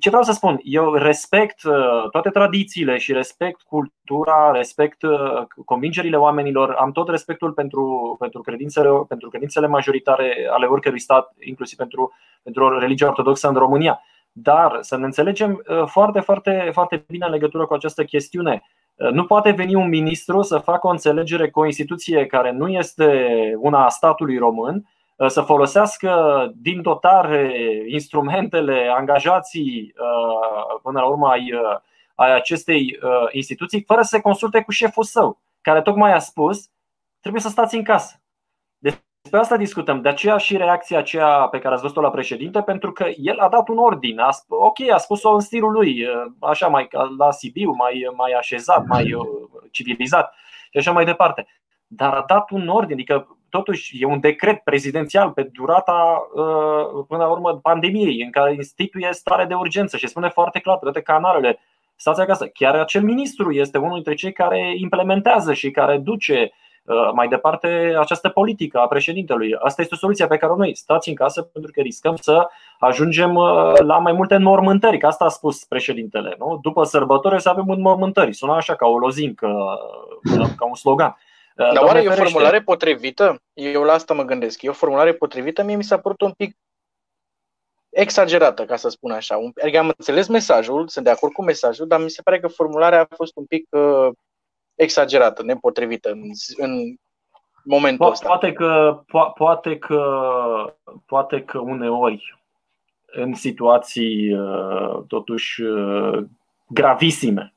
Ce 0.00 0.08
vreau 0.08 0.24
să 0.24 0.32
spun? 0.32 0.60
Eu 0.62 0.94
respect 0.94 1.62
uh, 1.62 2.10
toate 2.10 2.30
tradițiile 2.30 2.98
și 2.98 3.12
respect 3.12 3.60
cultura, 3.62 4.50
respect 4.50 5.00
convingerile 5.64 6.16
oamenilor, 6.16 6.70
am 6.70 6.92
tot 6.92 7.08
respectul 7.08 7.52
pentru, 7.52 8.16
pentru, 8.18 8.40
credințele, 8.40 8.88
pentru 9.08 9.28
credințele 9.28 9.66
majoritare 9.66 10.48
ale 10.50 10.66
oricărui 10.66 11.00
stat, 11.00 11.34
inclusiv 11.40 11.78
pentru, 11.78 12.12
pentru 12.42 12.78
religia 12.78 13.08
ortodoxă 13.08 13.48
în 13.48 13.54
România. 13.54 14.00
Dar 14.42 14.78
să 14.80 14.96
ne 14.96 15.04
înțelegem 15.04 15.62
foarte, 15.86 16.20
foarte, 16.20 16.70
foarte 16.72 17.04
bine 17.08 17.26
în 17.26 17.32
legătură 17.32 17.66
cu 17.66 17.74
această 17.74 18.04
chestiune. 18.04 18.62
Nu 19.12 19.24
poate 19.24 19.50
veni 19.50 19.74
un 19.74 19.88
ministru 19.88 20.42
să 20.42 20.58
facă 20.58 20.86
o 20.86 20.90
înțelegere 20.90 21.50
cu 21.50 21.60
o 21.60 21.66
instituție 21.66 22.26
care 22.26 22.52
nu 22.52 22.68
este 22.68 23.28
una 23.58 23.84
a 23.84 23.88
statului 23.88 24.38
român, 24.38 24.88
să 25.26 25.40
folosească 25.40 26.12
din 26.56 26.82
dotare 26.82 27.52
instrumentele, 27.86 28.92
angajații 28.96 29.94
până 30.82 31.00
la 31.00 31.06
urmă 31.06 31.28
ai, 31.28 31.52
ai 32.14 32.34
acestei 32.34 32.98
instituții, 33.30 33.84
fără 33.86 34.02
să 34.02 34.08
se 34.08 34.20
consulte 34.20 34.62
cu 34.62 34.70
șeful 34.70 35.04
său, 35.04 35.38
care 35.60 35.82
tocmai 35.82 36.12
a 36.12 36.18
spus 36.18 36.68
trebuie 37.20 37.42
să 37.42 37.48
stați 37.48 37.76
în 37.76 37.82
casă. 37.82 38.20
Despre 39.20 39.38
asta 39.40 39.56
discutăm. 39.56 40.00
De 40.00 40.08
aceea 40.08 40.36
și 40.36 40.56
reacția 40.56 40.98
aceea 40.98 41.48
pe 41.50 41.58
care 41.58 41.74
ați 41.74 41.82
văzut-o 41.82 42.00
la 42.00 42.10
președinte, 42.10 42.62
pentru 42.62 42.92
că 42.92 43.06
el 43.16 43.38
a 43.38 43.48
dat 43.48 43.68
un 43.68 43.78
ordin. 43.78 44.18
A 44.18 44.30
spus, 44.30 44.58
ok, 44.60 44.90
a 44.92 44.96
spus-o 44.96 45.30
în 45.34 45.40
stilul 45.40 45.72
lui, 45.72 46.06
așa 46.40 46.66
mai 46.66 46.88
la 47.18 47.30
Sibiu, 47.30 47.70
mai, 47.70 48.10
mai 48.16 48.32
așezat, 48.32 48.86
mai 48.86 49.12
uh, 49.12 49.26
civilizat 49.70 50.34
și 50.70 50.78
așa 50.78 50.92
mai 50.92 51.04
departe. 51.04 51.46
Dar 51.86 52.12
a 52.12 52.24
dat 52.26 52.50
un 52.50 52.68
ordin, 52.68 52.92
adică 52.92 53.36
totuși 53.48 54.02
e 54.02 54.06
un 54.06 54.20
decret 54.20 54.58
prezidențial 54.58 55.30
pe 55.30 55.42
durata 55.42 56.28
uh, 56.34 57.04
până 57.08 57.22
la 57.22 57.30
urmă 57.30 57.58
pandemiei, 57.62 58.22
în 58.22 58.30
care 58.30 58.54
instituie 58.54 59.08
stare 59.12 59.44
de 59.44 59.54
urgență 59.54 59.96
și 59.96 60.06
spune 60.06 60.28
foarte 60.28 60.58
clar 60.58 60.76
pe 60.76 60.84
toate 60.84 61.00
canalele 61.02 61.58
stați 61.96 62.20
acasă. 62.20 62.46
Chiar 62.46 62.74
acel 62.74 63.02
ministru 63.02 63.52
este 63.52 63.78
unul 63.78 63.94
dintre 63.94 64.14
cei 64.14 64.32
care 64.32 64.72
implementează 64.76 65.52
și 65.52 65.70
care 65.70 65.98
duce 65.98 66.40
Uh, 66.40 66.66
mai 67.12 67.28
departe 67.28 67.96
această 67.98 68.28
politică 68.28 68.78
a 68.78 68.86
președintelui. 68.86 69.54
Asta 69.58 69.82
este 69.82 69.94
o 69.94 69.98
soluție 69.98 70.26
pe 70.26 70.36
care 70.36 70.52
noi 70.56 70.76
stați 70.76 71.08
în 71.08 71.14
casă 71.14 71.42
pentru 71.42 71.70
că 71.74 71.80
riscăm 71.80 72.16
să 72.16 72.48
ajungem 72.78 73.34
uh, 73.34 73.72
la 73.78 73.98
mai 73.98 74.12
multe 74.12 74.34
înmormântări, 74.34 74.98
că 74.98 75.06
asta 75.06 75.24
a 75.24 75.28
spus 75.28 75.64
președintele. 75.64 76.34
Nu? 76.38 76.58
După 76.62 76.84
sărbători 76.84 77.42
să 77.42 77.48
avem 77.48 77.68
înmormântări. 77.68 78.34
Sună 78.34 78.52
așa 78.52 78.74
ca 78.74 78.86
o 78.86 78.98
lozincă, 78.98 79.46
uh, 80.38 80.48
ca 80.56 80.66
un 80.66 80.74
slogan. 80.74 81.16
Dar 81.54 81.82
oare 81.82 82.02
e 82.02 82.08
o 82.08 82.12
formulare 82.12 82.60
potrivită? 82.60 83.42
Eu 83.52 83.82
la 83.82 83.92
asta 83.92 84.14
mă 84.14 84.22
gândesc. 84.22 84.62
E 84.62 84.68
o 84.68 84.72
formulare 84.72 85.12
potrivită? 85.12 85.62
Mie 85.62 85.76
mi 85.76 85.84
s-a 85.84 85.98
părut 85.98 86.20
un 86.20 86.32
pic 86.36 86.56
exagerată, 87.90 88.64
ca 88.64 88.76
să 88.76 88.88
spun 88.88 89.10
așa. 89.10 89.38
Adică 89.62 89.78
am 89.78 89.92
înțeles 89.96 90.26
mesajul, 90.28 90.88
sunt 90.88 91.04
de 91.04 91.10
acord 91.10 91.32
cu 91.32 91.42
mesajul, 91.44 91.86
dar 91.86 92.00
mi 92.00 92.10
se 92.10 92.22
pare 92.22 92.40
că 92.40 92.48
formularea 92.48 93.00
a 93.00 93.14
fost 93.14 93.36
un 93.36 93.44
pic 93.44 93.66
uh, 93.70 94.08
exagerată, 94.78 95.42
nepotrivită 95.42 96.10
în, 96.10 96.22
în 96.56 96.94
momentul 97.64 98.06
po- 98.06 98.10
ăsta. 98.10 98.26
Poate 98.26 98.52
că, 98.52 99.00
po- 99.02 99.32
poate, 99.34 99.78
că, 99.78 100.02
poate 101.06 101.42
că 101.42 101.58
uneori 101.58 102.42
în 103.06 103.34
situații 103.34 104.32
uh, 104.34 105.02
totuși 105.06 105.62
uh, 105.62 106.24
gravisime 106.68 107.52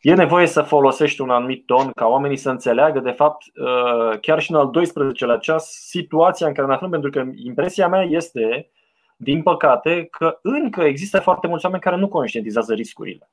E 0.00 0.14
nevoie 0.14 0.46
să 0.46 0.62
folosești 0.62 1.20
un 1.20 1.30
anumit 1.30 1.66
ton 1.66 1.90
ca 1.90 2.06
oamenii 2.06 2.36
să 2.36 2.50
înțeleagă, 2.50 3.00
de 3.00 3.10
fapt, 3.10 3.42
uh, 3.54 4.18
chiar 4.20 4.40
și 4.40 4.50
în 4.50 4.56
al 4.56 4.70
12-lea 4.70 5.40
ceas, 5.40 5.70
situația 5.70 6.46
în 6.46 6.54
care 6.54 6.66
ne 6.66 6.72
aflăm, 6.72 6.90
pentru 6.90 7.10
că 7.10 7.24
impresia 7.34 7.88
mea 7.88 8.02
este, 8.02 8.70
din 9.16 9.42
păcate, 9.42 10.08
că 10.10 10.38
încă 10.42 10.82
există 10.82 11.20
foarte 11.20 11.46
mulți 11.46 11.64
oameni 11.64 11.82
care 11.82 11.96
nu 11.96 12.08
conștientizează 12.08 12.74
riscurile. 12.74 13.30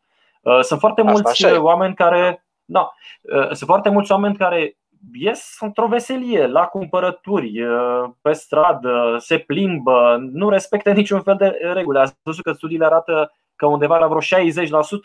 Sunt 0.62 0.80
foarte 0.80 1.02
mulți 1.02 1.46
oameni 1.46 1.96
care 1.96 2.46
da. 2.67 2.93
Uh, 3.21 3.45
sunt 3.45 3.69
foarte 3.69 3.89
mulți 3.89 4.12
oameni 4.12 4.38
care 4.38 4.77
ies 5.13 5.56
într-o 5.60 5.88
veselie, 5.88 6.47
la 6.47 6.65
cumpărături, 6.65 7.62
uh, 7.62 8.10
pe 8.21 8.32
stradă, 8.32 9.15
se 9.19 9.38
plimbă, 9.38 10.17
nu 10.32 10.49
respectă 10.49 10.91
niciun 10.91 11.21
fel 11.21 11.36
de 11.36 11.58
reguli. 11.73 11.99
Ați 11.99 12.13
văzut 12.23 12.43
că 12.43 12.51
studiile 12.51 12.86
arată 12.86 13.32
că 13.56 13.65
undeva 13.65 13.97
la 13.97 14.08
vreo 14.08 14.41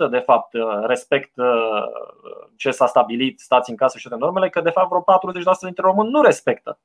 60% 0.07 0.11
de 0.11 0.19
fapt 0.19 0.53
uh, 0.53 0.85
respect 0.87 1.33
ce 2.57 2.71
s-a 2.71 2.87
stabilit, 2.87 3.41
stați 3.41 3.71
în 3.71 3.77
casă 3.77 3.99
și 3.99 4.09
toate 4.09 4.25
normele, 4.25 4.49
că 4.49 4.61
de 4.61 4.71
fapt 4.71 4.89
vreo 4.89 5.05
40% 5.57 5.59
dintre 5.61 5.83
români 5.87 6.11
nu 6.11 6.23
respectă. 6.23 6.79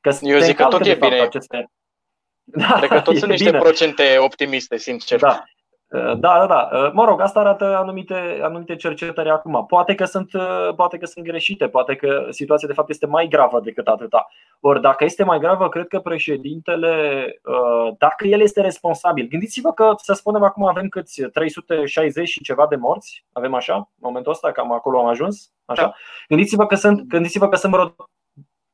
Că 0.00 0.10
Eu 0.20 0.38
zic 0.38 0.56
că 0.56 0.64
tot 0.64 0.86
e 0.86 0.94
bine. 0.94 1.20
Aceste... 1.20 1.70
Da, 2.44 2.72
Cred 2.76 2.88
că 2.88 3.00
tot 3.10 3.16
sunt 3.16 3.30
niște 3.30 3.50
bine. 3.50 3.58
procente 3.58 4.18
optimiste, 4.18 4.76
sincer. 4.76 5.20
Da. 5.20 5.44
Uh, 5.90 6.18
da, 6.18 6.38
da, 6.38 6.46
da. 6.46 6.68
Uh, 6.72 6.90
mă 6.92 7.04
rog, 7.04 7.20
asta 7.20 7.40
arată 7.40 7.76
anumite, 7.76 8.40
anumite 8.42 8.76
cercetări 8.76 9.30
acum. 9.30 9.66
Poate 9.66 9.94
că, 9.94 10.04
sunt, 10.04 10.32
uh, 10.32 10.74
poate 10.76 10.98
că 10.98 11.06
sunt 11.06 11.24
greșite, 11.24 11.68
poate 11.68 11.96
că 11.96 12.26
situația 12.30 12.68
de 12.68 12.74
fapt 12.74 12.88
este 12.88 13.06
mai 13.06 13.28
gravă 13.28 13.60
decât 13.60 13.86
atâta. 13.86 14.28
Ori 14.60 14.80
dacă 14.80 15.04
este 15.04 15.24
mai 15.24 15.38
gravă, 15.38 15.68
cred 15.68 15.86
că 15.86 15.98
președintele, 15.98 17.24
dacă 17.98 18.26
el 18.26 18.40
este 18.40 18.60
responsabil, 18.60 19.26
gândiți-vă 19.28 19.72
că, 19.72 19.92
să 19.96 20.12
spunem, 20.12 20.42
acum 20.42 20.66
avem 20.66 20.88
câți 20.88 21.22
360 21.22 22.28
și 22.28 22.42
ceva 22.42 22.66
de 22.66 22.76
morți, 22.76 23.24
avem 23.32 23.54
așa, 23.54 23.74
în 23.74 23.82
momentul 23.96 24.32
ăsta, 24.32 24.52
cam 24.52 24.72
acolo 24.72 24.98
am 24.98 25.06
ajuns, 25.06 25.52
așa. 25.64 25.82
Da. 25.82 25.94
Gândiți-vă 26.28 26.66
că 26.66 26.74
sunt, 26.74 27.02
gândiți-vă 27.02 27.48
că 27.48 27.56
sunt 27.56 27.72
vreo 27.72 27.94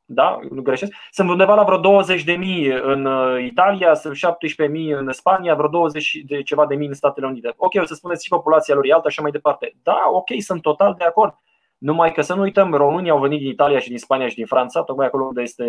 da? 0.06 0.38
nu 0.50 0.62
greșesc, 0.62 0.92
sunt 1.10 1.28
undeva 1.30 1.54
la 1.54 1.62
vreo 1.62 2.02
20.000 2.02 2.82
în 2.82 3.04
uh, 3.04 3.44
Italia, 3.44 3.94
sunt 3.94 4.16
17.000 4.16 4.98
în 4.98 5.12
Spania, 5.12 5.54
vreo 5.54 5.68
20 5.68 6.22
de 6.26 6.42
ceva 6.42 6.66
de 6.66 6.74
mii 6.74 6.88
în 6.88 6.94
Statele 6.94 7.26
Unite. 7.26 7.54
Ok, 7.56 7.72
o 7.80 7.84
să 7.84 7.94
spuneți 7.94 8.24
și 8.24 8.30
populația 8.30 8.74
lor 8.74 8.84
e 8.86 8.92
alta 8.92 9.08
și 9.08 9.20
mai 9.20 9.30
departe. 9.30 9.74
Da, 9.82 10.00
ok, 10.12 10.28
sunt 10.38 10.62
total 10.62 10.94
de 10.98 11.04
acord. 11.04 11.38
Numai 11.78 12.12
că 12.12 12.22
să 12.22 12.34
nu 12.34 12.42
uităm, 12.42 12.74
românii 12.74 13.10
au 13.10 13.20
venit 13.20 13.38
din 13.38 13.48
Italia 13.48 13.78
și 13.78 13.88
din 13.88 13.98
Spania 13.98 14.28
și 14.28 14.34
din 14.34 14.46
Franța, 14.46 14.82
tocmai 14.82 15.06
acolo 15.06 15.24
unde 15.24 15.42
este, 15.42 15.64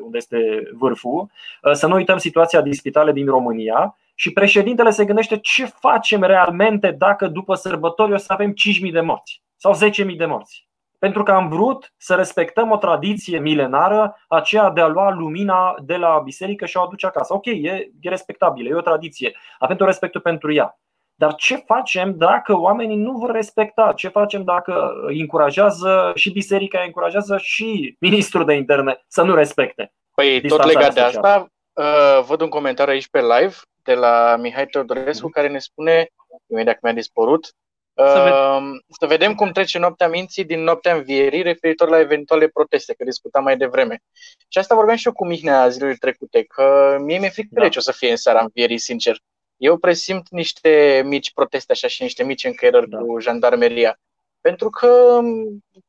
unde 0.00 0.16
este 0.16 0.70
vârful. 0.72 1.30
Uh, 1.62 1.72
să 1.72 1.86
nu 1.86 1.94
uităm 1.94 2.18
situația 2.18 2.60
din 2.60 2.72
spitale 2.72 3.12
din 3.12 3.26
România 3.26 3.96
și 4.14 4.32
președintele 4.32 4.90
se 4.90 5.04
gândește 5.04 5.38
ce 5.38 5.66
facem 5.66 6.22
realmente 6.22 6.90
dacă 6.90 7.26
după 7.26 7.54
sărbători 7.54 8.12
o 8.12 8.16
să 8.16 8.32
avem 8.32 8.54
5.000 8.86 8.92
de 8.92 9.00
morți 9.00 9.42
sau 9.56 9.74
10.000 10.10 10.16
de 10.16 10.26
morți 10.26 10.66
pentru 10.98 11.22
că 11.22 11.32
am 11.32 11.48
vrut 11.48 11.92
să 11.96 12.14
respectăm 12.14 12.70
o 12.70 12.76
tradiție 12.76 13.38
milenară, 13.38 14.16
aceea 14.28 14.70
de 14.70 14.80
a 14.80 14.86
lua 14.86 15.10
lumina 15.10 15.74
de 15.82 15.96
la 15.96 16.20
biserică 16.24 16.66
și 16.66 16.76
a 16.76 16.80
o 16.80 16.84
aduce 16.84 17.06
acasă. 17.06 17.34
Ok, 17.34 17.46
e, 17.46 17.90
e 18.00 18.08
respectabilă, 18.08 18.68
e 18.68 18.74
o 18.74 18.80
tradiție, 18.80 19.36
avem 19.58 19.76
tot 19.76 19.86
respectul 19.86 20.20
pentru 20.20 20.52
ea. 20.52 20.78
Dar 21.18 21.34
ce 21.34 21.56
facem 21.56 22.16
dacă 22.16 22.58
oamenii 22.58 22.96
nu 22.96 23.12
vor 23.12 23.30
respecta? 23.30 23.92
Ce 23.96 24.08
facem 24.08 24.44
dacă 24.44 24.92
încurajează 25.06 26.12
și 26.14 26.32
biserica, 26.32 26.82
încurajează 26.84 27.36
și 27.38 27.96
ministrul 28.00 28.44
de 28.44 28.54
interne 28.54 29.04
să 29.08 29.22
nu 29.22 29.34
respecte? 29.34 29.92
Păi, 30.14 30.40
tot 30.40 30.64
legat 30.64 30.94
de 30.94 31.00
asta, 31.00 31.46
uh, 31.72 32.24
văd 32.26 32.40
un 32.40 32.48
comentariu 32.48 32.92
aici 32.92 33.08
pe 33.08 33.20
live 33.20 33.54
de 33.82 33.94
la 33.94 34.36
Mihai 34.36 34.66
Teodorescu, 34.66 35.28
care 35.28 35.48
ne 35.48 35.58
spune, 35.58 36.08
imediat 36.50 36.74
că 36.74 36.80
mi-a 36.82 36.92
dispărut, 36.92 37.54
să, 37.96 38.22
ved- 38.24 38.84
să 38.98 39.06
vedem 39.06 39.34
cum 39.34 39.50
trece 39.50 39.78
noaptea 39.78 40.08
minții 40.08 40.44
din 40.44 40.62
noaptea 40.62 40.94
învierii 40.94 41.42
referitor 41.42 41.88
la 41.88 41.98
eventuale 41.98 42.48
proteste, 42.48 42.94
că 42.94 43.04
discutam 43.04 43.42
mai 43.42 43.56
devreme. 43.56 44.02
Și 44.48 44.58
asta 44.58 44.74
vorbeam 44.74 44.96
și 44.96 45.06
eu 45.06 45.12
cu 45.12 45.26
Mihnea 45.26 45.68
zilele 45.68 45.96
trecute, 46.00 46.42
că 46.42 46.96
mie 47.00 47.18
mi-e 47.18 47.28
frică 47.28 47.48
da. 47.50 47.68
ce 47.68 47.78
o 47.78 47.82
să 47.82 47.92
fie 47.92 48.10
în 48.10 48.16
seara 48.16 48.40
învierii, 48.40 48.78
sincer. 48.78 49.18
Eu 49.56 49.76
presimt 49.76 50.30
niște 50.30 51.02
mici 51.04 51.32
proteste 51.32 51.72
așa 51.72 51.88
și 51.88 52.02
niște 52.02 52.24
mici 52.24 52.44
încăierări 52.44 52.88
da. 52.88 52.98
cu 52.98 53.20
jandarmeria. 53.20 53.98
Pentru 54.40 54.70
că 54.70 55.20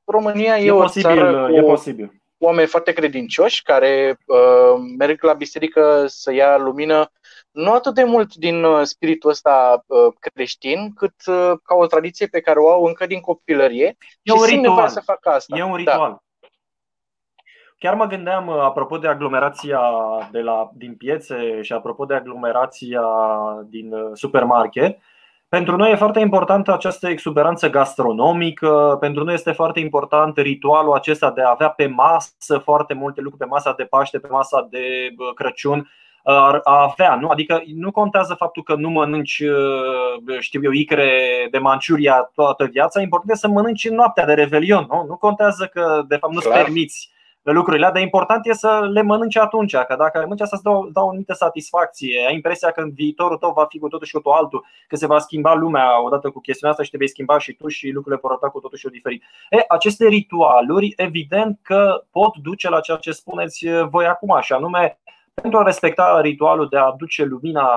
România 0.06 0.58
e, 0.58 0.66
e 0.66 0.72
o 0.72 0.78
posibil, 0.82 1.10
țară 1.10 1.48
cu 1.48 1.56
e 1.56 1.62
posibil. 1.62 2.14
oameni 2.38 2.68
foarte 2.68 2.92
credincioși 2.94 3.62
care 3.62 4.18
uh, 4.26 4.82
merg 4.98 5.24
la 5.24 5.34
biserică 5.34 6.06
să 6.08 6.34
ia 6.34 6.58
lumină 6.58 7.12
nu 7.58 7.74
atât 7.74 7.94
de 7.94 8.04
mult 8.04 8.36
din 8.36 8.64
uh, 8.64 8.82
spiritul 8.84 9.30
ăsta 9.30 9.84
uh, 9.88 10.14
creștin, 10.20 10.94
cât 10.94 11.14
uh, 11.26 11.52
ca 11.64 11.76
o 11.76 11.86
tradiție 11.86 12.28
pe 12.28 12.42
care 12.42 12.60
o 12.60 12.70
au 12.70 12.84
încă 12.84 13.06
din 13.06 13.20
copilărie 13.20 13.98
e 14.22 14.32
și 14.32 14.40
simt 14.40 14.62
nevoia 14.62 14.88
să 14.88 15.02
facă 15.06 15.30
asta. 15.30 15.58
E 15.58 15.64
un 15.64 15.72
da. 15.72 15.78
ritual. 15.78 16.10
Da. 16.10 16.22
Chiar 17.78 17.96
mă 17.96 18.06
gândeam, 18.06 18.50
apropo 18.50 18.98
de 18.98 19.08
aglomerația 19.08 19.82
de 20.32 20.40
la, 20.40 20.70
din 20.74 20.96
piețe 20.96 21.62
și 21.62 21.74
apropo 21.74 22.06
de 22.06 22.14
aglomerația 22.14 23.04
din 23.70 23.94
supermarket, 24.14 25.00
Pentru 25.50 25.76
noi 25.76 25.92
e 25.92 25.96
foarte 25.96 26.20
importantă 26.20 26.74
această 26.74 27.08
exuberanță 27.08 27.70
gastronomică, 27.70 28.98
pentru 29.00 29.24
noi 29.24 29.34
este 29.34 29.52
foarte 29.52 29.80
important 29.80 30.38
ritualul 30.38 30.94
acesta 30.94 31.32
de 31.32 31.42
a 31.42 31.50
avea 31.50 31.70
pe 31.70 31.88
masă 31.88 32.58
foarte 32.58 32.94
multe 32.94 33.22
lucruri, 33.22 33.44
pe 33.44 33.54
masa 33.54 33.74
de 33.74 33.84
Paște, 33.84 34.20
pe 34.20 34.28
masa 34.28 34.68
de 34.70 35.10
Crăciun, 35.36 35.90
a 36.64 36.82
avea, 36.92 37.16
nu? 37.16 37.28
Adică 37.28 37.62
nu 37.76 37.92
contează 37.92 38.34
faptul 38.34 38.64
că 38.64 38.76
nu 38.76 38.90
mănânci, 38.90 39.44
știu 40.40 40.64
eu, 40.64 40.72
icre 40.72 41.48
de 41.52 41.58
Manciuria 41.58 42.32
toată 42.34 42.66
viața, 42.66 43.02
important 43.02 43.32
e 43.32 43.36
să 43.36 43.48
mănânci 43.48 43.90
în 43.90 43.96
noaptea 43.96 44.26
de 44.26 44.34
Revelion, 44.34 44.86
nu? 44.90 45.06
Nu 45.08 45.18
contează 45.18 45.66
că 45.66 46.04
de 46.08 46.16
fapt 46.16 46.34
nu-ți 46.34 46.50
permiți 46.50 47.12
lucrurile, 47.42 47.90
dar 47.94 48.02
important 48.02 48.46
e 48.46 48.54
să 48.54 48.90
le 48.92 49.02
mănânci 49.02 49.38
atunci, 49.38 49.76
că 49.76 49.96
dacă 49.98 50.18
le 50.18 50.24
mănânci 50.24 50.42
asta 50.42 50.56
îți 50.56 50.64
dau, 50.64 50.90
dau 50.94 51.06
o 51.06 51.10
anumită 51.10 51.34
satisfacție. 51.34 52.26
Ai 52.28 52.34
impresia 52.34 52.72
că 52.72 52.82
în 52.82 52.92
viitorul 52.94 53.38
tău 53.38 53.52
va 53.52 53.66
fi 53.70 53.80
cu 53.80 53.88
totul 53.88 54.06
și 54.06 54.14
cu 54.14 54.22
totul 54.22 54.40
altul, 54.40 54.66
că 54.88 54.96
se 54.96 55.08
va 55.08 55.20
schimba 55.20 55.54
lumea 55.54 56.04
odată 56.04 56.30
cu 56.30 56.40
chestiunea 56.40 56.72
asta 56.72 56.84
și 56.84 56.92
te 56.92 56.98
vei 56.98 57.10
schimba 57.10 57.40
și 57.40 57.54
tu 57.54 57.68
și 57.68 57.90
lucrurile 57.90 58.22
vor 58.22 58.32
arăta 58.32 58.50
cu 58.50 58.60
totul 58.60 58.78
și 58.78 58.88
diferit. 58.88 59.24
E, 59.50 59.66
aceste 59.68 60.08
ritualuri, 60.08 60.94
evident 60.96 61.60
că 61.62 62.04
pot 62.12 62.38
duce 62.38 62.70
la 62.70 62.80
ceea 62.80 62.98
ce 62.98 63.12
spuneți 63.12 63.68
voi 63.90 64.06
acum, 64.06 64.38
și 64.42 64.54
anume 64.54 65.00
pentru 65.42 65.60
a 65.60 65.64
respecta 65.64 66.22
ritualul 66.22 66.68
de 66.70 66.78
a 66.78 66.86
aduce 66.86 67.24
lumina 67.24 67.68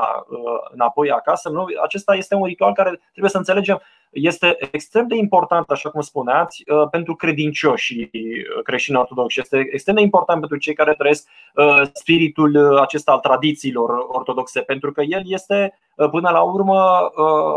înapoi 0.72 1.10
acasă. 1.10 1.48
Nu? 1.48 1.64
Acesta 1.82 2.14
este 2.14 2.34
un 2.34 2.44
ritual 2.44 2.72
care 2.72 3.00
trebuie 3.10 3.30
să 3.30 3.36
înțelegem 3.36 3.82
este 4.10 4.56
extrem 4.70 5.06
de 5.06 5.16
important, 5.16 5.70
așa 5.70 5.90
cum 5.90 6.00
spuneați, 6.00 6.62
uh, 6.66 6.88
pentru 6.90 7.14
credincioși 7.14 7.98
uh, 8.00 8.62
creștini 8.62 8.96
ortodoxi. 8.96 9.40
Este 9.40 9.68
extrem 9.72 9.94
de 9.94 10.00
important 10.00 10.40
pentru 10.40 10.58
cei 10.58 10.74
care 10.74 10.94
trăiesc 10.94 11.28
uh, 11.54 11.82
spiritul 11.92 12.78
acesta 12.78 13.12
al 13.12 13.18
tradițiilor 13.18 13.90
ortodoxe, 14.08 14.60
pentru 14.60 14.92
că 14.92 15.02
el 15.02 15.22
este 15.24 15.78
până 16.10 16.30
la 16.30 16.40
urmă 16.40 17.10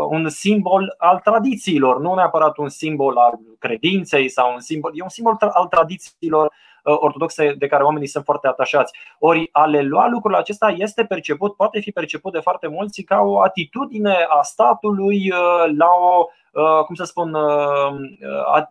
un 0.08 0.28
simbol 0.28 0.94
al 0.98 1.18
tradițiilor, 1.18 2.00
nu 2.00 2.14
neapărat 2.14 2.56
un 2.56 2.68
simbol 2.68 3.16
al 3.16 3.38
credinței 3.58 4.28
sau 4.28 4.52
un 4.52 4.60
simbol, 4.60 4.90
e 4.94 5.02
un 5.02 5.08
simbol 5.08 5.36
al 5.38 5.66
tradițiilor 5.66 6.52
ortodoxe 6.84 7.54
de 7.58 7.66
care 7.66 7.82
oamenii 7.82 8.08
sunt 8.08 8.24
foarte 8.24 8.46
atașați. 8.46 8.92
Ori 9.18 9.48
a 9.52 9.66
le 9.66 9.82
lua 9.82 10.08
lucrul 10.08 10.34
acesta 10.34 10.74
este 10.76 11.04
perceput, 11.04 11.56
poate 11.56 11.80
fi 11.80 11.90
perceput 11.90 12.32
de 12.32 12.38
foarte 12.38 12.66
mulți 12.68 13.02
ca 13.02 13.20
o 13.20 13.40
atitudine 13.40 14.26
a 14.28 14.42
statului 14.42 15.32
la 15.76 15.88
o 15.88 16.28
Uh, 16.54 16.84
cum 16.86 16.94
să 16.94 17.04
spun, 17.04 17.34
uh, 17.34 17.92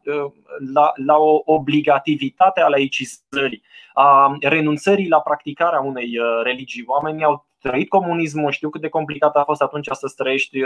uh, 0.05 0.31
la, 0.73 0.91
la 1.05 1.17
o 1.17 1.41
obligativitate 1.45 2.61
a 2.61 2.67
laicizării, 2.67 3.63
a 3.93 4.37
renunțării 4.41 5.07
la 5.07 5.19
practicarea 5.19 5.79
unei 5.79 6.19
religii. 6.43 6.83
Oamenii 6.87 7.23
au 7.23 7.45
trăit 7.63 7.89
comunismul, 7.89 8.51
știu 8.51 8.69
cât 8.69 8.81
de 8.81 8.89
complicat 8.89 9.35
a 9.35 9.43
fost 9.43 9.61
atunci 9.61 9.87
să 9.91 10.07
străiești 10.07 10.59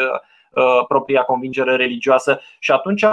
propria 0.87 1.23
convingere 1.23 1.75
religioasă 1.75 2.39
și 2.59 2.71
atunci 2.71 3.03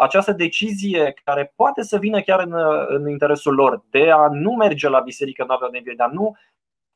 această 0.00 0.32
decizie 0.32 1.14
care 1.24 1.52
poate 1.56 1.82
să 1.82 1.98
vină 1.98 2.20
chiar 2.20 2.40
în, 2.40 2.54
în 2.88 3.08
interesul 3.08 3.54
lor 3.54 3.82
de 3.90 4.10
a 4.10 4.28
nu 4.30 4.50
merge 4.50 4.88
la 4.88 5.00
biserică 5.00 5.44
noaptea 5.46 5.68
de 5.68 5.92
de 5.96 6.02
a 6.02 6.10
nu 6.12 6.36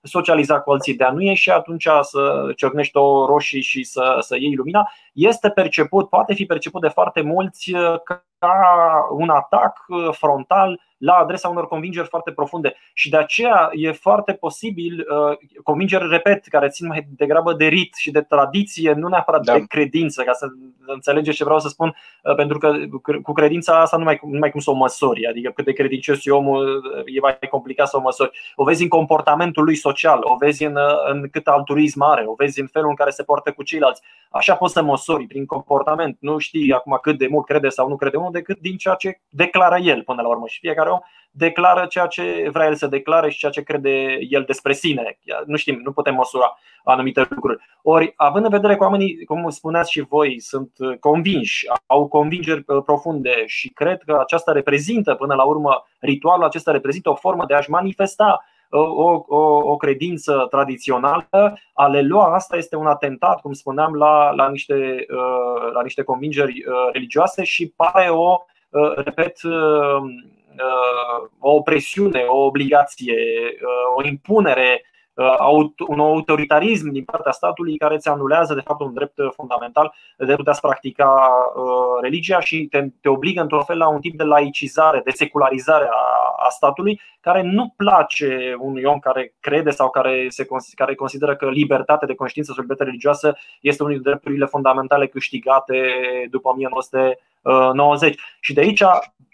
socializa 0.07 0.61
cu 0.61 0.71
alții, 0.71 0.97
de 0.97 1.05
a 1.05 1.11
nu 1.11 1.21
ieși 1.21 1.51
atunci 1.51 1.89
să 2.01 2.53
ciocnești 2.57 2.97
o 2.97 3.27
roșii 3.27 3.63
și 3.63 3.83
să, 3.83 4.17
să 4.21 4.37
iei 4.37 4.55
lumina, 4.55 4.91
este 5.13 5.51
perceput, 5.51 6.09
poate 6.09 6.35
fi 6.35 6.47
perceput 6.47 6.81
de 6.81 6.89
foarte 6.89 7.21
mulți 7.21 7.73
ca 8.05 8.25
un 9.11 9.29
atac 9.29 9.85
frontal 10.11 10.81
la 10.99 11.15
adresa 11.15 11.49
unor 11.49 11.69
convingeri 11.69 12.09
foarte 12.09 12.31
profunde. 12.31 12.75
Și 12.93 13.11
de 13.11 13.17
aceea 13.17 13.71
e 13.73 13.93
foarte 13.93 14.33
posibil, 14.33 15.07
uh, 15.31 15.37
convingeri, 15.63 16.09
repet, 16.09 16.47
care 16.47 16.69
țin 16.69 16.87
mai 16.87 17.07
degrabă 17.17 17.53
de 17.53 17.67
rit 17.67 17.95
și 17.95 18.11
de 18.11 18.21
tradiție, 18.21 18.93
nu 18.93 19.09
neapărat 19.09 19.45
da. 19.45 19.53
de 19.53 19.65
credință, 19.69 20.23
ca 20.23 20.33
să 20.33 20.47
înțelegeți 20.87 21.37
ce 21.37 21.45
vreau 21.45 21.59
să 21.59 21.69
spun, 21.69 21.97
uh, 22.23 22.35
pentru 22.35 22.59
că 22.59 22.73
cu 23.23 23.33
credința 23.33 23.81
asta 23.81 23.97
nu 23.97 24.05
mai, 24.05 24.21
nu 24.23 24.39
mai 24.39 24.51
cum 24.51 24.61
să 24.61 24.71
o 24.71 24.75
măsori, 24.75 25.27
adică 25.27 25.51
cât 25.51 25.65
de 25.65 25.73
credincios 25.73 26.27
e 26.27 26.31
omul, 26.31 26.65
uh, 26.67 27.15
e 27.17 27.21
mai 27.21 27.39
complicat 27.51 27.89
să 27.89 27.97
o 27.97 28.01
măsori. 28.01 28.39
O 28.55 28.65
vezi 28.65 28.83
în 28.83 28.89
comportamentul 28.89 29.65
lui 29.65 29.77
social, 29.77 30.19
o 30.23 30.37
vezi 30.37 30.65
în, 30.65 30.79
în 31.11 31.29
cât 31.31 31.47
altruism 31.47 32.03
are, 32.03 32.25
o 32.27 32.35
vezi 32.35 32.61
în 32.61 32.67
felul 32.67 32.89
în 32.89 32.95
care 32.95 33.11
se 33.11 33.23
poartă 33.23 33.53
cu 33.53 33.63
ceilalți. 33.63 34.03
Așa 34.31 34.55
poți 34.55 34.73
să 34.73 34.83
măsori 34.83 35.27
prin 35.27 35.47
comportament. 35.47 36.17
Nu 36.21 36.39
știi 36.39 36.73
acum 36.73 36.99
cât 37.03 37.19
de 37.19 37.27
mult 37.31 37.47
crede 37.47 37.69
sau 37.69 37.89
nu 37.89 37.97
crede 37.97 38.17
unul, 38.17 38.33
decât 38.33 38.59
din 38.59 38.77
ceea 38.77 38.95
ce 38.95 39.21
declară 39.29 39.79
el 39.83 40.03
până 40.03 40.23
la 40.23 40.29
urmă. 40.29 40.47
Și 40.47 40.59
fiecare 40.59 40.86
om 40.89 40.99
declară 41.31 41.87
ceea 41.87 42.07
ce 42.07 42.49
vrea 42.53 42.67
el 42.67 42.75
să 42.75 42.87
declare 42.87 43.31
și 43.31 43.39
ceea 43.39 43.53
ce 43.53 43.63
crede 43.63 44.19
el 44.29 44.45
despre 44.47 44.73
sine. 44.73 45.19
Nu 45.47 45.57
știm, 45.57 45.81
nu 45.85 45.93
putem 45.93 46.15
măsura 46.15 46.59
anumite 46.85 47.27
lucruri. 47.31 47.59
Ori, 47.83 48.13
având 48.17 48.45
în 48.45 48.51
vedere 48.51 48.77
că 48.77 48.83
oamenii, 48.83 49.25
cum 49.25 49.51
spuneați 49.51 49.91
și 49.91 50.01
voi, 50.01 50.41
sunt 50.41 50.71
convinși, 51.01 51.67
au 51.87 52.09
convingeri 52.09 52.63
uh, 52.67 52.83
profunde 52.85 53.47
și 53.47 53.69
cred 53.69 54.03
că 54.07 54.19
aceasta 54.21 54.53
reprezintă, 54.53 55.15
până 55.15 55.35
la 55.35 55.45
urmă, 55.45 55.87
ritualul 56.01 56.45
acesta 56.45 56.71
reprezintă 56.71 57.11
o 57.11 57.15
formă 57.15 57.45
de 57.47 57.55
a-și 57.55 57.71
manifesta 57.71 58.45
o, 58.71 59.25
o, 59.27 59.71
o 59.71 59.77
credință 59.77 60.47
tradițională, 60.51 61.59
a 61.73 61.87
le 61.87 62.01
lua 62.01 62.35
asta 62.35 62.57
este 62.57 62.77
un 62.77 62.87
atentat, 62.87 63.41
cum 63.41 63.53
spuneam, 63.53 63.95
la, 63.95 64.31
la, 64.31 64.49
niște, 64.49 65.07
uh, 65.11 65.73
la 65.73 65.83
niște 65.83 66.03
convingeri 66.03 66.65
uh, 66.69 66.93
religioase 66.93 67.45
și 67.45 67.73
pare 67.77 68.09
o, 68.09 68.37
uh, 68.69 68.95
repet, 68.95 69.39
o 71.39 71.63
presiune, 71.63 72.25
o 72.25 72.47
obligație, 72.47 73.15
o 73.97 74.05
impunere 74.07 74.83
un 75.89 76.01
autoritarism 76.01 76.89
din 76.89 77.05
partea 77.05 77.33
statului 77.33 77.77
care 77.77 77.95
îți 77.95 78.09
anulează 78.09 78.55
de 78.55 78.61
fapt 78.61 78.81
un 78.81 78.95
drept 78.95 79.19
fundamental 79.35 79.95
de 80.19 80.37
a-ți 80.45 80.61
practica 80.61 81.31
religia 82.01 82.41
și 82.41 82.67
te, 82.71 82.89
te 83.01 83.09
obligă 83.09 83.41
într-un 83.41 83.63
fel 83.63 83.79
la 83.79 83.89
un 83.89 84.01
tip 84.01 84.17
de 84.17 84.25
laicizare, 84.25 85.01
de 85.05 85.11
secularizare 85.11 85.85
a, 85.85 86.45
a 86.47 86.49
statului 86.49 87.01
care 87.21 87.43
nu 87.43 87.75
place 87.77 88.57
unui 88.59 88.85
om 88.85 88.99
care 88.99 89.35
crede 89.41 89.71
sau 89.71 89.91
care, 89.91 90.27
se, 90.29 90.47
care 90.75 90.95
consideră 90.95 91.37
că 91.37 91.51
libertatea 91.51 92.07
de 92.07 92.15
conștiință 92.15 92.53
sau 92.53 92.61
libertatea 92.63 92.91
religioasă 92.91 93.37
este 93.61 93.83
unul 93.83 93.95
dintre 93.95 94.11
drepturile 94.11 94.47
fundamentale 94.47 95.07
câștigate 95.07 95.77
după 96.31 96.49
1990. 96.49 98.21
Și 98.41 98.55
de 98.55 98.61
aici, 98.61 98.83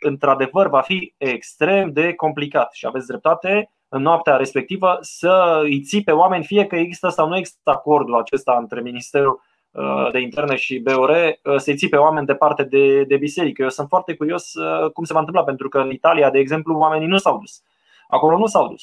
într-adevăr, 0.00 0.68
va 0.68 0.80
fi 0.80 1.14
extrem 1.16 1.92
de 1.92 2.14
complicat 2.14 2.72
și 2.72 2.86
aveți 2.86 3.06
dreptate 3.06 3.70
în 3.94 4.02
noaptea 4.02 4.36
respectivă 4.36 4.98
să 5.00 5.60
îi 5.62 5.80
ții 5.80 6.02
pe 6.02 6.12
oameni, 6.12 6.44
fie 6.44 6.66
că 6.66 6.76
există 6.76 7.08
sau 7.08 7.28
nu 7.28 7.36
există 7.36 7.70
acordul 7.70 8.14
acesta 8.14 8.56
între 8.60 8.80
Ministerul 8.80 9.42
uh, 9.70 10.10
de 10.12 10.20
interne 10.20 10.56
și 10.56 10.78
BOR 10.78 11.10
uh, 11.10 11.56
să-i 11.56 11.76
ții 11.76 11.88
pe 11.88 11.96
oameni 11.96 12.26
departe 12.26 12.62
de, 12.62 13.04
de 13.04 13.16
biserică. 13.16 13.62
Eu 13.62 13.68
sunt 13.68 13.88
foarte 13.88 14.14
curios 14.14 14.54
uh, 14.54 14.90
cum 14.90 15.04
se 15.04 15.12
va 15.12 15.18
întâmpla, 15.18 15.44
pentru 15.44 15.68
că 15.68 15.78
în 15.78 15.90
Italia, 15.90 16.30
de 16.30 16.38
exemplu, 16.38 16.78
oamenii 16.78 17.06
nu 17.06 17.16
s-au 17.16 17.38
dus. 17.38 17.62
Acolo 18.08 18.38
nu 18.38 18.46
s-au 18.46 18.68
dus. 18.68 18.82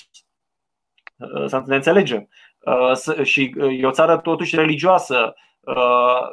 Să 1.47 1.63
ne 1.65 1.75
înțelegem. 1.75 2.29
Și 3.23 3.55
e 3.79 3.85
o 3.85 3.91
țară 3.91 4.17
totuși 4.17 4.55
religioasă. 4.55 5.33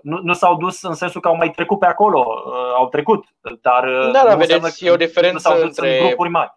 Nu, 0.03 0.18
nu 0.22 0.33
s-au 0.33 0.57
dus 0.57 0.83
în 0.83 0.95
sensul 0.95 1.20
că 1.20 1.29
au 1.29 1.37
mai 1.37 1.51
trecut 1.51 1.79
pe 1.79 1.87
acolo, 1.87 2.43
au 2.77 2.89
trecut, 2.89 3.24
dar 3.61 3.89
da, 4.12 4.24
da, 4.24 4.35
vedeți, 4.35 4.85
e 4.85 4.91
o 4.91 4.97
diferență 4.97 5.33
nu 5.33 5.39
s-au 5.39 5.55
dus 5.55 5.62
între... 5.62 5.99
în 5.99 6.07
grupuri 6.07 6.31
mari. 6.31 6.55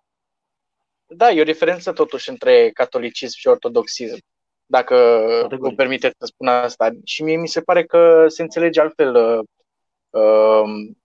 Da, 1.12 1.30
e 1.32 1.42
o 1.42 1.44
diferență 1.44 1.92
totuși 1.92 2.30
între 2.30 2.70
catolicism 2.70 3.38
și 3.38 3.48
ortodoxism, 3.48 4.18
dacă 4.66 4.96
vă 5.60 5.72
permiteți 5.72 6.16
să 6.20 6.26
spun 6.26 6.48
asta. 6.48 6.90
Și 7.04 7.24
mie 7.24 7.38
mi 7.38 7.48
se 7.48 7.62
pare 7.62 7.86
că 7.86 8.26
se 8.28 8.42
înțelege 8.42 8.80
altfel 8.80 9.16
uh, 9.16 9.40
um, 10.22 10.98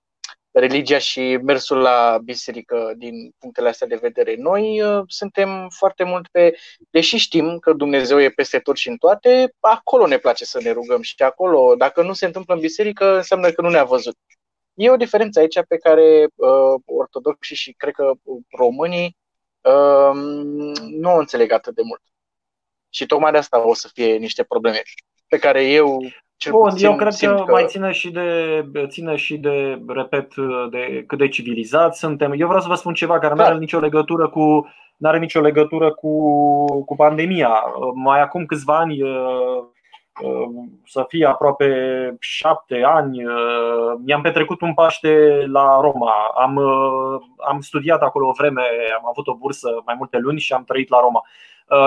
religia 0.50 0.98
și 0.98 1.38
mersul 1.42 1.78
la 1.78 2.18
biserică 2.24 2.92
din 2.96 3.34
punctele 3.38 3.68
astea 3.68 3.86
de 3.86 3.98
vedere. 4.00 4.34
Noi 4.36 4.82
uh, 4.82 5.02
suntem 5.06 5.68
foarte 5.68 6.04
mult 6.04 6.28
pe, 6.28 6.56
deși 6.90 7.16
știm 7.16 7.58
că 7.58 7.72
Dumnezeu 7.72 8.20
e 8.20 8.30
peste 8.30 8.58
tot 8.58 8.76
și 8.76 8.88
în 8.88 8.96
toate, 8.96 9.54
acolo 9.60 10.06
ne 10.06 10.18
place 10.18 10.44
să 10.44 10.60
ne 10.62 10.70
rugăm 10.70 11.02
și 11.02 11.22
acolo, 11.22 11.74
dacă 11.78 12.02
nu 12.02 12.12
se 12.12 12.26
întâmplă 12.26 12.54
în 12.54 12.60
biserică, 12.60 13.16
înseamnă 13.16 13.50
că 13.50 13.62
nu 13.62 13.70
ne-a 13.70 13.84
văzut. 13.84 14.16
E 14.74 14.90
o 14.90 14.96
diferență 14.96 15.38
aici 15.38 15.60
pe 15.68 15.76
care 15.76 16.26
uh, 16.34 16.80
ortodoxii 16.84 17.56
și 17.56 17.72
cred 17.72 17.94
că 17.94 18.12
românii 18.56 19.04
Ehm, 19.06 19.23
nu 20.90 21.14
o 21.14 21.18
înțeleg 21.18 21.52
atât 21.52 21.74
de 21.74 21.82
mult. 21.84 22.02
Și 22.90 23.06
tocmai 23.06 23.32
de 23.32 23.38
asta 23.38 23.66
o 23.66 23.74
să 23.74 23.90
fie 23.92 24.16
niște 24.16 24.42
probleme 24.42 24.82
pe 25.28 25.38
care 25.38 25.64
eu 25.64 26.00
cel 26.36 26.52
Bun, 26.52 26.68
puțin 26.68 26.86
eu 26.86 26.96
cred 26.96 27.14
că, 27.14 27.42
că 27.46 27.52
mai 27.52 27.64
ține 27.66 27.92
și 27.92 28.10
de, 28.10 28.64
ține 28.86 29.16
și 29.16 29.36
de, 29.36 29.82
repet, 29.86 30.34
de 30.70 31.04
cât 31.06 31.18
de 31.18 31.28
civilizați 31.28 31.98
suntem. 31.98 32.32
Eu 32.36 32.46
vreau 32.46 32.62
să 32.62 32.68
vă 32.68 32.74
spun 32.74 32.94
ceva 32.94 33.18
care 33.18 33.34
nu 33.34 33.42
are 33.42 33.58
nicio 33.58 33.78
legătură 33.78 34.28
cu 34.28 34.68
nu 34.96 35.08
are 35.08 35.18
nicio 35.18 35.40
legătură 35.40 35.94
cu, 35.94 36.84
cu 36.84 36.94
pandemia. 36.94 37.62
Mai 37.94 38.20
acum 38.20 38.46
câțiva 38.46 38.78
ani 38.78 38.98
să 40.86 41.04
fie 41.08 41.26
aproape 41.26 42.16
șapte 42.20 42.82
ani. 42.84 43.22
Mi-am 44.04 44.22
petrecut 44.22 44.60
un 44.60 44.74
Paște 44.74 45.44
la 45.46 45.80
Roma. 45.80 46.12
Am, 46.36 46.58
am 47.48 47.60
studiat 47.60 48.02
acolo 48.02 48.28
o 48.28 48.32
vreme, 48.32 48.62
am 48.98 49.08
avut 49.08 49.26
o 49.26 49.34
bursă 49.34 49.82
mai 49.84 49.94
multe 49.98 50.18
luni 50.18 50.40
și 50.40 50.52
am 50.52 50.64
trăit 50.64 50.88
la 50.88 51.00
Roma. 51.00 51.22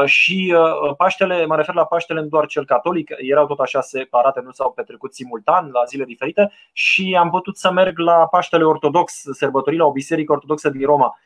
Și 0.06 0.56
Paștele, 0.98 1.46
mă 1.46 1.56
refer 1.56 1.76
la 1.76 1.86
Paștele 1.86 2.22
nu 2.22 2.28
doar 2.28 2.46
cel 2.46 2.66
catolic, 2.66 3.12
erau 3.18 3.46
tot 3.46 3.60
așa 3.60 3.82
separate, 3.82 4.42
nu 4.44 4.52
s-au 4.52 4.72
petrecut 4.72 5.14
simultan 5.14 5.70
la 5.72 5.84
zile 5.84 6.04
diferite 6.04 6.52
și 6.72 7.16
am 7.20 7.30
putut 7.30 7.58
să 7.58 7.72
merg 7.72 7.98
la 7.98 8.28
Paștele 8.28 8.64
Ortodox, 8.64 9.24
sărbătorii 9.32 9.80
la 9.80 9.86
o 9.86 9.92
biserică 9.92 10.32
ortodoxă 10.32 10.70
din 10.70 10.86
Roma 10.86 11.18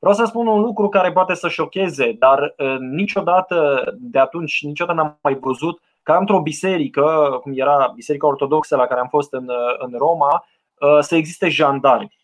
Vreau 0.00 0.14
să 0.14 0.24
spun 0.24 0.46
un 0.46 0.60
lucru 0.60 0.88
care 0.88 1.12
poate 1.12 1.34
să 1.34 1.48
șocheze, 1.48 2.16
dar 2.18 2.54
uh, 2.58 2.76
niciodată 2.78 3.84
de 3.98 4.18
atunci, 4.18 4.64
niciodată 4.64 4.98
n-am 4.98 5.18
mai 5.22 5.38
văzut 5.40 5.80
ca 6.10 6.16
într-o 6.16 6.40
biserică, 6.40 7.38
cum 7.42 7.52
era 7.54 7.92
Biserica 7.94 8.26
Ortodoxă 8.26 8.76
la 8.76 8.86
care 8.86 9.00
am 9.00 9.08
fost 9.08 9.32
în, 9.32 9.48
uh, 9.48 9.74
în 9.78 9.92
Roma, 9.98 10.46
uh, 10.78 10.98
să 11.00 11.16
existe 11.16 11.48
jandarmi. 11.48 12.18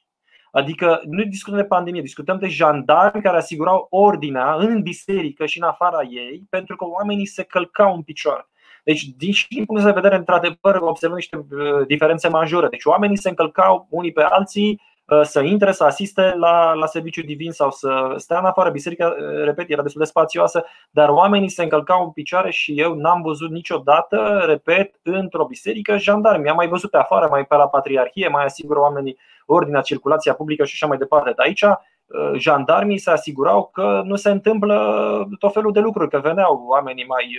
Adică 0.51 1.01
nu 1.05 1.22
discutăm 1.22 1.59
de 1.59 1.64
pandemie, 1.64 2.01
discutăm 2.01 2.39
de 2.39 2.49
jandarmi 2.49 3.22
care 3.22 3.37
asigurau 3.37 3.87
ordinea 3.91 4.55
în 4.55 4.82
biserică 4.82 5.47
și 5.47 5.59
în 5.59 5.64
afara 5.64 6.03
ei, 6.03 6.47
pentru 6.51 6.76
că 6.76 6.84
oamenii 6.84 7.26
se 7.26 7.43
călcau 7.43 7.95
în 7.95 8.03
picioare. 8.03 8.49
Deci, 8.84 9.03
din, 9.05 9.32
din 9.49 9.64
punct 9.64 9.84
de 9.84 9.91
vedere, 9.91 10.16
într-adevăr, 10.16 10.76
observăm 10.80 11.16
niște 11.16 11.47
diferențe 11.87 12.28
majore. 12.28 12.68
Deci, 12.68 12.84
oamenii 12.84 13.16
se 13.16 13.28
încălcau 13.28 13.87
unii 13.91 14.12
pe 14.12 14.22
alții, 14.22 14.70
Uh, 14.70 14.95
să 15.22 15.40
intre, 15.40 15.72
să 15.72 15.84
asiste 15.84 16.34
la, 16.36 16.72
la 16.72 16.86
serviciu 16.86 17.22
divin 17.22 17.50
sau 17.50 17.70
să 17.70 18.14
stea 18.16 18.38
în 18.38 18.44
afară. 18.44 18.70
Biserica, 18.70 19.07
uh, 19.07 19.44
repet, 19.44 19.70
era 19.70 19.82
destul 19.82 20.00
de 20.00 20.07
spațioasă, 20.07 20.64
dar 20.90 21.09
oamenii 21.09 21.48
se 21.48 21.62
încălcau 21.62 22.04
în 22.04 22.11
picioare 22.11 22.50
și 22.50 22.80
eu 22.80 22.94
n-am 22.94 23.22
văzut 23.22 23.50
niciodată, 23.50 24.42
repet, 24.46 24.94
într-o 25.02 25.44
biserică 25.44 25.96
jandarmi. 25.96 26.48
Am 26.48 26.57
mai 26.57 26.68
văzut 26.68 26.90
pe 26.90 26.96
afară, 26.96 27.26
mai 27.30 27.44
pe 27.44 27.57
la 27.57 27.68
patriarhie, 27.68 28.28
mai 28.28 28.44
asigură 28.44 28.80
oamenii 28.80 29.18
ordinea, 29.46 29.80
circulația 29.80 30.34
publică 30.34 30.64
și 30.64 30.72
așa 30.74 30.86
mai 30.86 30.98
departe. 30.98 31.32
Dar 31.36 31.46
aici 31.46 31.62
uh, 31.62 32.32
jandarmii 32.36 32.98
se 32.98 33.11
asigurau 33.11 33.70
că 33.72 34.02
nu 34.04 34.16
se 34.16 34.30
întâmplă 34.30 35.28
tot 35.38 35.52
felul 35.52 35.72
de 35.72 35.80
lucruri, 35.80 36.11
că 36.11 36.18
veneau 36.18 36.64
oamenii 36.68 37.07
mai, 37.07 37.38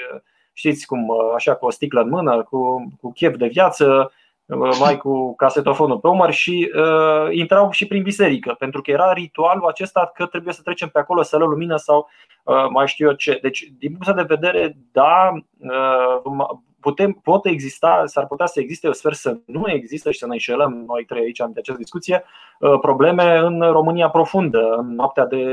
știți 0.53 0.85
cum, 0.85 1.11
așa 1.35 1.55
cu 1.55 1.65
o 1.65 1.69
sticlă 1.69 2.01
în 2.01 2.09
mână, 2.09 2.43
cu, 2.43 2.91
cu 3.01 3.11
chef 3.11 3.35
de 3.35 3.47
viață, 3.47 4.11
mai 4.55 4.97
cu 4.97 5.35
casetofonul 5.35 5.99
pe 5.99 6.07
umăr 6.07 6.31
și 6.31 6.71
uh, 6.75 7.35
intrau 7.35 7.71
și 7.71 7.87
prin 7.87 8.03
biserică, 8.03 8.55
pentru 8.59 8.81
că 8.81 8.91
era 8.91 9.13
ritualul 9.13 9.67
acesta 9.67 10.11
că 10.13 10.25
trebuie 10.25 10.53
să 10.53 10.61
trecem 10.61 10.89
pe 10.89 10.99
acolo 10.99 11.21
să 11.21 11.37
lă 11.37 11.45
lumină 11.45 11.75
sau 11.75 12.09
uh, 12.43 12.65
mai 12.69 12.87
știu 12.87 13.07
eu 13.07 13.13
ce. 13.13 13.39
Deci, 13.41 13.71
din 13.77 13.91
punctul 13.91 14.13
de 14.13 14.35
vedere, 14.35 14.77
da, 14.91 15.31
uh, 15.57 16.47
putem, 16.79 17.11
pot 17.11 17.45
exista, 17.45 18.03
s-ar 18.05 18.27
putea 18.27 18.45
să 18.45 18.59
existe, 18.59 18.87
eu 18.87 18.93
sper 18.93 19.13
să 19.13 19.37
nu 19.45 19.69
există 19.71 20.11
și 20.11 20.19
să 20.19 20.25
ne 20.25 20.33
înșelăm 20.33 20.83
noi 20.87 21.05
trei 21.05 21.21
aici 21.21 21.39
în 21.39 21.51
această 21.55 21.81
discuție, 21.81 22.23
uh, 22.59 22.79
probleme 22.81 23.37
în 23.37 23.59
România 23.71 24.09
profundă, 24.09 24.75
în 24.77 24.95
noaptea 24.95 25.25
de, 25.25 25.43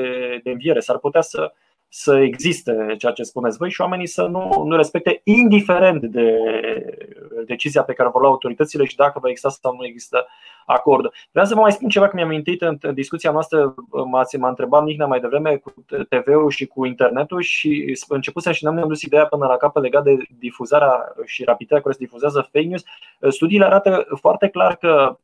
de 0.43 0.51
înviere. 0.51 0.81
S-ar 0.81 0.99
putea 0.99 1.21
să 1.21 1.53
să 1.97 2.17
existe 2.17 2.95
ceea 2.99 3.13
ce 3.13 3.23
spuneți 3.23 3.57
voi 3.57 3.71
și 3.71 3.81
oamenii 3.81 4.07
să 4.07 4.23
nu, 4.23 4.63
nu 4.67 4.77
respecte, 4.77 5.21
indiferent 5.25 6.03
de 6.03 6.39
decizia 7.47 7.83
pe 7.83 7.93
care 7.93 8.09
vor 8.09 8.21
lua 8.21 8.31
autoritățile 8.31 8.85
și 8.85 8.97
dacă 8.97 9.19
va 9.19 9.29
exista 9.29 9.49
sau 9.49 9.77
nu 9.77 9.85
există 9.85 10.27
acord. 10.67 11.13
Vreau 11.31 11.47
să 11.47 11.55
vă 11.55 11.61
mai 11.61 11.73
spun 11.73 11.89
ceva, 11.89 12.09
că 12.09 12.13
mi-am 12.15 12.29
amintit 12.29 12.63
în 12.63 12.79
discuția 12.95 13.31
noastră, 13.31 13.75
m-ați, 14.11 14.37
m-a 14.37 14.49
întrebat 14.49 14.85
Mihnea 14.85 15.07
mai 15.07 15.21
devreme 15.21 15.57
cu 15.57 15.75
TV-ul 16.09 16.51
și 16.51 16.67
cu 16.67 16.85
internetul 16.85 17.41
și 17.41 17.97
începusem 18.09 18.53
și 18.53 18.65
n-am 18.65 18.89
dus 18.89 19.03
ideea 19.03 19.27
până 19.27 19.47
la 19.47 19.57
capăt 19.57 19.83
legat 19.83 20.05
de 20.05 20.17
difuzarea 20.39 21.15
și 21.25 21.45
rapiditatea 21.45 21.83
care 21.83 21.95
se 21.99 22.05
difuzează 22.05 22.49
fake 22.53 22.67
news. 22.67 22.83
Studiile 23.29 23.65
arată 23.65 24.07
foarte 24.21 24.49
clar 24.49 24.77
că 24.77 25.09
uh, 25.11 25.17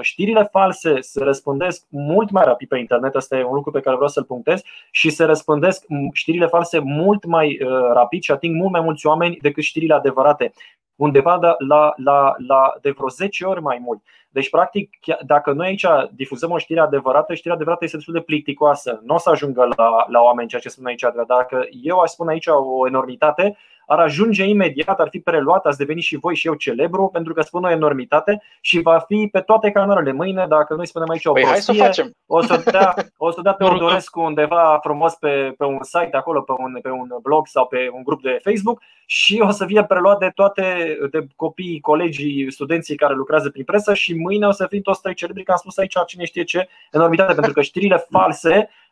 știrile 0.00 0.48
false 0.50 1.00
se 1.00 1.24
răspândesc 1.24 1.84
mult 1.88 2.30
mai 2.30 2.44
rapid 2.44 2.68
pe 2.68 2.78
internet, 2.78 3.14
asta 3.14 3.36
e 3.36 3.44
un 3.44 3.54
lucru 3.54 3.70
pe 3.70 3.80
care 3.80 3.94
vreau 3.94 4.10
să-l 4.10 4.24
punctez, 4.24 4.62
și 4.90 5.10
se 5.10 5.24
răspândesc 5.24 5.84
știrile 6.12 6.46
false 6.46 6.78
mult 6.78 7.24
mai 7.24 7.58
uh, 7.62 7.68
rapid 7.92 8.22
și 8.22 8.30
ating 8.30 8.56
mult 8.56 8.72
mai 8.72 8.80
mulți 8.80 9.06
oameni 9.06 9.38
decât 9.40 9.62
știrile 9.62 9.94
adevărate 9.94 10.52
undeva 10.96 11.56
la, 11.58 11.92
la, 11.96 12.34
la 12.46 12.74
de 12.80 12.90
vreo 12.90 13.08
10 13.08 13.44
ori 13.44 13.62
mai 13.62 13.78
mult. 13.82 14.02
Deci, 14.28 14.50
practic, 14.50 14.90
dacă 15.26 15.52
noi 15.52 15.66
aici 15.66 15.86
difuzăm 16.10 16.50
o 16.50 16.58
știre 16.58 16.80
adevărată, 16.80 17.34
știrea 17.34 17.54
adevărată 17.54 17.84
este 17.84 17.96
destul 17.96 18.14
de 18.14 18.20
plicticoasă. 18.20 19.00
Nu 19.04 19.14
o 19.14 19.18
să 19.18 19.30
ajungă 19.30 19.68
la, 19.76 20.06
la 20.08 20.20
oameni 20.20 20.48
ceea 20.48 20.60
ce 20.60 20.68
spun 20.68 20.86
aici. 20.86 21.04
Dacă 21.26 21.66
eu 21.82 21.98
aș 21.98 22.10
spune 22.10 22.32
aici 22.32 22.46
o 22.46 22.86
enormitate, 22.86 23.56
ar 23.86 23.98
ajunge 23.98 24.44
imediat, 24.44 25.00
ar 25.00 25.08
fi 25.08 25.20
preluat, 25.20 25.66
ați 25.66 25.78
deveni 25.78 26.00
și 26.00 26.16
voi 26.16 26.34
și 26.34 26.46
eu 26.46 26.54
celebru 26.54 27.08
pentru 27.12 27.32
că 27.32 27.40
spun 27.40 27.64
o 27.64 27.70
enormitate 27.70 28.42
și 28.60 28.80
va 28.80 28.98
fi 28.98 29.28
pe 29.32 29.40
toate 29.40 29.70
canalele 29.70 30.12
mâine, 30.12 30.46
dacă 30.48 30.74
noi 30.74 30.86
spunem 30.86 31.10
aici 31.10 31.24
o 31.24 31.32
păi 31.32 31.42
prostie, 31.42 31.64
hai 31.64 31.76
să 31.76 31.82
o, 31.82 31.86
facem. 31.86 32.14
o 32.26 32.42
să 32.42 32.70
dea, 32.70 32.94
o 33.16 33.30
să 33.30 33.40
dea 33.42 33.52
Teodorescu 33.52 34.20
undeva 34.20 34.78
frumos 34.82 35.14
pe, 35.14 35.54
pe 35.58 35.64
un 35.64 35.78
site 35.82 36.16
acolo, 36.16 36.40
pe 36.40 36.52
un, 36.58 36.78
pe 36.82 36.90
un 36.90 37.08
blog 37.22 37.46
sau 37.46 37.66
pe 37.66 37.88
un 37.92 38.02
grup 38.02 38.22
de 38.22 38.38
Facebook 38.42 38.82
și 39.06 39.42
o 39.46 39.50
să 39.50 39.66
fie 39.66 39.84
preluat 39.84 40.18
de 40.18 40.30
toate 40.34 40.96
de 41.10 41.26
copiii, 41.36 41.80
colegii, 41.80 42.52
studenții 42.52 42.96
care 42.96 43.14
lucrează 43.14 43.50
prin 43.50 43.64
presă 43.64 43.94
și 43.94 44.14
mâine 44.14 44.46
o 44.46 44.50
să 44.50 44.66
fim 44.66 44.82
toți 44.82 45.00
trei 45.00 45.14
celebri 45.14 45.42
că 45.42 45.50
am 45.50 45.56
spus 45.56 45.78
aici 45.78 45.94
cine 46.06 46.24
știe 46.24 46.44
ce 46.44 46.68
enormitate, 46.90 47.34
pentru 47.34 47.52
că 47.52 47.60
știrile 47.60 48.06
false 48.10 48.68
Uh, 48.68 48.85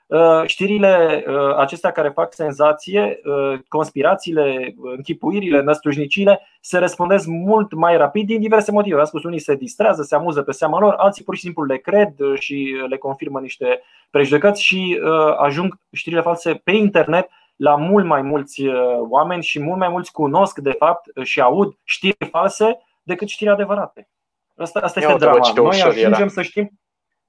știrile 0.47 1.25
uh, 1.27 1.57
acestea 1.57 1.91
care 1.91 2.09
fac 2.09 2.33
senzație, 2.33 3.21
uh, 3.25 3.59
conspirațiile, 3.69 4.75
închipuirile, 4.97 5.63
năstrușnicile, 5.63 6.41
se 6.61 6.79
răspundesc 6.79 7.27
mult 7.27 7.73
mai 7.73 7.97
rapid 7.97 8.27
din 8.27 8.41
diverse 8.41 8.73
motive. 8.73 8.99
Am 8.99 9.05
spus, 9.05 9.23
unii 9.23 9.39
se 9.39 9.55
distrează, 9.55 10.03
se 10.03 10.15
amuză 10.15 10.43
pe 10.43 10.53
seama 10.53 10.79
lor, 10.79 10.95
alții 10.95 11.25
pur 11.25 11.35
și 11.35 11.41
simplu 11.41 11.65
le 11.65 11.77
cred 11.77 12.15
și 12.35 12.75
le 12.89 12.97
confirmă 12.97 13.41
niște 13.41 13.83
prejudecăți 14.11 14.63
și 14.63 15.01
ajung 15.39 15.79
știrile 15.93 16.21
false 16.21 16.55
pe 16.55 16.73
internet 16.73 17.29
la 17.57 17.77
mult 17.77 18.05
mai 18.05 18.23
mulți 18.23 18.63
oameni 19.09 19.43
și 19.43 19.61
mult 19.63 19.79
mai 19.79 19.89
mulți 19.89 20.13
cunosc 20.13 20.59
de 20.59 20.73
fapt 20.73 21.11
și 21.23 21.41
aud 21.41 21.77
știri 21.85 22.29
false 22.31 22.79
decât 23.03 23.29
știri 23.29 23.51
adevărate. 23.51 24.09
Asta, 24.57 24.81
asta 24.81 25.01
este 25.01 25.15
drama. 25.15 25.53
Noi 25.55 25.83
ajungem 25.83 26.29
să 26.29 26.43
știm. 26.43 26.71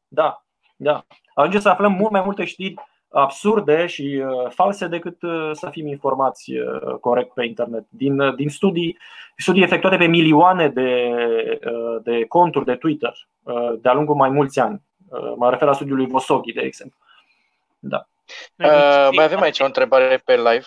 Da, 0.08 0.45
da 0.76 1.06
ajungem 1.36 1.62
să 1.62 1.70
aflăm 1.70 1.92
mult 1.92 2.12
mai 2.12 2.22
multe 2.22 2.46
știri 2.46 2.74
absurde 3.10 3.86
și 3.86 4.24
uh, 4.26 4.50
false 4.50 4.88
decât 4.88 5.22
uh, 5.22 5.50
să 5.54 5.70
fim 5.70 5.88
informați 5.88 6.52
uh, 6.52 6.94
corect 7.00 7.34
pe 7.34 7.46
internet. 7.46 7.86
Din, 7.90 8.36
din 8.36 8.50
studii, 8.50 8.98
studii 9.38 9.64
efectuate 9.64 9.98
pe 9.98 10.06
milioane 10.06 10.68
de, 10.68 11.20
de 12.04 12.26
conturi 12.28 12.66
de 12.66 12.76
Twitter 12.76 13.28
de-a 13.82 13.94
lungul 13.94 14.16
mai 14.16 14.30
mulți 14.30 14.60
ani. 14.60 14.82
Mă 15.36 15.50
refer 15.50 15.68
la 15.68 15.74
studiul 15.74 15.98
lui 15.98 16.08
Vosoghi, 16.08 16.54
de 16.54 16.62
exemplu. 16.62 16.98
Da. 17.80 18.08
Uh, 18.56 19.10
mai 19.16 19.24
avem 19.24 19.42
aici 19.42 19.60
o 19.60 19.66
întrebare 19.66 20.22
pe 20.26 20.36
live. 20.36 20.66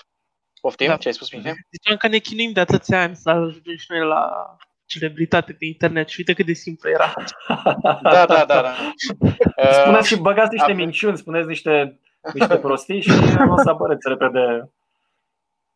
Poftim, 0.61 0.87
da. 0.87 0.97
ce 0.97 1.09
ai 1.09 1.15
spus, 1.15 1.31
Mihai? 1.31 1.55
Ziceam 1.71 1.97
că 1.97 2.09
ne 2.09 2.19
chinuim 2.19 2.53
de 2.53 2.61
atâția 2.61 3.03
ani 3.03 3.17
să 3.17 3.31
ajungem 3.31 3.77
și 3.77 3.87
noi 3.89 4.07
la 4.07 4.57
celebritate 4.89 5.53
pe 5.53 5.65
internet 5.65 6.09
și 6.09 6.17
uite 6.19 6.33
cât 6.33 6.47
de 6.47 6.53
simplu 6.53 6.91
era. 6.91 7.13
da, 8.03 8.27
da, 8.27 8.45
da. 8.45 8.45
da. 8.45 8.75
Spuneți 9.73 10.09
și 10.09 10.21
băgați 10.21 10.55
niște 10.55 10.73
minciuni, 10.73 11.17
spuneți 11.17 11.49
niște, 11.49 12.01
niște 12.33 12.57
prostii 12.65 13.01
și 13.01 13.11
o 13.49 13.57
să 13.63 13.71
apăreți 13.71 14.09
repede. 14.09 14.71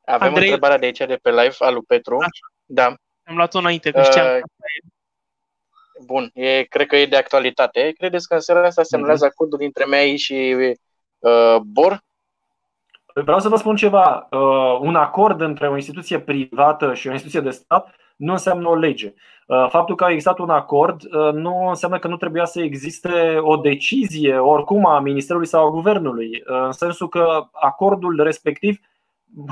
Avem 0.04 0.28
Andrei... 0.28 0.44
întrebarea 0.44 0.78
de 0.78 0.86
aici 0.86 0.98
de 0.98 1.18
pe 1.22 1.30
live 1.30 1.54
al 1.58 1.72
lui 1.72 1.82
Petru. 1.86 2.16
Așa. 2.16 2.52
Da. 2.64 2.94
Am 3.24 3.36
luat-o 3.36 3.58
înainte, 3.58 3.90
că 3.90 4.02
știam. 4.02 4.26
Uh, 4.26 4.40
bun, 6.04 6.30
e, 6.34 6.62
cred 6.62 6.86
că 6.86 6.96
e 6.96 7.06
de 7.06 7.16
actualitate. 7.16 7.92
Credeți 7.98 8.28
că 8.28 8.34
în 8.34 8.40
seara 8.40 8.66
asta 8.66 8.82
semnează 8.82 9.24
mm-hmm. 9.26 9.30
acordul 9.30 9.58
dintre 9.58 9.84
mei 9.84 10.16
și 10.16 10.56
uh, 11.18 11.56
Bor? 11.62 12.00
Vreau 13.14 13.40
să 13.40 13.48
vă 13.48 13.56
spun 13.56 13.76
ceva. 13.76 14.26
Uh, 14.30 14.78
un 14.80 14.94
acord 14.94 15.40
între 15.40 15.68
o 15.68 15.74
instituție 15.74 16.20
privată 16.20 16.94
și 16.94 17.08
o 17.08 17.12
instituție 17.12 17.40
de 17.40 17.50
stat 17.50 17.94
nu 18.22 18.32
înseamnă 18.32 18.68
o 18.68 18.74
lege. 18.74 19.14
Uh, 19.46 19.66
faptul 19.68 19.94
că 19.94 20.04
a 20.04 20.10
existat 20.10 20.38
un 20.38 20.50
acord 20.50 21.02
uh, 21.02 21.32
nu 21.32 21.68
înseamnă 21.68 21.98
că 21.98 22.08
nu 22.08 22.16
trebuia 22.16 22.44
să 22.44 22.62
existe 22.62 23.36
o 23.40 23.56
decizie 23.56 24.38
oricum 24.38 24.86
a 24.86 25.00
Ministerului 25.00 25.46
sau 25.46 25.66
a 25.66 25.70
Guvernului, 25.70 26.26
uh, 26.26 26.62
în 26.64 26.72
sensul 26.72 27.08
că 27.08 27.46
acordul 27.52 28.22
respectiv 28.22 28.78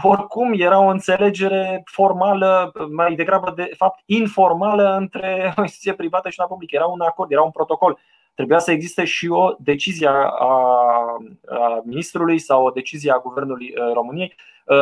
oricum 0.03 0.53
era 0.57 0.79
o 0.79 0.89
înțelegere 0.89 1.83
formală, 1.85 2.73
mai 2.91 3.15
degrabă 3.15 3.53
de 3.57 3.71
fapt 3.77 4.03
informală 4.07 4.97
între 4.97 5.53
o 5.59 5.63
instituție 5.63 5.95
privată 5.95 6.29
și 6.29 6.37
una 6.39 6.49
publică. 6.49 6.77
Era 6.77 6.87
un 6.87 7.01
acord, 7.01 7.31
era 7.31 7.43
un 7.43 7.51
protocol. 7.51 7.99
Trebuia 8.35 8.59
să 8.59 8.71
existe 8.71 9.05
și 9.05 9.29
o 9.29 9.55
decizie 9.59 10.09
a, 10.09 10.13
a 10.39 11.81
ministrului 11.85 12.39
sau 12.39 12.65
o 12.65 12.71
decizie 12.71 13.13
a 13.13 13.19
Guvernului 13.19 13.75
României. 13.95 14.35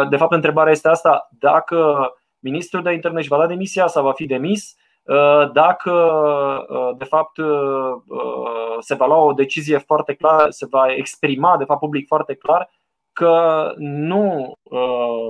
De 0.09 0.17
fapt, 0.17 0.33
întrebarea 0.33 0.73
este 0.73 0.89
asta: 0.89 1.29
dacă 1.39 2.09
ministrul 2.39 2.83
de 2.83 2.93
interne 2.93 3.19
își 3.19 3.29
va 3.29 3.39
da 3.39 3.47
demisia 3.47 3.87
sau 3.87 4.03
va 4.05 4.13
fi 4.13 4.27
demis. 4.27 4.77
Uh, 5.03 5.53
dacă 5.53 5.93
uh, 6.69 6.97
de 6.97 7.05
fapt 7.05 7.37
uh, 7.37 7.93
se 8.81 8.95
va 8.95 9.07
lua 9.07 9.17
o 9.17 9.33
decizie 9.33 9.79
foarte 9.79 10.15
clară, 10.15 10.51
se 10.51 10.67
va 10.71 10.93
exprima 10.93 11.57
de 11.57 11.65
fapt 11.65 11.81
public 11.81 12.07
foarte 12.07 12.35
clar 12.35 12.71
că 13.13 13.73
nu 13.77 14.53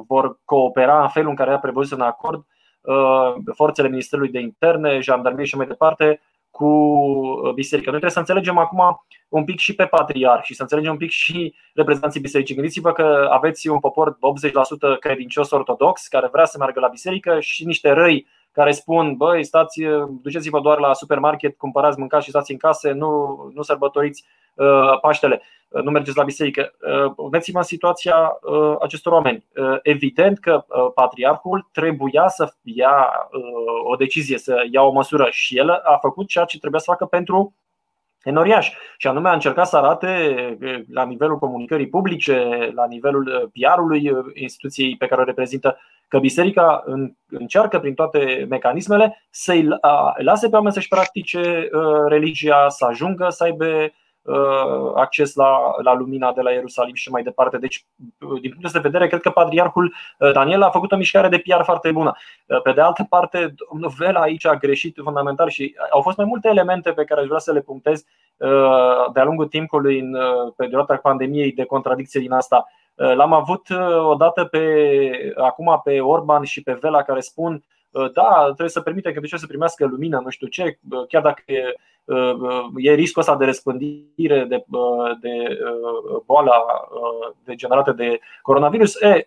vor 0.07 0.41
coopera 0.45 1.03
în 1.03 1.09
felul 1.09 1.29
în 1.31 1.37
care 1.37 1.53
a 1.53 1.59
prevăzut 1.59 1.99
în 1.99 2.05
acord 2.05 2.47
forțele 3.55 3.89
Ministerului 3.89 4.31
de 4.31 4.41
Interne, 4.41 5.01
jandarmerie 5.01 5.47
și 5.47 5.57
mai 5.57 5.67
departe, 5.67 6.21
cu 6.59 7.53
biserica. 7.55 7.91
Noi 7.91 8.01
trebuie 8.01 8.11
să 8.11 8.19
înțelegem 8.19 8.59
acum 8.59 9.05
un 9.29 9.45
pic 9.45 9.59
și 9.59 9.75
pe 9.75 9.85
patriarh 9.87 10.43
și 10.43 10.55
să 10.55 10.63
înțelegem 10.63 10.91
un 10.91 10.97
pic 10.97 11.11
și 11.11 11.55
reprezentanții 11.75 12.21
bisericii. 12.21 12.55
Gândiți-vă 12.55 12.93
că 12.93 13.29
aveți 13.31 13.69
un 13.69 13.79
popor 13.79 14.19
80% 14.97 14.99
credincios 15.01 15.51
ortodox 15.51 16.07
care 16.07 16.29
vrea 16.33 16.45
să 16.45 16.59
meargă 16.59 16.81
la 16.81 16.89
biserică 16.89 17.41
și 17.41 17.65
niște 17.65 17.91
răi 17.91 18.27
care 18.59 18.73
spun, 18.73 19.17
băi, 19.17 19.45
stați, 19.45 19.83
duceți-vă 20.23 20.61
doar 20.61 20.79
la 20.79 20.95
supermarket, 20.95 21.57
cumpărați, 21.57 21.99
mâncați 21.99 22.25
și 22.25 22.31
stați 22.31 22.53
în 22.53 22.59
case, 22.59 22.91
nu, 22.91 23.11
nu 23.55 23.63
sărbătoriți 23.63 24.25
uh, 24.55 25.01
Paștele, 25.01 25.43
uh, 25.69 25.83
nu 25.83 25.91
mergeți 25.91 26.17
la 26.17 26.25
biserică. 26.25 26.73
Uh, 27.17 27.29
Veți-vă 27.31 27.59
în 27.59 27.65
situația 27.65 28.39
uh, 28.43 28.75
acestor 28.81 29.13
oameni. 29.13 29.47
Uh, 29.57 29.79
evident 29.83 30.39
că 30.39 30.65
uh, 30.69 30.91
patriarhul 30.95 31.69
trebuia 31.73 32.29
să 32.29 32.53
ia 32.63 33.07
uh, 33.33 33.91
o 33.91 33.97
decizie, 33.97 34.39
să 34.39 34.67
ia 34.71 34.83
o 34.83 34.93
măsură 34.93 35.27
și 35.31 35.59
el 35.59 35.71
a 35.71 35.99
făcut 36.01 36.29
ceea 36.29 36.45
ce 36.45 36.59
trebuia 36.59 36.81
să 36.81 36.91
facă 36.91 37.05
pentru 37.05 37.55
enoriaș. 38.23 38.71
Și 38.97 39.07
anume 39.07 39.29
a 39.29 39.33
încercat 39.33 39.69
să 39.69 39.77
arate 39.77 40.35
la 40.93 41.05
nivelul 41.05 41.39
comunicării 41.39 41.89
publice, 41.89 42.71
la 42.75 42.87
nivelul 42.87 43.51
PR-ului 43.53 44.13
instituției 44.35 44.97
pe 44.97 45.07
care 45.07 45.21
o 45.21 45.25
reprezintă, 45.25 45.79
că 46.09 46.19
biserica 46.19 46.85
încearcă 47.27 47.79
prin 47.79 47.95
toate 47.95 48.47
mecanismele 48.49 49.27
să-i 49.31 49.69
lase 50.17 50.49
pe 50.49 50.55
oameni 50.55 50.75
să-și 50.75 50.89
practice 50.89 51.69
religia, 52.09 52.69
să 52.69 52.85
ajungă 52.85 53.27
să 53.29 53.45
aibă 53.45 53.67
Uh, 53.67 53.95
acces 54.95 55.35
la, 55.35 55.75
la 55.83 55.95
lumina 55.95 56.33
de 56.33 56.41
la 56.41 56.51
Ierusalim 56.51 56.95
și 56.95 57.11
mai 57.11 57.23
departe. 57.23 57.59
Deci, 57.59 57.87
uh, 58.21 58.41
din 58.41 58.51
punctul 58.51 58.71
de 58.73 58.89
vedere, 58.89 59.07
cred 59.07 59.21
că 59.21 59.31
patriarhul 59.31 59.95
uh, 60.19 60.33
Daniel 60.33 60.63
a 60.63 60.71
făcut 60.71 60.93
o 60.93 60.97
mișcare 60.97 61.29
de 61.29 61.39
PR 61.39 61.63
foarte 61.63 61.93
bună. 61.93 62.17
Pe 62.63 62.73
de 62.73 62.81
altă 62.81 63.07
parte, 63.09 63.55
domnul 63.71 63.93
Vela 63.99 64.21
aici 64.21 64.47
a 64.47 64.55
greșit 64.55 64.99
fundamental 65.03 65.49
și 65.49 65.75
au 65.91 66.01
fost 66.01 66.17
mai 66.17 66.27
multe 66.27 66.49
elemente 66.49 66.93
pe 66.93 67.05
care 67.05 67.21
aș 67.21 67.27
vrea 67.27 67.39
să 67.39 67.53
le 67.53 67.61
punctez 67.61 68.05
de-a 69.13 69.25
lungul 69.25 69.47
timpului 69.47 69.99
în 69.99 70.17
perioada 70.57 70.97
pandemiei 70.97 71.53
de 71.53 71.65
contradicție 71.65 72.21
din 72.21 72.33
asta. 72.33 72.67
L-am 72.95 73.33
avut 73.33 73.67
odată 74.03 74.45
pe, 74.45 75.35
acum 75.37 75.81
pe 75.85 76.01
Orban 76.01 76.43
și 76.43 76.63
pe 76.63 76.79
Vela 76.81 77.03
care 77.03 77.21
spun 77.21 77.65
da, 77.91 78.43
trebuie 78.45 78.69
să 78.69 78.81
permite 78.81 79.13
că 79.13 79.37
să 79.37 79.47
primească 79.47 79.87
lumină, 79.87 80.21
nu 80.25 80.31
știu 80.31 80.47
ce, 80.47 80.79
chiar 81.09 81.23
dacă 81.23 81.43
e 81.47 81.63
Uh, 81.63 81.75
uh, 81.75 81.98
e 82.77 82.95
riscul 82.95 83.21
ăsta 83.21 83.37
de 83.37 83.45
răspândire 83.45 84.45
de, 84.45 84.65
uh, 84.71 85.19
de 85.21 85.59
boala 86.27 86.65
degenerată 87.45 87.93
de 87.93 88.21
coronavirus, 88.43 89.01
e, 89.01 89.25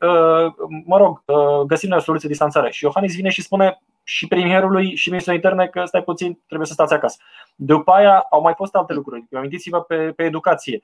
mă 0.86 0.98
rog, 0.98 1.24
găsim 1.68 1.92
o 1.92 2.00
soluție 2.00 2.28
de 2.28 2.34
distanțare. 2.34 2.72
Și 2.72 2.84
Iohannis 2.84 3.16
vine 3.16 3.30
și 3.30 3.42
spune 3.42 3.82
și 4.04 4.28
premierului 4.28 4.96
și 4.96 5.10
ministrul 5.10 5.36
interne 5.36 5.68
că 5.68 5.84
stai 5.86 6.04
puțin, 6.04 6.40
trebuie 6.48 6.68
să 6.68 6.74
stați 6.74 6.94
acasă. 6.94 7.18
După 7.56 7.92
aia 7.92 8.26
au 8.30 8.42
mai 8.42 8.54
fost 8.56 8.76
alte 8.76 8.94
lucruri. 8.94 9.24
Amintiți-vă 9.36 9.82
pe, 9.82 10.14
pe 10.16 10.24
educație. 10.24 10.82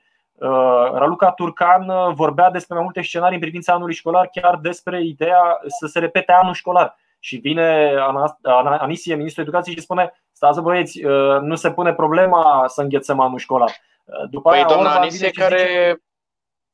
Raluca 0.92 1.30
Turcan 1.30 2.14
vorbea 2.14 2.50
despre 2.50 2.74
mai 2.74 2.84
multe 2.84 3.02
scenarii 3.02 3.34
în 3.34 3.40
privința 3.40 3.72
anului 3.72 3.94
școlar, 3.94 4.28
chiar 4.32 4.58
despre 4.62 5.04
ideea 5.04 5.58
să 5.66 5.86
se 5.86 5.98
repete 5.98 6.32
anul 6.32 6.54
școlar. 6.54 6.96
Și 7.18 7.36
vine 7.36 7.94
Anisie, 8.78 9.14
ministrul 9.14 9.44
educației, 9.44 9.74
și 9.74 9.82
spune 9.82 10.12
Stați 10.38 10.60
băieți, 10.60 11.04
uh, 11.04 11.40
nu 11.40 11.54
se 11.54 11.70
pune 11.70 11.92
problema 11.92 12.64
să 12.66 12.80
înghețăm 12.82 13.20
anul 13.20 13.38
școlar. 13.38 13.76
Uh, 14.04 14.28
după 14.30 14.48
păi 14.48 14.58
aia, 14.58 14.66
doamna 14.66 14.94
Anisie 14.94 15.30
care 15.30 15.58
zice... 15.58 16.02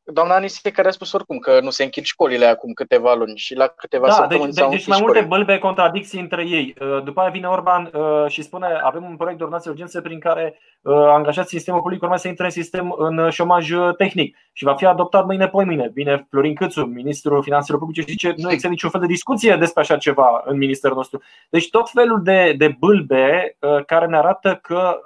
Doamna 0.06 0.34
Anisie 0.34 0.70
care 0.70 0.88
a 0.88 0.90
spus 0.90 1.12
oricum 1.12 1.38
că 1.38 1.60
nu 1.60 1.70
se 1.70 1.84
închid 1.84 2.04
școlile 2.04 2.46
acum 2.46 2.72
câteva 2.72 3.14
luni 3.14 3.36
și 3.36 3.54
la 3.54 3.66
câteva 3.66 4.06
da, 4.06 4.12
săptămâni 4.12 4.52
deci, 4.52 4.68
deci 4.70 4.86
mai 4.86 4.98
multe 5.00 5.20
bălbe 5.20 5.58
contradicții 5.58 6.20
între 6.20 6.44
ei. 6.48 6.74
Uh, 6.80 7.02
după 7.04 7.20
aia 7.20 7.30
vine 7.30 7.46
Orban 7.46 7.90
și 8.26 8.42
spune 8.42 8.66
avem 8.82 9.04
un 9.04 9.16
proiect 9.16 9.38
de 9.38 9.44
ordonanță 9.44 9.70
urgență 9.70 10.00
prin 10.00 10.18
care 10.18 10.58
angajați 10.86 11.48
sistemul 11.48 11.80
public 11.80 12.02
urmează 12.02 12.22
să 12.22 12.28
intre 12.28 12.44
în 12.44 12.50
sistem 12.50 12.94
în 12.98 13.30
șomaj 13.30 13.70
tehnic 13.96 14.36
și 14.52 14.64
va 14.64 14.74
fi 14.74 14.86
adoptat 14.86 15.26
mâine 15.26 15.48
poi 15.48 15.64
mâine. 15.64 15.90
Vine 15.94 16.26
Florin 16.30 16.54
Câțu, 16.54 16.84
ministrul 16.84 17.42
finanțelor 17.42 17.80
publice 17.80 18.00
și 18.00 18.10
zice 18.10 18.34
nu 18.36 18.48
există 18.48 18.68
niciun 18.68 18.90
fel 18.90 19.00
de 19.00 19.06
discuție 19.06 19.56
despre 19.56 19.80
așa 19.80 19.96
ceva 19.96 20.42
în 20.44 20.56
ministerul 20.56 20.96
nostru. 20.96 21.22
Deci 21.48 21.70
tot 21.70 21.90
felul 21.90 22.22
de, 22.22 22.54
de 22.58 22.76
bâlbe 22.78 23.56
care 23.86 24.06
ne 24.06 24.16
arată 24.16 24.58
că 24.62 24.98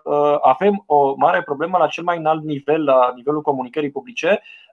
avem 0.42 0.82
o 0.86 1.14
mare 1.16 1.42
problemă 1.42 1.78
la 1.78 1.86
cel 1.86 2.04
mai 2.04 2.18
înalt 2.18 2.44
nivel, 2.44 2.84
la 2.84 3.12
nivelul 3.14 3.42
comunicării 3.42 3.90
publice 3.90 4.28
Uh, 4.28 4.67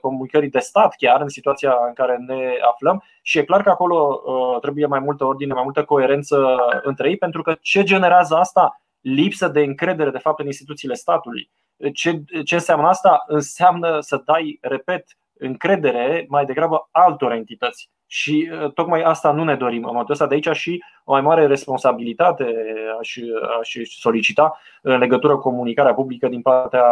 comunicării 0.00 0.50
de 0.50 0.58
stat 0.58 0.94
chiar 0.96 1.20
în 1.20 1.28
situația 1.28 1.76
în 1.86 1.92
care 1.92 2.16
ne 2.26 2.52
aflăm 2.70 3.02
și 3.22 3.38
e 3.38 3.44
clar 3.44 3.62
că 3.62 3.70
acolo 3.70 4.22
uh, 4.24 4.60
trebuie 4.60 4.86
mai 4.86 4.98
multă 4.98 5.24
ordine, 5.24 5.52
mai 5.52 5.62
multă 5.62 5.84
coerență 5.84 6.56
între 6.82 7.08
ei 7.08 7.16
pentru 7.16 7.42
că 7.42 7.56
ce 7.60 7.82
generează 7.82 8.36
asta? 8.36 8.82
Lipsă 9.00 9.48
de 9.48 9.60
încredere 9.60 10.10
de 10.10 10.18
fapt 10.18 10.40
în 10.40 10.46
instituțiile 10.46 10.94
statului. 10.94 11.50
Ce, 11.92 12.22
ce 12.44 12.54
înseamnă 12.54 12.88
asta? 12.88 13.24
Înseamnă 13.26 14.00
să 14.00 14.22
dai, 14.24 14.58
repet, 14.60 15.04
încredere 15.38 16.26
mai 16.28 16.44
degrabă 16.44 16.88
altor 16.90 17.32
entități. 17.32 17.90
Și 18.06 18.50
uh, 18.52 18.72
tocmai 18.72 19.02
asta 19.02 19.32
nu 19.32 19.44
ne 19.44 19.56
dorim. 19.56 19.84
În 19.84 19.94
modul 19.94 20.12
ăsta 20.12 20.26
de 20.26 20.34
aici 20.34 20.56
și 20.56 20.84
o 21.04 21.12
mai 21.12 21.20
mare 21.20 21.46
responsabilitate 21.46 22.54
aș, 23.00 23.16
aș 23.60 23.76
solicita 23.98 24.58
în 24.82 24.98
legătură 24.98 25.34
cu 25.34 25.40
comunicarea 25.40 25.94
publică 25.94 26.28
din 26.28 26.42
partea 26.42 26.84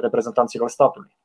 reprezentanților 0.00 0.68
statului. 0.68 1.16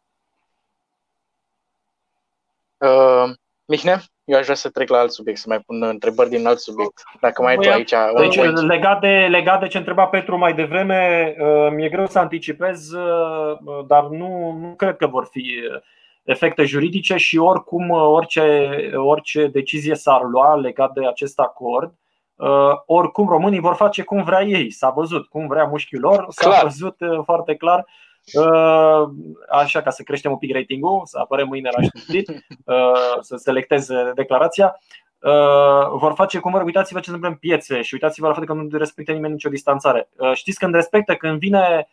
Uh, 2.79 3.31
Mihne, 3.65 4.01
eu 4.23 4.37
aș 4.37 4.43
vrea 4.43 4.55
să 4.55 4.69
trec 4.69 4.89
la 4.89 4.97
alt 4.97 5.11
subiect, 5.11 5.39
să 5.39 5.45
mai 5.47 5.59
pun 5.59 5.83
întrebări 5.83 6.29
din 6.29 6.47
alt 6.47 6.59
subiect. 6.59 7.03
Dacă 7.19 7.41
mai 7.41 7.55
ai 7.55 7.57
tu 7.57 7.69
aici. 7.69 7.93
Deci, 8.17 8.61
legat 8.61 8.99
de, 8.99 9.27
legat 9.29 9.59
de 9.59 9.67
ce 9.67 9.77
întreba 9.77 10.05
Petru 10.05 10.37
mai 10.37 10.53
devreme, 10.53 11.35
uh, 11.39 11.67
mi-e 11.71 11.89
greu 11.89 12.07
să 12.07 12.19
anticipez, 12.19 12.91
uh, 12.91 13.57
dar 13.87 14.03
nu, 14.03 14.57
nu 14.61 14.73
cred 14.75 14.95
că 14.95 15.07
vor 15.07 15.27
fi 15.31 15.59
efecte 16.23 16.63
juridice 16.63 17.15
și 17.15 17.37
oricum 17.37 17.89
orice, 17.89 18.69
orice 18.95 19.47
decizie 19.47 19.95
s-ar 19.95 20.21
lua 20.23 20.55
legat 20.55 20.93
de 20.93 21.07
acest 21.07 21.39
acord, 21.39 21.93
oricum 22.85 23.27
românii 23.27 23.59
vor 23.59 23.75
face 23.75 24.03
cum 24.03 24.23
vrea 24.23 24.43
ei. 24.43 24.69
S-a 24.71 24.89
văzut 24.89 25.27
cum 25.27 25.47
vrea 25.47 25.63
mușchiul 25.63 25.99
lor, 25.99 26.25
s-a 26.29 26.59
văzut 26.63 26.95
foarte 27.23 27.55
clar 27.55 27.77
Uh, 27.79 28.08
așa 29.49 29.81
ca 29.81 29.89
să 29.89 30.03
creștem 30.03 30.31
un 30.31 30.37
pic 30.37 30.53
ratingul, 30.53 31.01
să 31.05 31.17
apare 31.19 31.43
mâine 31.43 31.69
la 31.77 31.87
știri, 32.01 32.35
uh, 32.65 33.17
să 33.19 33.35
selecteze 33.35 34.11
declarația. 34.15 34.79
Uh, 35.19 35.89
vor 35.99 36.13
face 36.13 36.39
cum 36.39 36.51
vor, 36.51 36.61
uitați-vă 36.61 36.99
ce 36.99 37.09
se 37.09 37.15
întâmplă 37.15 37.29
în 37.29 37.49
piețe 37.49 37.81
și 37.81 37.93
uitați-vă 37.93 38.27
la 38.27 38.33
faptul 38.33 38.55
că 38.55 38.61
nu 38.61 38.77
respectă 38.77 39.11
nimeni 39.11 39.33
nicio 39.33 39.49
distanțare. 39.49 40.09
Știți 40.33 40.59
când 40.59 40.73
respectă 40.73 41.15
când 41.15 41.39
vine 41.39 41.87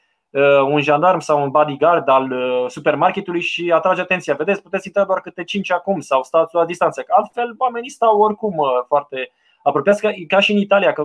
un 0.69 0.81
jandarm 0.81 1.19
sau 1.19 1.43
un 1.43 1.51
bodyguard 1.51 2.09
al 2.09 2.33
supermarketului 2.69 3.41
și 3.41 3.73
atrage 3.75 4.01
atenția. 4.01 4.35
Vedeți, 4.35 4.63
puteți 4.63 4.87
intra 4.87 5.05
doar 5.05 5.21
câte 5.21 5.45
5 5.45 5.73
acum 5.73 6.01
sau 6.01 6.23
stați 6.23 6.55
la 6.55 6.65
distanță. 6.65 7.05
Altfel, 7.09 7.55
oamenii 7.59 7.91
stau 7.91 8.21
oricum 8.21 8.57
foarte 8.87 9.31
apropiați 9.67 10.01
ca, 10.01 10.11
ca 10.29 10.41
și 10.41 10.53
în 10.53 10.59
Italia, 10.59 10.93
că 10.93 11.05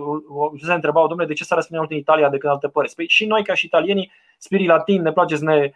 se 0.62 0.72
întrebau, 0.72 1.06
domnule, 1.06 1.28
de 1.28 1.34
ce 1.34 1.44
s-a 1.44 1.54
răspuns 1.54 1.86
în 1.88 1.96
Italia 1.96 2.28
decât 2.28 2.44
în 2.44 2.50
alte 2.50 2.68
părți? 2.68 2.94
Păi 2.94 3.08
și 3.08 3.26
noi, 3.26 3.44
ca 3.44 3.54
și 3.54 3.66
italienii, 3.66 4.12
spirii 4.38 4.66
latini, 4.66 5.02
ne 5.02 5.12
place 5.12 5.36
să 5.36 5.44
ne 5.44 5.72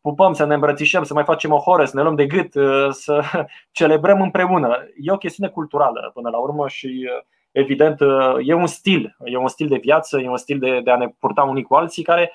pupăm, 0.00 0.32
să 0.32 0.44
ne 0.44 0.54
îmbrățișăm, 0.54 1.02
să 1.02 1.14
mai 1.14 1.24
facem 1.24 1.52
o 1.52 1.58
horă, 1.58 1.84
să 1.84 1.96
ne 1.96 2.02
luăm 2.02 2.14
de 2.14 2.26
gât, 2.26 2.54
uh, 2.54 2.88
să 2.90 3.22
celebrăm 3.78 4.20
împreună. 4.20 4.88
E 4.96 5.12
o 5.12 5.16
chestiune 5.16 5.50
culturală 5.50 6.10
până 6.14 6.28
la 6.28 6.38
urmă 6.38 6.68
și 6.68 6.86
uh, 6.86 7.22
evident 7.52 8.00
uh, 8.00 8.34
e 8.44 8.54
un 8.54 8.66
stil, 8.66 9.16
e 9.24 9.36
un 9.36 9.48
stil 9.48 9.68
de 9.68 9.78
viață, 9.78 10.20
e 10.20 10.28
un 10.28 10.36
stil 10.36 10.58
de, 10.58 10.80
de 10.84 10.90
a 10.90 10.96
ne 10.96 11.08
purta 11.18 11.42
unii 11.42 11.62
cu 11.62 11.74
alții 11.74 12.02
care 12.02 12.32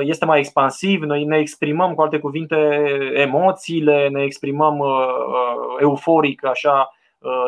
este 0.00 0.24
mai 0.24 0.38
expansiv, 0.38 1.02
noi 1.02 1.24
ne 1.24 1.38
exprimăm 1.38 1.94
cu 1.94 2.02
alte 2.02 2.18
cuvinte 2.18 2.56
emoțiile, 3.14 4.08
ne 4.08 4.22
exprimăm 4.22 4.82
euforic 5.80 6.44
așa 6.44 6.90
Uh, 6.90 6.99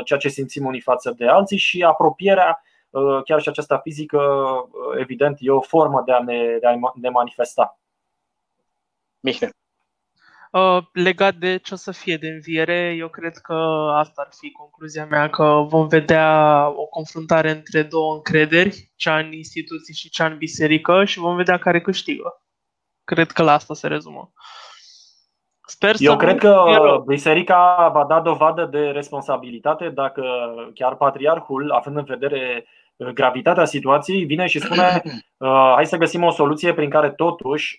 ceea 0.04 0.18
ce 0.18 0.28
simțim 0.28 0.66
unii 0.66 0.80
față 0.80 1.14
de 1.16 1.26
alții 1.26 1.58
și 1.58 1.82
apropierea, 1.82 2.62
uh, 2.90 3.22
chiar 3.24 3.40
și 3.40 3.48
aceasta 3.48 3.78
fizică, 3.78 4.18
uh, 4.18 5.00
evident, 5.00 5.36
e 5.40 5.50
o 5.50 5.60
formă 5.60 6.02
de 6.06 6.12
a 6.12 6.22
ne, 6.22 6.56
de 6.60 6.66
a 6.66 6.78
ne 6.94 7.08
manifesta. 7.08 7.80
Mihne. 9.20 9.50
Legat 10.92 11.34
de 11.34 11.56
ce 11.56 11.74
o 11.74 11.76
să 11.76 11.92
fie 11.92 12.16
de 12.16 12.28
înviere, 12.28 12.94
eu 12.98 13.08
cred 13.08 13.36
că 13.36 13.54
asta 13.94 14.22
ar 14.22 14.28
fi 14.38 14.50
concluzia 14.50 15.06
mea, 15.06 15.30
că 15.30 15.64
vom 15.68 15.88
vedea 15.88 16.68
o 16.76 16.86
confruntare 16.86 17.50
între 17.50 17.82
două 17.82 18.14
încrederi, 18.14 18.92
cea 18.96 19.18
în 19.18 19.32
instituții 19.32 19.94
și 19.94 20.10
cea 20.10 20.26
în 20.26 20.36
biserică 20.36 21.04
și 21.04 21.18
vom 21.18 21.36
vedea 21.36 21.58
care 21.58 21.80
câștigă. 21.80 22.42
Cred 23.04 23.30
că 23.30 23.42
la 23.42 23.52
asta 23.52 23.74
se 23.74 23.86
rezumă. 23.86 24.32
Sper 25.66 25.94
Eu 25.98 26.16
cred 26.16 26.38
că 26.38 26.64
biserica 27.06 27.90
va 27.92 28.04
da 28.04 28.20
dovadă 28.20 28.64
de 28.64 28.78
responsabilitate 28.78 29.88
dacă 29.88 30.24
chiar 30.74 30.94
patriarhul, 30.94 31.70
având 31.70 31.96
în 31.96 32.04
vedere 32.04 32.66
gravitatea 32.96 33.64
situației, 33.64 34.24
vine 34.24 34.46
și 34.46 34.60
spune 34.60 35.02
hai 35.74 35.86
să 35.86 35.96
găsim 35.96 36.22
o 36.22 36.30
soluție 36.30 36.74
prin 36.74 36.90
care 36.90 37.10
totuși 37.10 37.76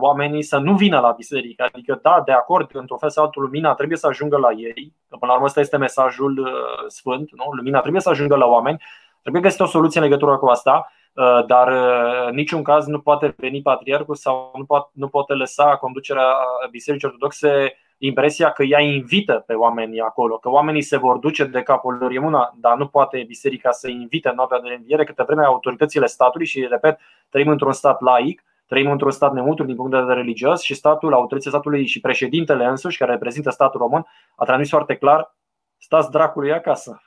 oamenii 0.00 0.42
să 0.42 0.58
nu 0.58 0.74
vină 0.74 1.00
la 1.00 1.10
biserică. 1.10 1.68
Adică, 1.72 1.98
da, 2.02 2.22
de 2.24 2.32
acord, 2.32 2.70
într-un 2.72 2.98
fel 2.98 3.10
sau 3.10 3.24
altul, 3.24 3.42
lumina 3.42 3.74
trebuie 3.74 3.98
să 3.98 4.06
ajungă 4.06 4.36
la 4.36 4.50
ei. 4.50 4.92
Până 5.08 5.26
la 5.26 5.32
urmă, 5.32 5.44
ăsta 5.44 5.60
este 5.60 5.76
mesajul 5.76 6.50
sfânt. 6.86 7.30
Nu? 7.32 7.50
Lumina 7.50 7.80
trebuie 7.80 8.00
să 8.00 8.08
ajungă 8.08 8.36
la 8.36 8.46
oameni. 8.46 8.82
Trebuie 9.20 9.42
găsit 9.42 9.60
o 9.60 9.66
soluție 9.66 10.00
în 10.00 10.06
legătură 10.06 10.36
cu 10.36 10.46
asta. 10.46 10.92
Uh, 11.14 11.44
dar 11.46 11.72
uh, 11.72 12.26
în 12.28 12.34
niciun 12.34 12.62
caz 12.62 12.86
nu 12.86 13.00
poate 13.00 13.34
veni 13.36 13.62
patriarhul 13.62 14.14
sau 14.14 14.52
nu 14.56 14.64
poate, 14.64 14.90
nu 14.92 15.08
poate 15.08 15.32
lăsa 15.32 15.76
conducerea 15.76 16.34
Bisericii 16.70 17.08
Ortodoxe 17.08 17.78
impresia 17.98 18.50
că 18.50 18.62
ea 18.62 18.80
invită 18.80 19.44
pe 19.46 19.52
oamenii 19.52 20.00
acolo, 20.00 20.38
că 20.38 20.48
oamenii 20.48 20.82
se 20.82 20.96
vor 20.96 21.16
duce 21.16 21.44
de 21.44 21.62
capul 21.62 21.96
lor. 22.00 22.10
E 22.10 22.18
una, 22.18 22.54
dar 22.60 22.76
nu 22.76 22.86
poate 22.86 23.24
biserica 23.26 23.70
să 23.70 23.88
invite 23.88 24.28
în 24.28 24.34
noaptea 24.34 24.60
de 24.60 24.74
înviere 24.74 25.04
câte 25.04 25.22
vreme 25.22 25.44
autoritățile 25.44 26.06
statului 26.06 26.46
și, 26.46 26.66
repet, 26.70 26.98
trăim 27.28 27.48
într-un 27.48 27.72
stat 27.72 28.00
laic, 28.00 28.44
trăim 28.66 28.90
într-un 28.90 29.10
stat 29.10 29.32
neutru 29.32 29.64
din 29.64 29.74
punct 29.74 29.90
de 29.90 29.98
vedere 29.98 30.20
religios 30.20 30.62
și 30.62 30.74
statul, 30.74 31.12
autoritățile 31.12 31.50
statului 31.52 31.86
și 31.86 32.00
președintele 32.00 32.64
însuși, 32.64 32.98
care 32.98 33.12
reprezintă 33.12 33.50
statul 33.50 33.80
român, 33.80 34.06
a 34.36 34.44
transmis 34.44 34.70
foarte 34.70 34.96
clar, 34.96 35.34
stați 35.78 36.10
dracului 36.10 36.52
acasă. 36.52 37.02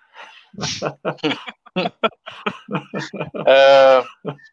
Uh, 3.31 4.03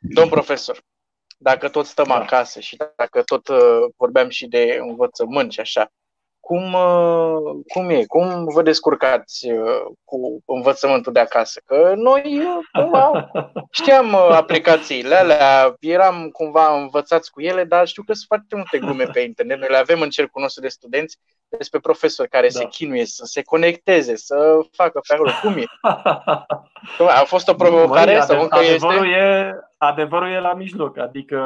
domn 0.01 0.29
profesor, 0.29 0.83
dacă 1.39 1.69
tot 1.69 1.87
stăm 1.87 2.07
da. 2.09 2.15
acasă 2.15 2.61
și 2.61 2.77
dacă 2.97 3.23
tot 3.23 3.49
uh, 3.49 3.59
vorbeam 3.97 4.29
și 4.29 4.47
de 4.47 4.79
învățământ 4.81 5.53
și 5.53 5.61
așa, 5.61 5.91
cum, 6.41 6.73
uh, 6.73 7.63
cum 7.73 7.91
e? 7.91 8.05
Cum 8.05 8.45
vă 8.45 8.63
descurcați 8.63 9.51
uh, 9.51 9.83
cu 10.05 10.43
învățământul 10.47 11.13
de 11.13 11.21
acasă? 11.21 11.61
Că 11.65 11.93
noi 11.97 12.43
cumva 12.73 13.31
știam 13.71 14.15
aplicațiile 14.15 15.15
alea, 15.15 15.75
eram 15.81 16.29
cumva 16.29 16.81
învățați 16.81 17.31
cu 17.31 17.41
ele, 17.41 17.65
dar 17.65 17.87
știu 17.87 18.03
că 18.03 18.13
sunt 18.13 18.27
foarte 18.27 18.55
multe 18.57 18.79
glume 18.79 19.05
pe 19.05 19.21
internet. 19.21 19.59
Noi 19.59 19.69
le 19.71 19.77
avem 19.77 20.01
în 20.01 20.11
cercul 20.11 20.43
nostru 20.43 20.63
de 20.63 20.69
studenți 20.69 21.19
despre 21.57 21.79
profesori 21.79 22.29
care 22.29 22.49
da. 22.53 22.59
se 22.59 22.67
chinuie 22.67 23.07
să 23.07 23.25
se 23.25 23.43
conecteze, 23.43 24.17
să 24.17 24.59
facă 24.73 25.01
pe 25.09 25.15
acolo. 25.15 25.31
Cum 25.43 25.57
e? 25.57 25.65
A 27.21 27.25
fost 27.25 27.49
o 27.49 27.55
provocare 27.55 28.13
Măi, 28.13 28.23
sau 28.23 28.43
încă 28.43 28.59
adevărul 28.59 29.07
este? 29.07 29.19
E, 29.19 29.55
adevărul 29.79 30.29
e 30.29 30.41
la 30.41 30.55
mijloc. 30.55 30.99
Adică 30.99 31.39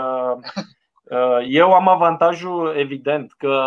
uh, 1.04 1.46
eu 1.48 1.72
am 1.72 1.88
avantajul 1.88 2.74
evident 2.76 3.32
că 3.36 3.61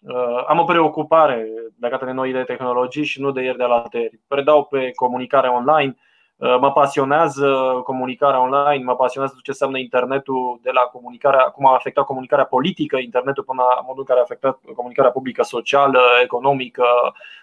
uh, 0.00 0.44
am 0.46 0.58
o 0.58 0.64
preocupare 0.64 1.48
legată 1.80 2.04
de 2.04 2.12
noile 2.12 2.44
tehnologii 2.44 3.04
și 3.04 3.20
nu 3.20 3.30
de 3.30 3.42
ieri 3.42 3.56
de 3.56 3.64
la 3.64 3.74
alteri. 3.74 4.20
Predau 4.28 4.64
pe 4.64 4.90
comunicare 4.94 5.48
online, 5.48 5.96
Uh, 5.96 6.05
mă 6.38 6.72
pasionează 6.72 7.80
comunicarea 7.84 8.40
online, 8.40 8.84
mă 8.84 8.96
pasionează 8.96 9.34
ce 9.42 9.50
înseamnă 9.50 9.78
internetul 9.78 10.58
de 10.62 10.70
la 10.70 10.80
comunicarea, 10.80 11.40
cum 11.40 11.66
a 11.66 11.74
afectat 11.74 12.04
comunicarea 12.04 12.44
politică, 12.44 12.96
internetul 12.96 13.42
până 13.42 13.62
la 13.62 13.80
modul 13.80 13.98
în 13.98 14.04
care 14.04 14.18
a 14.18 14.22
afectat 14.22 14.58
comunicarea 14.76 15.10
publică, 15.10 15.42
socială, 15.42 16.00
economică, 16.22 16.84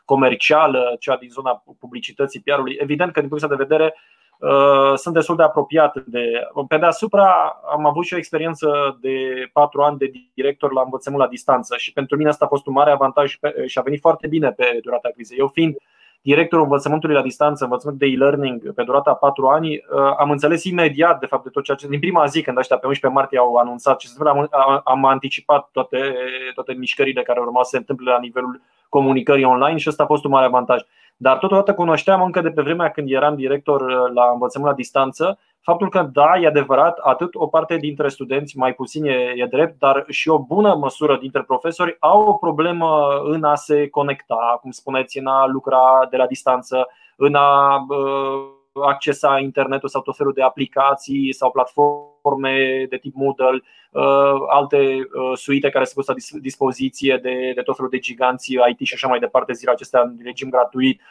comercială, 0.06 0.96
cea 1.00 1.18
din 1.18 1.30
zona 1.30 1.64
publicității 1.80 2.40
PR-ului. 2.40 2.78
Evident 2.80 3.12
că 3.12 3.20
din 3.20 3.30
punctul 3.30 3.50
de 3.50 3.64
vedere 3.64 3.96
uh, 4.38 4.94
sunt 4.96 5.14
destul 5.14 5.36
de 5.36 5.44
apropiat 5.44 5.98
de. 6.06 6.48
Pe 6.68 6.78
deasupra 6.78 7.60
am 7.72 7.86
avut 7.86 8.06
și 8.06 8.14
o 8.14 8.18
experiență 8.18 8.98
de 9.02 9.50
patru 9.54 9.82
ani 9.82 9.98
de 9.98 10.12
director 10.34 10.74
la 10.74 10.82
învățământ 10.82 11.22
la 11.22 11.30
distanță 11.30 11.78
și 11.78 11.94
pentru 11.94 12.18
mine 12.18 12.30
asta 12.30 12.46
a 12.46 12.48
fost 12.48 12.68
un 12.68 12.74
mare 12.74 12.92
avantaj 12.92 13.38
și 13.66 13.80
a 13.80 13.82
venit 13.82 14.00
foarte 14.00 14.28
bine 14.28 14.52
pe 14.52 14.80
durata 14.82 15.10
crizei. 15.14 15.38
Eu 15.38 15.48
fiind 15.48 15.76
directorul 16.24 16.64
învățământului 16.64 17.16
la 17.16 17.22
distanță, 17.22 17.64
învățământ 17.64 18.00
de 18.00 18.06
e-learning 18.06 18.74
pe 18.74 18.84
durata 18.84 19.14
4 19.14 19.48
ani, 19.48 19.70
uh, 19.70 20.14
am 20.18 20.32
înțeles 20.32 20.64
imediat, 20.64 21.20
de 21.20 21.26
fapt, 21.26 21.44
de 21.44 21.50
tot 21.50 21.64
ceea 21.64 21.78
ce 21.78 21.88
din 21.88 22.00
prima 22.00 22.26
zi, 22.26 22.42
când 22.42 22.58
ăștia 22.58 22.78
pe 22.78 22.88
11 22.88 23.20
martie 23.20 23.38
au 23.38 23.56
anunțat 23.56 23.98
ce 23.98 24.08
se 24.08 24.14
întâmplă, 24.18 24.58
am, 24.58 24.82
am 24.84 25.06
anticipat 25.06 25.70
toate, 25.72 26.16
toate 26.54 26.74
mișcările 26.74 27.24
care 27.24 27.40
urmau 27.40 27.64
să 27.64 27.70
se 27.70 27.78
întâmple 27.78 28.12
la 28.12 28.20
nivelul 28.20 28.62
comunicării 28.90 29.44
online 29.44 29.78
și 29.78 29.90
ăsta 29.90 30.04
a 30.04 30.06
fost 30.06 30.24
un 30.24 30.32
mare 30.32 30.46
avantaj. 30.46 30.82
Dar 31.18 31.38
totodată 31.38 31.74
cunoșteam 31.74 32.22
încă 32.22 32.42
de 32.42 32.52
pe 32.52 32.62
vremea 32.62 32.90
când 32.90 33.12
eram 33.12 33.36
director 33.36 33.82
uh, 33.82 34.14
la 34.14 34.30
învățământ 34.34 34.70
la 34.70 34.76
distanță 34.78 35.40
faptul 35.64 35.90
că, 35.90 36.10
da, 36.14 36.38
e 36.42 36.48
adevărat, 36.48 36.98
atât 36.98 37.36
o 37.36 37.48
parte 37.48 37.78
dintre 37.78 38.08
studenți, 38.10 38.58
mai 38.58 38.74
puțin 38.74 39.06
e, 39.06 39.34
e 39.36 39.46
drept, 39.46 39.80
dar 39.80 40.06
și 40.10 40.30
o 40.30 40.40
bună 40.40 40.76
măsură 40.76 41.18
dintre 41.18 41.44
profesori 41.44 41.96
au 42.00 42.22
o 42.22 42.34
problemă 42.34 43.22
în 43.24 43.44
a 43.44 43.56
se 43.56 43.88
conecta, 43.88 44.58
cum 44.62 44.72
spuneți, 44.72 45.18
în 45.18 45.28
a 45.28 45.46
lucra 45.46 46.08
de 46.10 46.18
la 46.18 46.26
distanță, 46.26 46.88
în 47.16 47.36
a 47.36 47.86
uh, 47.90 48.86
accesa 48.86 49.40
internetul 49.40 49.90
sau 49.90 50.02
tot 50.02 50.16
felul 50.18 50.34
de 50.34 50.42
aplicații 50.42 51.34
sau 51.34 51.52
platforme 51.52 52.86
de 52.90 52.98
tip 52.98 53.16
Moodle, 53.16 53.62
uh, 53.92 54.34
alte 54.48 54.78
uh, 54.78 55.32
suite 55.38 55.70
care 55.70 55.84
se 55.84 55.94
pus 55.96 56.08
la 56.08 56.14
dispoziție 56.42 57.20
de, 57.22 57.52
de 57.56 57.62
tot 57.62 57.76
felul 57.76 57.92
de 57.92 58.00
giganți 58.00 58.54
IT 58.70 58.80
și 58.88 58.94
așa 58.94 59.08
mai 59.08 59.20
departe, 59.20 59.54
zilele 59.54 59.76
acestea 59.76 60.02
în 60.02 60.18
regim 60.24 60.50
gratuit. 60.50 61.02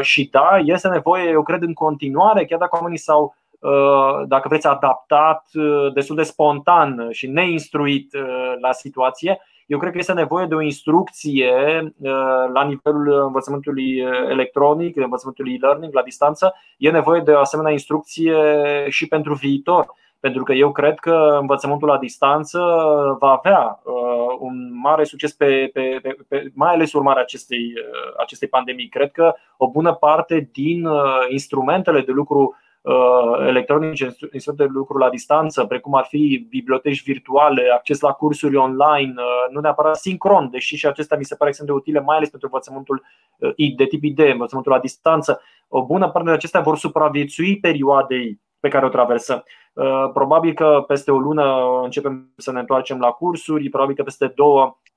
Și 0.00 0.28
da, 0.30 0.58
este 0.64 0.88
nevoie, 0.88 1.30
eu 1.30 1.42
cred, 1.42 1.62
în 1.62 1.72
continuare, 1.72 2.44
chiar 2.44 2.58
dacă 2.58 2.76
oamenii 2.76 2.98
s-au 2.98 3.22
Uh, 3.24 3.39
dacă 4.26 4.48
vreți, 4.48 4.66
adaptat 4.66 5.44
uh, 5.54 5.92
destul 5.92 6.16
de 6.16 6.22
spontan 6.22 7.08
și 7.10 7.26
neinstruit 7.26 8.14
uh, 8.14 8.54
la 8.60 8.72
situație. 8.72 9.40
Eu 9.66 9.78
cred 9.78 9.92
că 9.92 9.98
este 9.98 10.12
nevoie 10.12 10.46
de 10.46 10.54
o 10.54 10.60
instrucție 10.60 11.52
la 12.52 12.62
nivelul 12.64 13.24
învățământului 13.26 13.96
electronic, 14.28 14.96
învățământului 14.96 15.54
e-learning 15.54 15.94
la 15.94 16.02
distanță. 16.02 16.54
E 16.76 16.90
nevoie 16.90 17.20
de 17.20 17.30
o 17.30 17.38
asemenea 17.38 17.72
instrucție 17.72 18.36
și 18.88 19.06
pentru 19.08 19.34
viitor. 19.34 19.86
Pentru 20.20 20.42
că 20.42 20.52
eu 20.52 20.72
cred 20.72 20.98
că 20.98 21.36
învățământul 21.40 21.88
la 21.88 21.98
distanță 21.98 22.58
va 23.20 23.30
avea 23.30 23.82
un 24.38 24.80
mare 24.82 25.04
succes, 25.04 25.32
pe, 25.32 25.70
pe, 25.72 25.98
pe, 26.02 26.16
pe, 26.28 26.50
mai 26.54 26.72
ales 26.72 26.92
urmarea 26.92 27.22
acestei, 27.22 27.72
acestei 28.18 28.48
pandemii. 28.48 28.88
Cred 28.88 29.10
că 29.10 29.34
o 29.56 29.70
bună 29.70 29.92
parte 29.92 30.48
din 30.52 30.88
instrumentele 31.28 32.00
de 32.00 32.12
lucru 32.12 32.40
Uh, 32.42 32.68
electronice, 33.46 34.16
instrumente 34.32 34.66
de 34.66 34.70
lucru 34.72 34.98
la 34.98 35.10
distanță, 35.10 35.64
precum 35.64 35.94
ar 35.94 36.04
fi 36.04 36.46
biblioteci 36.48 37.02
virtuale, 37.02 37.70
acces 37.74 38.00
la 38.00 38.12
cursuri 38.12 38.56
online, 38.56 39.14
uh, 39.16 39.52
nu 39.52 39.60
neapărat 39.60 39.96
sincron, 39.96 40.50
deși 40.50 40.76
și 40.76 40.86
acestea 40.86 41.16
mi 41.16 41.24
se 41.24 41.34
pare 41.34 41.48
extrem 41.50 41.68
de 41.68 41.78
utile, 41.78 42.00
mai 42.00 42.16
ales 42.16 42.28
pentru 42.30 42.48
învățământul 42.52 43.04
uh, 43.38 43.74
de 43.76 43.84
tip 43.84 44.02
ID, 44.02 44.18
învățământul 44.18 44.72
la 44.72 44.78
distanță. 44.78 45.42
O 45.68 45.84
bună 45.86 46.10
parte 46.10 46.28
de 46.28 46.34
acestea 46.34 46.60
vor 46.60 46.76
supraviețui 46.76 47.58
perioadei 47.58 48.40
pe 48.60 48.68
care 48.68 48.86
o 48.86 48.88
traversăm. 48.88 49.44
Probabil 50.12 50.52
că 50.52 50.84
peste 50.86 51.10
o 51.10 51.18
lună 51.18 51.44
începem 51.82 52.32
să 52.36 52.52
ne 52.52 52.58
întoarcem 52.58 52.98
la 52.98 53.10
cursuri, 53.10 53.68
probabil 53.68 53.94
că 53.94 54.02
peste 54.02 54.32
două 54.34 54.62
Uh, 54.64 54.89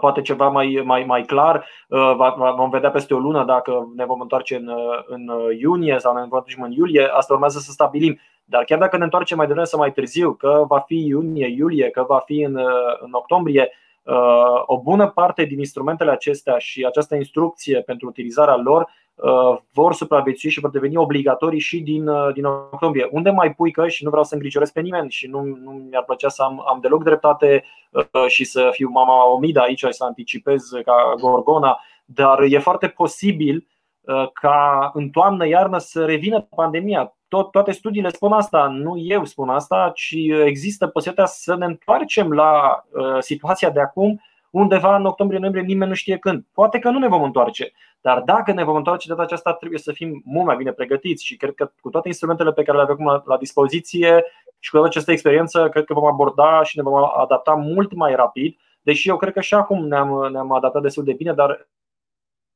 poate 0.00 0.20
ceva 0.22 0.48
mai, 0.48 0.82
mai, 0.84 1.04
mai 1.04 1.22
clar. 1.22 1.66
Uh, 1.88 2.16
vom 2.56 2.70
vedea 2.70 2.90
peste 2.90 3.14
o 3.14 3.18
lună 3.18 3.44
dacă 3.44 3.92
ne 3.96 4.04
vom 4.04 4.20
întoarce 4.20 4.56
în, 4.56 4.66
uh, 4.66 5.02
în 5.06 5.30
iunie 5.58 5.98
sau 5.98 6.14
ne 6.14 6.20
întoarcem 6.20 6.62
în 6.62 6.72
iulie. 6.72 7.10
Asta 7.12 7.32
urmează 7.32 7.58
să 7.58 7.70
stabilim. 7.70 8.20
Dar 8.44 8.64
chiar 8.64 8.78
dacă 8.78 8.96
ne 8.96 9.04
întoarcem 9.04 9.36
mai 9.36 9.46
devreme 9.46 9.68
sau 9.68 9.78
mai 9.78 9.92
târziu, 9.92 10.32
că 10.32 10.64
va 10.68 10.78
fi 10.78 11.06
iunie, 11.06 11.54
iulie, 11.56 11.90
că 11.90 12.04
va 12.08 12.18
fi 12.18 12.40
în, 12.40 12.56
în 13.00 13.12
octombrie, 13.12 13.70
o 14.66 14.80
bună 14.80 15.08
parte 15.08 15.44
din 15.44 15.58
instrumentele 15.58 16.10
acestea 16.10 16.58
și 16.58 16.84
această 16.84 17.14
instrucție 17.14 17.80
pentru 17.80 18.06
utilizarea 18.06 18.56
lor 18.56 18.80
Uh, 18.82 19.03
vor 19.72 19.94
supraviețui 19.94 20.50
și 20.50 20.60
vor 20.60 20.70
deveni 20.70 20.96
obligatorii 20.96 21.60
și 21.60 21.80
din, 21.80 22.08
uh, 22.08 22.32
din 22.32 22.44
octombrie. 22.44 23.08
Unde 23.10 23.30
mai 23.30 23.54
pui 23.54 23.70
că 23.70 23.88
și 23.88 24.04
nu 24.04 24.10
vreau 24.10 24.24
să 24.24 24.34
îngrijoresc 24.34 24.72
pe 24.72 24.80
nimeni 24.80 25.10
și 25.10 25.26
nu, 25.26 25.42
nu 25.42 25.70
mi-ar 25.70 26.04
plăcea 26.04 26.28
să 26.28 26.42
am, 26.42 26.64
am 26.66 26.78
deloc 26.80 27.04
dreptate 27.04 27.64
uh, 27.90 28.26
și 28.26 28.44
să 28.44 28.68
fiu 28.72 28.88
mama 28.88 29.32
omida 29.32 29.62
aici 29.62 29.78
și 29.78 29.92
să 29.92 30.04
anticipez 30.04 30.62
ca 30.84 31.14
Gorgona, 31.20 31.80
dar 32.04 32.42
e 32.42 32.58
foarte 32.58 32.88
posibil 32.88 33.66
ca 34.32 34.90
în 34.94 35.08
toamnă, 35.08 35.46
iarnă 35.46 35.78
să 35.78 36.04
revină 36.04 36.40
pandemia. 36.40 37.16
Tot, 37.28 37.50
toate 37.50 37.70
studiile 37.70 38.08
spun 38.08 38.32
asta, 38.32 38.66
nu 38.66 38.98
eu 38.98 39.24
spun 39.24 39.48
asta, 39.48 39.92
ci 39.94 40.16
există 40.44 40.86
posibilitatea 40.86 41.32
să 41.34 41.54
ne 41.56 41.64
întoarcem 41.64 42.32
la 42.32 42.84
uh, 42.90 43.16
situația 43.18 43.70
de 43.70 43.80
acum 43.80 44.20
undeva 44.50 44.96
în 44.96 45.04
octombrie-noiembrie, 45.04 45.66
nimeni 45.66 45.90
nu 45.90 45.96
știe 45.96 46.18
când. 46.18 46.44
Poate 46.52 46.78
că 46.78 46.90
nu 46.90 46.98
ne 46.98 47.08
vom 47.08 47.22
întoarce, 47.22 47.72
dar 48.06 48.20
dacă 48.20 48.52
ne 48.52 48.64
vom 48.64 48.76
întoarce 48.76 49.08
de 49.08 49.12
data 49.12 49.24
aceasta, 49.24 49.52
trebuie 49.52 49.78
să 49.78 49.92
fim 49.92 50.22
mult 50.24 50.46
mai 50.46 50.56
bine 50.56 50.72
pregătiți 50.72 51.24
și 51.24 51.36
cred 51.36 51.54
că 51.54 51.70
cu 51.80 51.90
toate 51.90 52.08
instrumentele 52.08 52.52
pe 52.52 52.62
care 52.62 52.76
le 52.76 52.82
avem 52.82 53.06
la, 53.06 53.22
la 53.26 53.36
dispoziție 53.36 54.24
și 54.58 54.70
cu 54.70 54.76
toată 54.76 54.90
această 54.90 55.12
experiență, 55.12 55.68
cred 55.68 55.84
că 55.84 55.94
vom 55.94 56.04
aborda 56.04 56.62
și 56.62 56.76
ne 56.76 56.82
vom 56.82 57.10
adapta 57.16 57.54
mult 57.54 57.94
mai 57.94 58.14
rapid, 58.14 58.56
deși 58.82 59.08
eu 59.08 59.16
cred 59.16 59.32
că 59.32 59.40
și 59.40 59.54
acum 59.54 59.86
ne-am, 59.86 60.32
ne-am 60.32 60.52
adaptat 60.52 60.82
destul 60.82 61.04
de 61.04 61.12
bine, 61.12 61.32
dar 61.32 61.68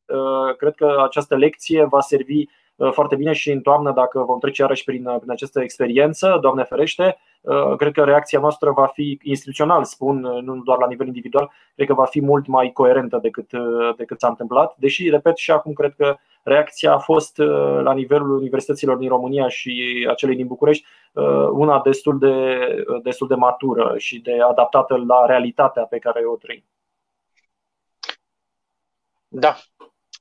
uh, 0.06 0.56
cred 0.56 0.74
că 0.74 1.02
această 1.04 1.36
lecție 1.36 1.84
va 1.84 2.00
servi 2.00 2.44
uh, 2.76 2.92
foarte 2.92 3.16
bine 3.16 3.32
și 3.32 3.50
în 3.50 3.60
toamnă, 3.60 3.92
dacă 3.92 4.18
vom 4.18 4.38
trece 4.38 4.62
iarăși 4.62 4.84
prin, 4.84 5.02
prin 5.18 5.30
această 5.30 5.60
experiență, 5.60 6.38
Doamne 6.40 6.64
ferește, 6.64 7.16
cred 7.76 7.92
că 7.92 8.04
reacția 8.04 8.40
noastră 8.40 8.70
va 8.70 8.86
fi 8.86 9.18
instituțional, 9.22 9.84
spun, 9.84 10.20
nu 10.20 10.56
doar 10.56 10.78
la 10.78 10.86
nivel 10.86 11.06
individual, 11.06 11.52
cred 11.74 11.86
că 11.86 11.94
va 11.94 12.04
fi 12.04 12.20
mult 12.20 12.46
mai 12.46 12.72
coerentă 12.72 13.18
decât, 13.22 13.50
decât 13.96 14.20
s-a 14.20 14.28
întâmplat. 14.28 14.74
Deși, 14.76 15.10
repet, 15.10 15.36
și 15.36 15.50
acum 15.50 15.72
cred 15.72 15.94
că 15.96 16.16
reacția 16.42 16.92
a 16.92 16.98
fost 16.98 17.36
la 17.82 17.92
nivelul 17.92 18.30
universităților 18.30 18.96
din 18.96 19.08
România 19.08 19.48
și 19.48 20.06
acelei 20.10 20.36
din 20.36 20.46
București 20.46 20.86
una 21.50 21.80
destul 21.80 22.18
de, 22.18 22.58
destul 23.02 23.28
de 23.28 23.34
matură 23.34 23.94
și 23.96 24.20
de 24.20 24.42
adaptată 24.42 24.96
la 25.06 25.26
realitatea 25.26 25.82
pe 25.82 25.98
care 25.98 26.24
o 26.26 26.36
trăim. 26.36 26.64
Da. 29.28 29.56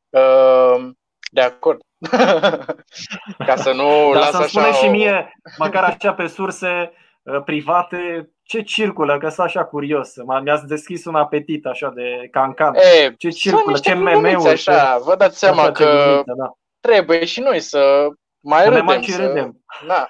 Uh, 0.09 0.89
de 1.32 1.41
acord. 1.41 1.80
Ca 3.47 3.55
să 3.55 3.72
nu 3.72 4.13
Dar 4.13 4.22
las 4.22 4.32
să-mi 4.32 4.43
așa 4.43 4.47
spune 4.47 4.72
și 4.72 4.86
o- 4.86 4.89
mie, 4.89 5.32
măcar 5.57 5.84
așa 5.84 6.13
pe 6.13 6.28
surse 6.28 6.91
uh, 6.91 7.07
private, 7.45 8.32
ce 8.43 8.61
circulă, 8.61 9.17
că 9.17 9.30
sunt 9.30 9.45
așa 9.47 9.65
curios. 9.65 10.09
M- 10.13 10.41
Mi-ați 10.43 10.65
deschis 10.65 11.05
un 11.05 11.15
apetit 11.15 11.65
așa 11.65 11.89
de 11.95 12.28
cancan. 12.32 12.75
E, 12.75 12.80
Ce 13.17 13.30
sunt 13.30 13.34
circulă, 13.34 13.63
niște 13.67 13.89
ce 13.89 13.95
glumițe 13.95 14.19
meme-uri, 14.19 14.49
așa, 14.49 14.97
vă 14.97 15.15
dați 15.15 15.38
seama 15.39 15.61
Așa, 15.61 15.71
ce 15.71 15.84
că 15.84 15.89
glumiță, 15.89 16.34
da. 16.38 16.51
trebuie 16.80 17.25
și 17.25 17.39
noi 17.39 17.59
să 17.59 18.07
mai 18.39 18.59
Să 18.63 18.69
ne 18.69 18.69
râdem. 18.69 18.86
mai 18.86 19.01
și 19.01 19.11
să... 19.11 19.25
râdem. 19.28 19.63
Da. 19.88 20.07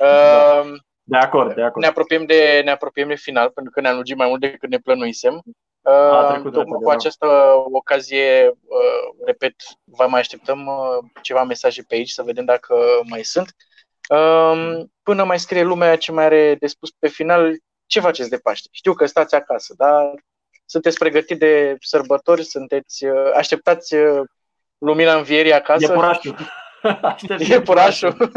Uh, 0.00 0.72
De 1.04 1.16
acord, 1.18 1.54
de 1.54 1.62
acord. 1.62 1.80
ne 1.82 1.86
apropiem 1.86 2.24
de, 2.24 2.60
ne 2.64 2.70
apropiem 2.70 3.08
de 3.08 3.14
final, 3.14 3.50
pentru 3.50 3.72
că 3.72 3.80
ne-am 3.80 3.94
lungit 3.94 4.16
mai 4.16 4.28
mult 4.28 4.40
decât 4.40 4.68
ne 4.70 4.78
plănuisem. 4.78 5.42
A 5.82 5.90
Uh, 5.90 6.28
trecut 6.32 6.52
tocmai 6.52 6.64
repede, 6.64 6.82
cu 6.84 6.88
da. 6.88 6.92
această 6.92 7.26
ocazie, 7.72 8.46
uh, 8.48 9.24
repet, 9.26 9.54
vă 9.84 10.06
mai 10.08 10.20
așteptăm 10.20 10.66
uh, 10.66 11.10
ceva 11.22 11.42
mesaje 11.44 11.82
pe 11.88 11.94
aici 11.94 12.10
să 12.10 12.22
vedem 12.22 12.44
dacă 12.44 12.74
mai 13.08 13.22
sunt. 13.22 13.46
Uh, 13.46 13.54
Până 15.02 15.24
mai 15.24 15.38
scrie 15.38 15.62
lumea 15.62 15.96
ce 15.96 16.12
mai 16.12 16.24
are 16.24 16.56
de 16.60 16.66
spus 16.66 16.90
pe 16.90 17.08
final, 17.08 17.56
ce 17.86 18.00
faceți 18.00 18.30
de 18.30 18.36
Paște? 18.36 18.68
Știu 18.72 18.92
că 18.92 19.06
stați 19.06 19.34
acasă, 19.34 19.74
dar 19.76 20.14
sunteți 20.64 20.98
pregătiți 20.98 21.38
de 21.38 21.76
sărbători, 21.80 22.44
sunteți 22.44 23.04
uh, 23.04 23.30
așteptați 23.36 23.94
uh, 23.94 24.20
lumina 24.78 25.14
învierii 25.14 25.52
acasă? 25.52 25.86
Iepurașul. 25.86 26.36
Aștept 27.02 27.40
Iepurașul. 27.40 28.16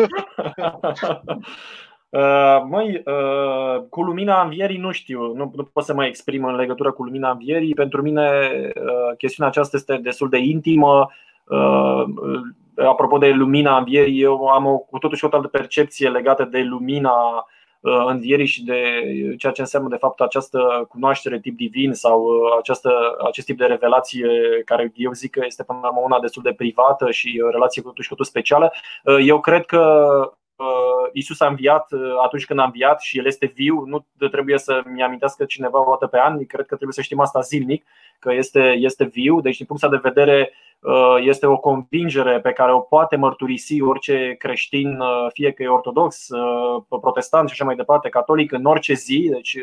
Uh, 2.09 2.63
Măi, 2.69 3.03
uh, 3.05 3.83
cu 3.89 4.01
lumina 4.01 4.41
învierii 4.41 4.77
nu 4.77 4.91
știu, 4.91 5.33
nu, 5.33 5.51
nu 5.55 5.63
pot 5.63 5.83
să 5.83 5.93
mă 5.93 6.05
exprim 6.05 6.45
în 6.45 6.55
legătură 6.55 6.91
cu 6.91 7.03
lumina 7.03 7.31
învierii. 7.31 7.73
Pentru 7.73 8.01
mine 8.01 8.51
uh, 8.75 9.17
chestiunea 9.17 9.51
aceasta 9.51 9.77
este 9.77 9.97
destul 9.97 10.29
de 10.29 10.37
intimă. 10.37 11.11
Uh, 11.43 12.03
uh, 12.15 12.41
Apropo 12.77 13.17
de 13.17 13.29
lumina 13.29 13.77
învierii, 13.77 14.21
eu 14.21 14.45
am 14.47 14.65
o, 14.65 14.77
cu 14.77 14.97
totuși 14.97 15.25
o 15.25 15.29
altă 15.31 15.47
percepție 15.47 16.09
legată 16.09 16.43
de 16.43 16.61
lumina 16.61 17.45
uh, 17.79 18.05
învierii 18.05 18.45
și 18.45 18.63
de 18.63 18.79
ceea 19.37 19.51
ce 19.51 19.61
înseamnă 19.61 19.89
de 19.89 19.95
fapt 19.95 20.21
această 20.21 20.85
cunoaștere 20.89 21.39
tip 21.39 21.57
divin 21.57 21.93
sau 21.93 22.23
uh, 22.23 22.55
această, 22.59 23.15
acest 23.27 23.45
tip 23.45 23.57
de 23.57 23.65
revelație 23.65 24.27
care 24.65 24.91
eu 24.95 25.11
zic 25.11 25.31
că 25.31 25.41
este 25.45 25.63
până 25.63 25.79
la 25.81 25.87
urmă 25.87 26.01
una 26.03 26.19
destul 26.19 26.41
de 26.43 26.53
privată 26.53 27.11
și 27.11 27.41
o 27.45 27.49
relație 27.49 27.81
cu 27.81 27.87
totuși 27.87 28.07
cu 28.07 28.13
totul 28.13 28.31
specială. 28.31 28.73
Uh, 29.03 29.17
Eu 29.25 29.39
cred 29.39 29.65
că 29.65 29.81
uh, 30.55 31.09
Isus 31.13 31.39
a 31.39 31.47
înviat 31.47 31.91
uh, 31.91 32.13
atunci 32.23 32.45
când 32.45 32.59
a 32.59 32.63
înviat 32.63 33.01
și 33.01 33.17
El 33.17 33.25
este 33.25 33.51
viu. 33.55 33.83
Nu 33.85 34.05
trebuie 34.29 34.57
să-mi 34.57 35.03
amintească 35.03 35.45
cineva 35.45 35.79
o 35.81 35.89
dată 35.89 36.07
pe 36.07 36.19
an. 36.19 36.45
Cred 36.45 36.65
că 36.65 36.75
trebuie 36.75 36.93
să 36.93 37.01
știm 37.01 37.19
asta 37.19 37.39
zilnic, 37.39 37.85
că 38.19 38.33
este, 38.33 38.75
este 38.77 39.03
viu. 39.03 39.41
Deci, 39.41 39.57
din 39.57 39.65
punctul 39.65 39.89
ăsta 39.89 40.01
de 40.01 40.09
vedere, 40.13 40.49
uh, 40.51 40.64
este 41.19 41.45
o 41.45 41.57
convingere 41.57 42.39
pe 42.39 42.51
care 42.51 42.73
o 42.73 42.79
poate 42.79 43.15
mărturisi 43.15 43.81
orice 43.81 44.35
creștin, 44.39 44.99
uh, 44.99 45.27
fie 45.33 45.51
că 45.51 45.63
e 45.63 45.67
ortodox, 45.67 46.29
uh, 46.29 46.83
protestant 47.01 47.47
și 47.47 47.53
așa 47.53 47.65
mai 47.65 47.75
departe, 47.75 48.09
catolic, 48.09 48.51
în 48.51 48.65
orice 48.65 48.93
zi. 48.93 49.27
Deci, 49.31 49.53
uh, 49.53 49.61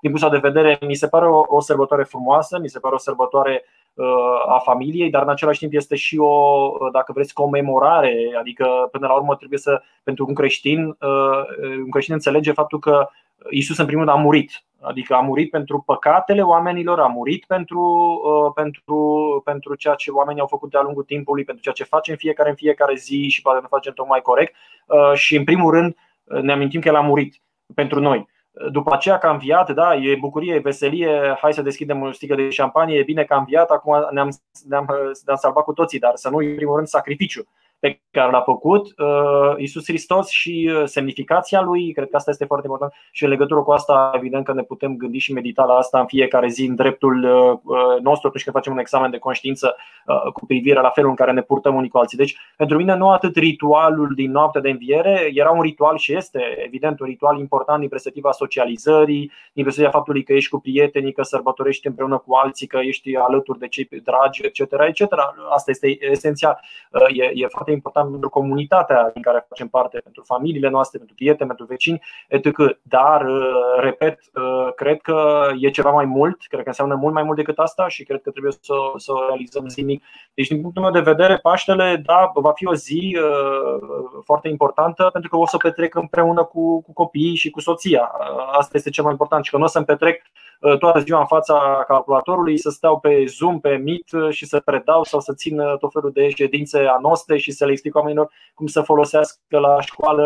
din 0.00 0.10
punctul 0.10 0.28
ăsta 0.28 0.40
de 0.40 0.48
vedere, 0.48 0.86
mi 0.86 0.94
se 0.94 1.08
pare 1.08 1.26
o, 1.26 1.42
o 1.46 1.60
sărbătoare 1.60 2.02
frumoasă, 2.02 2.58
mi 2.58 2.68
se 2.68 2.78
pare 2.78 2.94
o 2.94 2.98
sărbătoare 2.98 3.64
uh, 3.94 4.06
a 4.46 4.58
familiei, 4.64 5.10
dar 5.10 5.22
în 5.22 5.28
același 5.28 5.58
timp 5.58 5.72
este 5.72 5.96
și 5.96 6.18
o, 6.18 6.26
uh, 6.66 6.92
dacă 6.92 7.12
vreți, 7.12 7.34
comemorare. 7.34 8.14
Adică, 8.38 8.88
până 8.90 9.06
la 9.06 9.14
urmă, 9.14 9.36
trebuie 9.36 9.58
să, 9.58 9.82
pentru 10.02 10.24
un 10.28 10.34
creștin, 10.34 10.86
uh, 10.86 11.76
un 11.84 11.90
creștin 11.90 12.14
înțelege 12.14 12.52
faptul 12.52 12.78
că 12.78 13.08
Isus, 13.50 13.78
în 13.78 13.86
primul 13.86 14.04
rând, 14.04 14.16
a 14.16 14.20
murit. 14.20 14.64
Adică 14.86 15.14
a 15.14 15.20
murit 15.20 15.50
pentru 15.50 15.82
păcatele 15.86 16.42
oamenilor, 16.42 17.00
a 17.00 17.06
murit 17.06 17.44
pentru, 17.44 17.80
uh, 18.24 18.52
pentru, 18.54 18.96
pentru 19.44 19.74
ceea 19.74 19.94
ce 19.94 20.10
oamenii 20.10 20.40
au 20.40 20.46
făcut 20.46 20.70
de-a 20.70 20.82
lungul 20.82 21.02
timpului, 21.02 21.44
pentru 21.44 21.62
ceea 21.62 21.74
ce 21.74 21.84
facem 21.84 22.16
fiecare 22.16 22.48
în 22.48 22.54
fiecare 22.54 22.94
zi 22.94 23.28
și 23.28 23.42
poate 23.42 23.60
nu 23.60 23.66
facem 23.68 23.92
tocmai 23.92 24.20
corect. 24.20 24.54
Uh, 24.86 25.12
Și, 25.14 25.36
în 25.36 25.44
primul 25.44 25.70
rând, 25.72 25.96
ne 26.24 26.52
amintim 26.52 26.80
că 26.80 26.88
El 26.88 26.94
a 26.94 27.00
murit 27.00 27.42
pentru 27.74 28.00
noi. 28.00 28.28
După 28.70 28.94
aceea 28.94 29.18
că 29.18 29.26
a 29.26 29.30
înviat, 29.30 29.70
da, 29.70 29.94
e 29.94 30.16
bucurie, 30.20 30.54
e 30.54 30.58
veselie, 30.58 31.36
hai 31.40 31.52
să 31.52 31.62
deschidem 31.62 32.02
o 32.02 32.12
sticlă 32.12 32.36
de 32.36 32.50
șampanie, 32.50 32.98
e 32.98 33.02
bine 33.02 33.24
că 33.24 33.34
a 33.34 33.38
înviat, 33.38 33.70
acum 33.70 34.08
ne-am, 34.10 34.28
ne-am, 34.68 34.86
ne-am 35.24 35.36
salvat 35.36 35.64
cu 35.64 35.72
toții, 35.72 35.98
dar 35.98 36.12
să 36.14 36.30
nu 36.30 36.36
în 36.36 36.54
primul 36.54 36.74
rând 36.74 36.86
sacrificiu 36.86 37.44
pe 37.78 38.00
care 38.10 38.30
l-a 38.30 38.40
făcut 38.40 38.86
uh, 38.98 39.54
Isus 39.56 39.84
Hristos 39.84 40.28
și 40.28 40.70
uh, 40.74 40.82
semnificația 40.84 41.60
lui, 41.60 41.92
cred 41.92 42.08
că 42.08 42.16
asta 42.16 42.30
este 42.30 42.44
foarte 42.44 42.66
important 42.66 43.00
și 43.12 43.24
în 43.24 43.30
legătură 43.30 43.60
cu 43.60 43.70
asta 43.70 44.10
evident 44.14 44.44
că 44.44 44.52
ne 44.52 44.62
putem 44.62 44.96
gândi 44.96 45.18
și 45.18 45.32
medita 45.32 45.64
la 45.64 45.74
asta 45.74 46.00
în 46.00 46.06
fiecare 46.06 46.48
zi 46.48 46.64
în 46.64 46.74
dreptul 46.74 47.24
uh, 47.24 47.58
uh, 47.62 48.00
nostru 48.02 48.28
atunci 48.28 48.42
când 48.42 48.56
facem 48.56 48.72
un 48.72 48.78
examen 48.78 49.10
de 49.10 49.18
conștiință 49.18 49.76
uh, 50.06 50.32
cu 50.32 50.46
privire 50.46 50.80
la 50.80 50.88
felul 50.88 51.10
în 51.10 51.16
care 51.16 51.32
ne 51.32 51.42
purtăm 51.42 51.74
unii 51.74 51.88
cu 51.88 51.98
alții. 51.98 52.18
Deci, 52.18 52.36
pentru 52.56 52.76
mine 52.76 52.96
nu 52.96 53.10
atât 53.10 53.36
ritualul 53.36 54.12
din 54.14 54.30
noaptea 54.30 54.60
de 54.60 54.70
înviere, 54.70 55.30
era 55.34 55.50
un 55.50 55.62
ritual 55.62 55.96
și 55.96 56.16
este 56.16 56.40
evident 56.64 57.00
un 57.00 57.06
ritual 57.06 57.38
important 57.38 57.80
din 57.80 57.88
perspectiva 57.88 58.30
socializării, 58.30 59.30
din 59.52 59.62
perspectiva 59.62 59.98
faptului 59.98 60.22
că 60.22 60.32
ești 60.32 60.50
cu 60.50 60.58
prietenii, 60.58 61.12
că 61.12 61.22
sărbătorești 61.22 61.86
împreună 61.86 62.18
cu 62.18 62.34
alții, 62.34 62.66
că 62.66 62.78
ești 62.82 63.16
alături 63.16 63.58
de 63.58 63.68
cei 63.68 63.88
dragi, 64.04 64.42
etc. 64.44 64.60
etc. 64.60 65.12
Asta 65.54 65.70
este 65.70 65.96
esențial. 66.10 66.60
Uh, 66.90 67.02
E, 67.14 67.30
e 67.34 67.46
foarte 67.46 67.72
important 67.74 68.10
pentru 68.10 68.28
comunitatea 68.28 69.10
din 69.12 69.22
care 69.22 69.46
facem 69.48 69.68
parte, 69.68 69.98
pentru 69.98 70.22
familiile 70.26 70.68
noastre, 70.68 70.98
pentru 70.98 71.16
prieteni, 71.16 71.48
pentru 71.48 71.66
vecini, 71.66 72.02
etc. 72.28 72.78
Dar, 72.82 73.24
uh, 73.24 73.80
repet, 73.80 74.18
uh, 74.34 74.72
cred 74.74 75.00
că 75.00 75.48
e 75.60 75.70
ceva 75.70 75.90
mai 75.90 76.04
mult, 76.04 76.36
cred 76.48 76.62
că 76.62 76.68
înseamnă 76.68 76.94
mult 76.94 77.14
mai 77.14 77.22
mult 77.22 77.36
decât 77.36 77.58
asta 77.58 77.88
și 77.88 78.04
cred 78.04 78.22
că 78.22 78.30
trebuie 78.30 78.52
să, 78.52 78.74
să 78.96 79.12
o 79.12 79.26
realizăm 79.26 79.68
zilnic. 79.68 80.04
Deci, 80.34 80.48
din 80.48 80.60
punctul 80.60 80.82
meu 80.82 80.90
de 80.90 81.00
vedere, 81.00 81.36
Paștele, 81.36 82.02
da, 82.04 82.30
va 82.34 82.52
fi 82.52 82.66
o 82.66 82.74
zi 82.74 83.18
uh, 83.20 84.22
foarte 84.24 84.48
importantă 84.48 85.08
pentru 85.12 85.30
că 85.30 85.36
o 85.36 85.46
să 85.46 85.56
o 85.56 85.68
petrec 85.68 85.94
împreună 85.94 86.44
cu, 86.44 86.82
cu 86.82 86.92
copiii 86.92 87.34
și 87.34 87.50
cu 87.50 87.60
soția. 87.60 88.12
Uh, 88.20 88.56
Asta 88.58 88.76
este 88.76 88.90
cel 88.90 89.04
mai 89.04 89.12
important 89.12 89.44
și 89.44 89.50
că 89.50 89.56
nu 89.56 89.64
o 89.64 89.66
să-mi 89.66 89.84
petrec 89.84 90.22
uh, 90.22 90.43
toată 90.78 91.00
ziua 91.00 91.18
în 91.18 91.26
fața 91.26 91.84
calculatorului, 91.86 92.58
să 92.58 92.70
stau 92.70 93.00
pe 93.00 93.24
Zoom, 93.26 93.60
pe 93.60 93.76
Meet 93.76 94.12
uh, 94.12 94.30
și 94.30 94.46
să 94.46 94.60
predau 94.60 95.04
sau 95.04 95.20
să 95.20 95.32
țin 95.34 95.58
uh, 95.58 95.78
tot 95.78 95.92
felul 95.92 96.10
de 96.10 96.28
ședințe 96.28 96.86
anoste 96.86 97.36
și 97.36 97.50
să 97.50 97.64
le 97.64 97.70
explic 97.70 97.94
oamenilor 97.94 98.30
cum 98.54 98.66
să 98.66 98.80
folosească 98.80 99.58
la 99.58 99.80
școală 99.80 100.24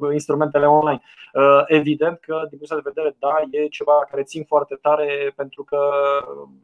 uh, 0.00 0.12
instrumentele 0.12 0.66
online. 0.66 1.00
Uh, 1.34 1.62
Evident 1.66 2.18
că, 2.20 2.46
din 2.48 2.58
punctul 2.58 2.80
de 2.84 2.90
vedere, 2.94 3.16
da, 3.18 3.34
e 3.50 3.66
ceva 3.66 4.06
care 4.10 4.22
țin 4.22 4.44
foarte 4.44 4.78
tare 4.82 5.32
pentru 5.36 5.64
că 5.64 5.78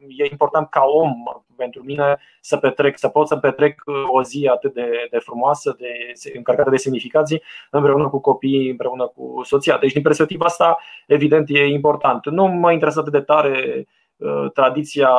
e 0.07 0.27
important 0.31 0.69
ca 0.69 0.83
om 0.85 1.13
pentru 1.55 1.83
mine 1.83 2.17
să 2.41 2.57
petrec, 2.57 2.97
să 2.97 3.07
pot 3.07 3.27
să 3.27 3.35
petrec 3.35 3.81
uh, 3.85 3.95
o 4.07 4.23
zi 4.23 4.47
atât 4.51 4.73
de, 4.73 5.07
de 5.11 5.17
frumoasă, 5.17 5.75
de 5.79 5.89
încărcată 6.35 6.69
de 6.69 6.77
semnificații, 6.77 7.41
împreună 7.71 8.09
cu 8.09 8.19
copiii, 8.19 8.69
împreună 8.69 9.07
cu 9.07 9.41
soția. 9.43 9.77
Deci, 9.77 9.93
din 9.93 10.01
perspectiva 10.01 10.45
asta, 10.45 10.77
evident, 11.07 11.49
e 11.49 11.65
important. 11.65 12.25
Nu 12.25 12.45
mă 12.45 12.71
interesează 12.71 13.04
atât 13.07 13.19
de 13.19 13.33
tare 13.33 13.85
uh, 14.15 14.51
tradiția 14.53 15.09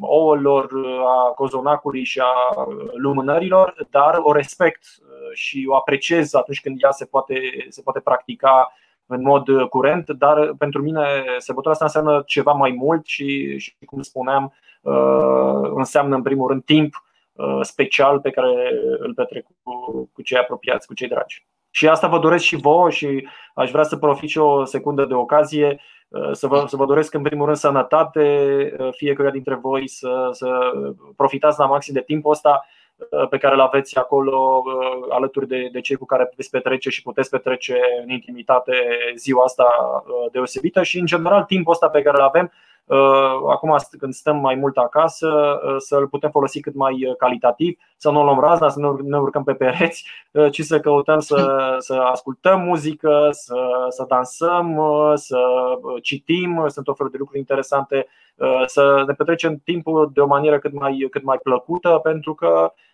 ouălor, 0.00 0.70
a 1.06 1.32
cozonacului 1.34 2.04
și 2.04 2.20
a 2.20 2.64
lumânărilor, 2.96 3.74
dar 3.90 4.18
o 4.22 4.32
respect 4.32 4.84
uh, 5.00 5.34
și 5.34 5.66
o 5.68 5.76
apreciez 5.76 6.34
atunci 6.34 6.60
când 6.60 6.82
ea 6.82 6.90
se 6.90 7.04
poate, 7.04 7.66
se 7.68 7.82
poate 7.82 8.00
practica 8.00 8.72
în 9.06 9.22
mod 9.22 9.68
curent, 9.68 10.10
dar 10.10 10.54
pentru 10.58 10.82
mine 10.82 11.06
sărbătoarea 11.38 11.80
asta 11.80 11.84
înseamnă 11.84 12.22
ceva 12.26 12.52
mai 12.52 12.70
mult 12.70 13.06
și, 13.06 13.58
și 13.58 13.76
cum 13.84 14.02
spuneam, 14.02 14.54
uh, 14.80 15.70
înseamnă 15.74 16.14
în 16.14 16.22
primul 16.22 16.48
rând 16.48 16.64
timp 16.64 17.04
uh, 17.32 17.58
special 17.62 18.20
pe 18.20 18.30
care 18.30 18.72
îl 18.98 19.14
petrec 19.14 19.46
cu, 19.62 20.10
cu 20.12 20.22
cei 20.22 20.38
apropiați, 20.38 20.86
cu 20.86 20.94
cei 20.94 21.08
dragi. 21.08 21.46
Și 21.76 21.88
asta 21.88 22.06
vă 22.06 22.18
doresc 22.18 22.44
și 22.44 22.56
vouă 22.56 22.90
și 22.90 23.28
aș 23.54 23.70
vrea 23.70 23.82
să 23.82 23.96
profit 23.96 24.28
și 24.28 24.38
o 24.38 24.64
secundă 24.64 25.04
de 25.04 25.14
ocazie 25.14 25.80
să 26.32 26.46
vă, 26.46 26.64
să 26.66 26.76
vă 26.76 26.86
doresc 26.86 27.14
în 27.14 27.22
primul 27.22 27.44
rând 27.44 27.56
sănătate 27.56 28.76
fiecare 28.90 29.30
dintre 29.30 29.54
voi 29.54 29.88
să, 29.88 30.28
să 30.30 30.48
profitați 31.16 31.58
la 31.58 31.66
maxim 31.66 31.94
de 31.94 32.00
timpul 32.00 32.30
ăsta 32.30 32.66
pe 33.30 33.38
care 33.38 33.54
îl 33.54 33.60
aveți 33.60 33.98
acolo 33.98 34.62
alături 35.10 35.48
de, 35.48 35.68
de 35.72 35.80
cei 35.80 35.96
cu 35.96 36.04
care 36.04 36.32
veți 36.36 36.50
petrece 36.50 36.90
și 36.90 37.02
puteți 37.02 37.30
petrece 37.30 37.78
în 38.02 38.10
intimitate 38.10 38.72
ziua 39.16 39.44
asta 39.44 39.66
deosebită 40.32 40.82
și 40.82 40.98
în 40.98 41.06
general 41.06 41.42
timpul 41.42 41.72
ăsta 41.72 41.88
pe 41.88 42.02
care 42.02 42.16
îl 42.16 42.24
avem 42.24 42.52
acum 43.50 43.76
când 43.98 44.12
stăm 44.12 44.36
mai 44.36 44.54
mult 44.54 44.76
acasă, 44.76 45.58
să-l 45.78 46.08
putem 46.08 46.30
folosi 46.30 46.60
cât 46.60 46.74
mai 46.74 47.14
calitativ, 47.18 47.78
să 47.96 48.10
nu 48.10 48.24
luăm 48.24 48.40
razna, 48.40 48.68
să 48.68 48.78
nu 48.78 48.98
ne 49.02 49.18
urcăm 49.18 49.44
pe 49.44 49.54
pereți, 49.54 50.08
ci 50.50 50.60
să 50.60 50.80
căutăm 50.80 51.20
să, 51.20 51.74
să 51.78 51.94
ascultăm 51.94 52.60
muzică, 52.60 53.28
să, 53.30 53.86
să 53.88 54.04
dansăm, 54.08 54.80
să 55.14 55.38
citim, 56.02 56.64
sunt 56.68 56.88
o 56.88 56.94
fel 56.94 57.08
de 57.10 57.16
lucruri 57.18 57.38
interesante, 57.38 58.06
să 58.66 59.04
ne 59.06 59.12
petrecem 59.12 59.60
timpul 59.64 60.10
de 60.14 60.20
o 60.20 60.26
manieră 60.26 60.58
cât 60.58 60.72
mai, 60.72 61.06
cât 61.10 61.22
mai 61.22 61.38
plăcută, 61.42 62.00
pentru 62.02 62.34
că 62.34 62.48
Uh, 62.48 62.85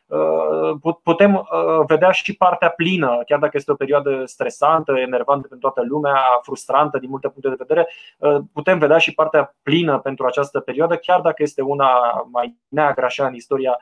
putem 1.03 1.35
uh, 1.35 1.85
vedea 1.87 2.11
și 2.11 2.37
partea 2.37 2.69
plină, 2.69 3.23
chiar 3.27 3.39
dacă 3.39 3.57
este 3.57 3.71
o 3.71 3.75
perioadă 3.75 4.23
stresantă, 4.25 4.93
enervantă 4.99 5.49
pentru 5.49 5.71
toată 5.71 5.89
lumea, 5.89 6.21
frustrantă 6.43 6.99
din 6.99 7.09
multe 7.11 7.29
puncte 7.29 7.49
de 7.49 7.55
vedere, 7.59 7.89
uh, 8.19 8.37
putem 8.53 8.79
vedea 8.79 8.99
și 8.99 9.15
partea 9.15 9.57
plină 9.63 9.99
pentru 9.99 10.27
această 10.27 10.61
perioadă, 10.61 10.97
chiar 10.97 11.21
dacă 11.21 11.43
este 11.43 11.63
una 11.63 11.91
mai 12.31 12.57
neagră 12.69 13.05
așa 13.05 13.27
în 13.27 13.35
istoria 13.35 13.79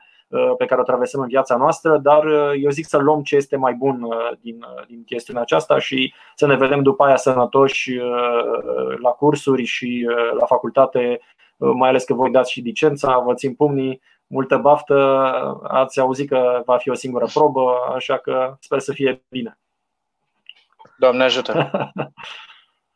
pe 0.57 0.65
care 0.65 0.81
o 0.81 0.83
traversăm 0.83 1.21
în 1.21 1.27
viața 1.27 1.55
noastră, 1.55 1.97
dar 1.97 2.23
eu 2.61 2.69
zic 2.69 2.85
să 2.85 2.97
luăm 2.97 3.21
ce 3.21 3.35
este 3.35 3.57
mai 3.57 3.73
bun 3.73 4.07
din, 4.41 4.65
din 4.87 5.03
chestiunea 5.03 5.41
aceasta 5.41 5.79
și 5.79 6.13
să 6.35 6.45
ne 6.45 6.55
vedem 6.55 6.81
după 6.81 7.03
aia 7.03 7.15
sănătoși 7.15 7.95
la 9.01 9.09
cursuri 9.09 9.63
și 9.63 10.07
la 10.39 10.45
facultate, 10.45 11.19
mai 11.57 11.89
ales 11.89 12.03
că 12.03 12.13
voi 12.13 12.31
dați 12.31 12.51
și 12.51 12.59
licența, 12.59 13.19
vă 13.19 13.33
țin 13.33 13.53
pumnii, 13.53 14.01
multă 14.31 14.57
baftă, 14.57 14.95
ați 15.63 15.99
auzit 15.99 16.29
că 16.29 16.61
va 16.65 16.77
fi 16.77 16.89
o 16.89 16.93
singură 16.93 17.25
probă, 17.33 17.91
așa 17.95 18.17
că 18.17 18.55
sper 18.59 18.79
să 18.79 18.91
fie 18.93 19.23
bine. 19.29 19.59
Doamne 20.97 21.23
ajută! 21.23 21.53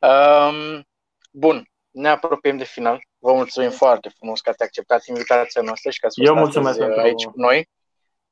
um, 0.10 0.88
bun, 1.32 1.64
ne 1.92 2.10
apropiem 2.10 2.58
de 2.58 2.64
final. 2.64 3.00
Vă 3.18 3.34
mulțumim 3.34 3.70
foarte 3.70 4.10
frumos 4.10 4.42
că 4.42 4.50
ați 4.50 4.64
acceptat 4.64 5.06
invitația 5.06 5.62
noastră 5.62 5.90
și 5.90 6.00
că 6.00 6.06
ați 6.06 6.16
fost 6.20 6.30
Eu 6.30 6.36
mulțumesc 6.36 6.80
aici 6.82 7.26
cu 7.26 7.34
noi. 7.36 7.70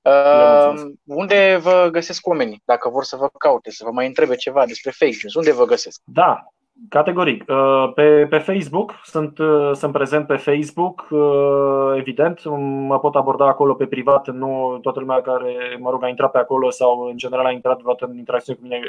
Uh, 0.02 0.74
unde 1.04 1.58
vă 1.62 1.90
găsesc 1.92 2.28
oamenii? 2.28 2.62
Dacă 2.66 2.90
vor 2.90 3.04
să 3.04 3.16
vă 3.16 3.30
caute, 3.38 3.72
să 3.72 3.84
vă 3.84 3.92
mai 3.92 4.08
întrebe 4.08 4.36
ceva 4.36 4.66
despre 4.66 4.92
fake 4.92 5.18
news, 5.22 5.34
unde 5.34 5.54
vă 5.54 5.66
găsesc? 5.66 6.02
Da, 6.04 6.53
Categoric. 6.90 7.44
Uh, 7.48 7.92
pe, 7.96 8.28
pe 8.30 8.38
Facebook, 8.38 9.00
sunt, 9.04 9.38
uh, 9.38 9.72
sunt 9.74 9.92
prezent 9.92 10.28
pe 10.28 10.36
Facebook, 10.36 11.08
uh, 11.10 11.94
evident, 11.96 12.46
mă 12.88 13.00
pot 13.00 13.16
aborda 13.16 13.48
acolo 13.48 13.74
pe 13.74 13.86
privat, 13.86 14.30
nu 14.30 14.80
toată 14.82 15.00
lumea 15.00 15.22
care, 15.22 15.78
mă 15.80 15.90
rog, 15.90 16.04
a 16.04 16.08
intrat 16.08 16.32
pe 16.32 16.38
acolo 16.38 16.70
sau 16.70 17.02
în 17.02 17.18
general 17.18 17.46
a 17.46 17.52
intrat 17.52 17.82
vreodată 17.82 18.06
în 18.06 18.18
interacțiune 18.18 18.58
cu 18.60 18.64
mine 18.68 18.82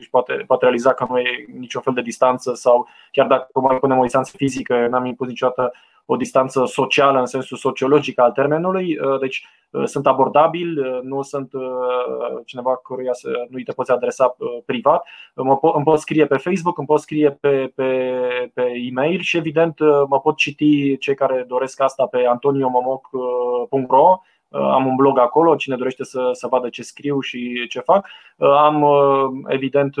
și 0.00 0.10
poate, 0.10 0.32
poate 0.46 0.64
realiza 0.64 0.92
că 0.92 1.06
nu 1.08 1.18
e 1.18 1.44
niciun 1.58 1.80
fel 1.80 1.94
de 1.94 2.00
distanță 2.00 2.54
sau 2.54 2.88
chiar 3.10 3.26
dacă 3.26 3.60
mai 3.60 3.76
punem 3.76 3.98
o 3.98 4.02
distanță 4.02 4.32
fizică, 4.36 4.86
n-am 4.90 5.04
impus 5.04 5.26
niciodată 5.26 5.72
o 6.04 6.16
distanță 6.16 6.64
socială 6.64 7.18
în 7.18 7.26
sensul 7.26 7.56
sociologic 7.56 8.20
al 8.20 8.30
termenului, 8.30 8.98
deci 9.20 9.46
sunt 9.84 10.06
abordabil, 10.06 11.00
nu 11.02 11.22
sunt 11.22 11.50
cineva 12.44 12.76
căruia 12.76 13.12
să 13.12 13.46
nu 13.48 13.58
te 13.58 13.72
poți 13.72 13.90
adresa 13.90 14.36
privat. 14.64 15.06
Mă 15.34 15.56
pot, 15.56 15.74
îmi 15.74 15.84
pot 15.84 15.98
scrie 15.98 16.26
pe 16.26 16.36
Facebook, 16.36 16.78
îmi 16.78 16.86
pot 16.86 17.00
scrie 17.00 17.30
pe, 17.30 17.72
pe, 17.74 18.20
pe 18.54 18.72
e-mail 18.88 19.20
și 19.20 19.36
evident 19.36 19.78
mă 20.08 20.20
pot 20.22 20.36
citi 20.36 20.98
cei 20.98 21.14
care 21.14 21.44
doresc 21.48 21.80
asta 21.80 22.06
pe 22.06 22.26
antoniomomoc.ro 22.26 24.20
am 24.52 24.86
un 24.86 24.96
blog 24.96 25.18
acolo, 25.18 25.56
cine 25.56 25.76
dorește 25.76 26.04
să, 26.04 26.28
să 26.32 26.46
vadă 26.46 26.68
ce 26.68 26.82
scriu 26.82 27.20
și 27.20 27.66
ce 27.68 27.80
fac. 27.80 28.08
Am, 28.38 28.86
evident, 29.46 29.94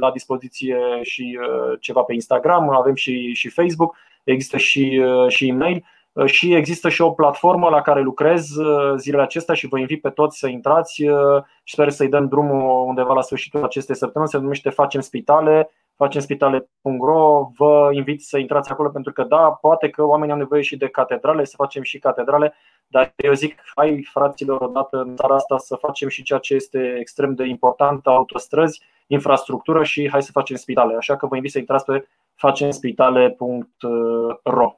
la 0.00 0.10
dispoziție 0.10 0.78
și 1.02 1.38
ceva 1.80 2.02
pe 2.02 2.14
Instagram, 2.14 2.70
avem 2.70 2.94
și, 2.94 3.32
și 3.34 3.48
Facebook, 3.48 3.96
există 4.24 4.56
și, 4.56 5.02
și 5.28 5.48
e-mail. 5.48 5.84
Uh, 6.12 6.26
și 6.26 6.54
există 6.54 6.88
și 6.88 7.02
o 7.02 7.10
platformă 7.10 7.68
la 7.68 7.82
care 7.82 8.00
lucrez 8.00 8.56
uh, 8.56 8.94
zilele 8.96 9.22
acestea 9.22 9.54
și 9.54 9.66
vă 9.66 9.78
invit 9.78 10.00
pe 10.00 10.10
toți 10.10 10.38
să 10.38 10.48
intrați 10.48 11.04
uh, 11.04 11.42
și 11.62 11.74
sper 11.74 11.90
să-i 11.90 12.08
dăm 12.08 12.28
drumul 12.28 12.86
undeva 12.86 13.14
la 13.14 13.20
sfârșitul 13.20 13.64
acestei 13.64 13.96
săptămâni. 13.96 14.30
Se 14.30 14.38
numește 14.38 14.70
Facem 14.70 15.00
Spitale, 15.00 15.70
facemspitale.ro. 15.96 17.50
Vă 17.56 17.88
invit 17.92 18.22
să 18.22 18.38
intrați 18.38 18.70
acolo 18.70 18.88
pentru 18.88 19.12
că 19.12 19.22
da, 19.22 19.50
poate 19.60 19.88
că 19.88 20.04
oamenii 20.04 20.32
au 20.32 20.38
nevoie 20.38 20.62
și 20.62 20.76
de 20.76 20.88
catedrale, 20.88 21.44
să 21.44 21.54
facem 21.56 21.82
și 21.82 21.98
catedrale, 21.98 22.54
dar 22.86 23.12
eu 23.16 23.32
zic, 23.32 23.62
hai 23.74 24.08
fraților 24.12 24.60
odată 24.60 24.96
în 25.00 25.16
țara 25.16 25.34
asta 25.34 25.58
să 25.58 25.76
facem 25.76 26.08
și 26.08 26.22
ceea 26.22 26.38
ce 26.38 26.54
este 26.54 26.96
extrem 26.98 27.34
de 27.34 27.44
important, 27.44 28.06
autostrăzi, 28.06 28.82
infrastructură 29.06 29.82
și 29.82 30.08
hai 30.10 30.22
să 30.22 30.30
facem 30.32 30.56
spitale. 30.56 30.94
Așa 30.94 31.16
că 31.16 31.26
vă 31.26 31.36
invit 31.36 31.50
să 31.50 31.58
intrați 31.58 31.84
pe 31.84 32.06
facemspitale.ro. 32.34 34.76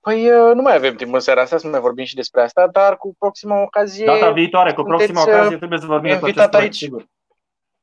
Păi 0.00 0.30
uh, 0.30 0.54
nu 0.54 0.62
mai 0.62 0.74
avem 0.74 0.94
timp 0.94 1.14
în 1.14 1.20
seara 1.20 1.40
asta 1.40 1.58
să 1.58 1.68
mai 1.68 1.80
vorbim 1.80 2.04
și 2.04 2.14
despre 2.14 2.42
asta, 2.42 2.66
dar 2.66 2.96
cu 2.96 3.14
proxima 3.18 3.62
ocazie... 3.62 4.04
Data 4.04 4.30
viitoare, 4.30 4.72
cu 4.72 4.82
proxima 4.82 5.20
uh, 5.20 5.26
ocazie 5.26 5.56
trebuie 5.56 5.78
să 5.78 5.86
vorbim 5.86 6.10
despre 6.10 6.30
acest 6.30 6.54
aici. 6.54 6.76
sigur. 6.76 7.06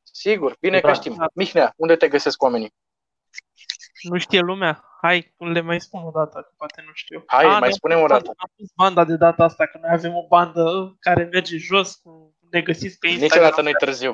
Sigur, 0.03 0.55
bine 0.59 0.79
da. 0.79 0.87
că 0.87 0.93
știm. 0.93 1.29
Mihnea, 1.33 1.73
unde 1.75 1.95
te 1.95 2.07
găsesc 2.07 2.41
oamenii? 2.41 2.73
Nu 4.01 4.17
știe 4.17 4.39
lumea? 4.39 4.83
Hai, 5.01 5.33
le 5.37 5.61
mai 5.61 5.81
spun 5.81 6.01
o 6.03 6.11
dată, 6.11 6.39
că 6.39 6.51
poate 6.57 6.83
nu 6.85 6.91
știu. 6.93 7.23
Hai, 7.25 7.45
A, 7.45 7.59
mai 7.59 7.71
spunem 7.71 8.01
o 8.01 8.05
dată. 8.05 8.33
Am 8.35 8.51
pus 8.55 8.67
banda 8.75 9.03
de 9.03 9.15
data 9.15 9.43
asta, 9.43 9.65
că 9.65 9.77
noi 9.81 9.89
avem 9.93 10.15
o 10.15 10.27
bandă 10.27 10.95
care 10.99 11.29
merge 11.31 11.57
jos, 11.57 11.95
cu 11.95 12.35
ne 12.49 12.61
găsiți 12.61 12.97
pe 12.97 13.07
Instagram. 13.07 13.37
Niciodată 13.37 13.61
nu-i 13.61 13.73
târziu. 13.73 14.13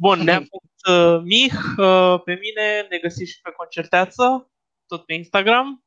Bun, 0.00 0.18
ne-am 0.18 0.44
pus 0.44 0.94
uh, 0.94 1.20
Mih, 1.24 1.54
uh, 1.76 2.20
pe 2.24 2.34
mine 2.34 2.86
ne 2.90 2.98
găsiți 2.98 3.30
și 3.30 3.40
pe 3.40 3.50
Concerteață, 3.50 4.50
tot 4.86 5.04
pe 5.04 5.12
Instagram. 5.12 5.84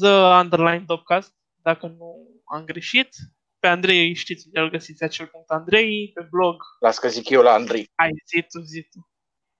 The 0.00 0.10
Underline 0.10 0.84
Topcast, 0.86 1.34
dacă 1.62 1.86
nu 1.86 2.28
am 2.44 2.64
greșit. 2.64 3.08
Pe 3.58 3.66
Andrei 3.66 4.14
știți 4.14 4.46
unde 4.46 4.60
îl 4.60 4.70
găsiți 4.70 5.02
acel 5.02 5.26
punct 5.26 5.50
Andrei, 5.50 6.10
pe 6.14 6.26
blog. 6.30 6.62
Las 6.80 6.98
că 6.98 7.08
zic 7.08 7.28
eu 7.28 7.42
la 7.42 7.52
Andrei. 7.52 7.90
Hai, 7.94 8.10
zi 8.26 8.42
tu, 8.42 8.60
zi 8.60 8.82
tu. 8.82 9.08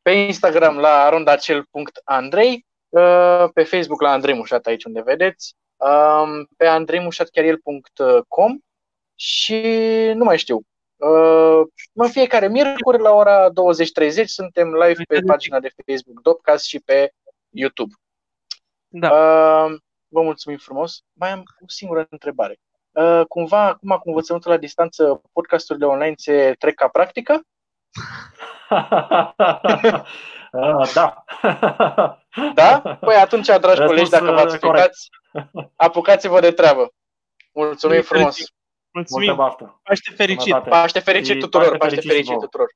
Pe 0.02 0.10
Instagram 0.10 0.76
la 0.76 1.02
arondacel.andrei, 1.04 2.66
uh, 2.88 3.44
pe 3.54 3.62
Facebook 3.62 4.00
la 4.00 4.10
Andrei 4.10 4.34
Mușat 4.34 4.66
aici 4.66 4.84
unde 4.84 5.02
vedeți, 5.02 5.54
um, 5.76 6.48
pe 6.56 6.66
andreimușatchiariel.com 6.66 8.58
și 9.14 9.62
nu 10.14 10.24
mai 10.24 10.38
știu. 10.38 10.66
Uh, 10.96 11.60
în 11.92 12.08
fiecare 12.08 12.48
miercuri 12.48 12.98
la 12.98 13.10
ora 13.10 13.48
20.30 13.48 14.24
suntem 14.24 14.74
live 14.74 15.02
pe 15.08 15.20
pagina 15.26 15.60
de 15.60 15.72
Facebook 15.86 16.20
Dopcast 16.22 16.64
și 16.64 16.80
pe 16.80 17.12
YouTube. 17.50 17.94
Da. 18.88 19.10
Uh, 19.10 19.74
Vă 20.08 20.22
mulțumim 20.22 20.58
frumos. 20.58 21.02
Mai 21.12 21.30
am 21.30 21.42
o 21.60 21.64
singură 21.66 22.06
întrebare. 22.10 22.58
Uh, 22.90 23.22
cumva, 23.28 23.66
acum 23.66 23.90
cu 23.90 24.08
învățământul 24.08 24.50
la 24.50 24.56
distanță, 24.56 25.20
podcasturile 25.32 25.86
online 25.86 26.14
se 26.16 26.54
trec 26.58 26.74
ca 26.74 26.88
practică? 26.88 27.40
uh, 28.70 29.34
da. 30.94 31.24
da? 32.54 32.98
Păi 33.00 33.14
atunci, 33.14 33.46
dragi 33.46 33.64
Răspuns 33.66 33.88
colegi, 33.88 34.10
dacă 34.10 34.30
v-ați 34.32 34.54
uh, 34.54 34.60
apucați, 34.62 35.08
apucați-vă 35.76 36.40
de 36.40 36.50
treabă. 36.50 36.92
Mulțumim 37.52 38.02
frumos! 38.02 38.36
Mulțumim! 38.96 39.36
Paște 39.82 40.10
fericit! 40.16 40.56
Paște 40.68 40.98
fericit 40.98 41.38
tuturor! 41.38 41.76
Paște 41.76 42.00
fericit 42.00 42.38
tuturor! 42.38 42.68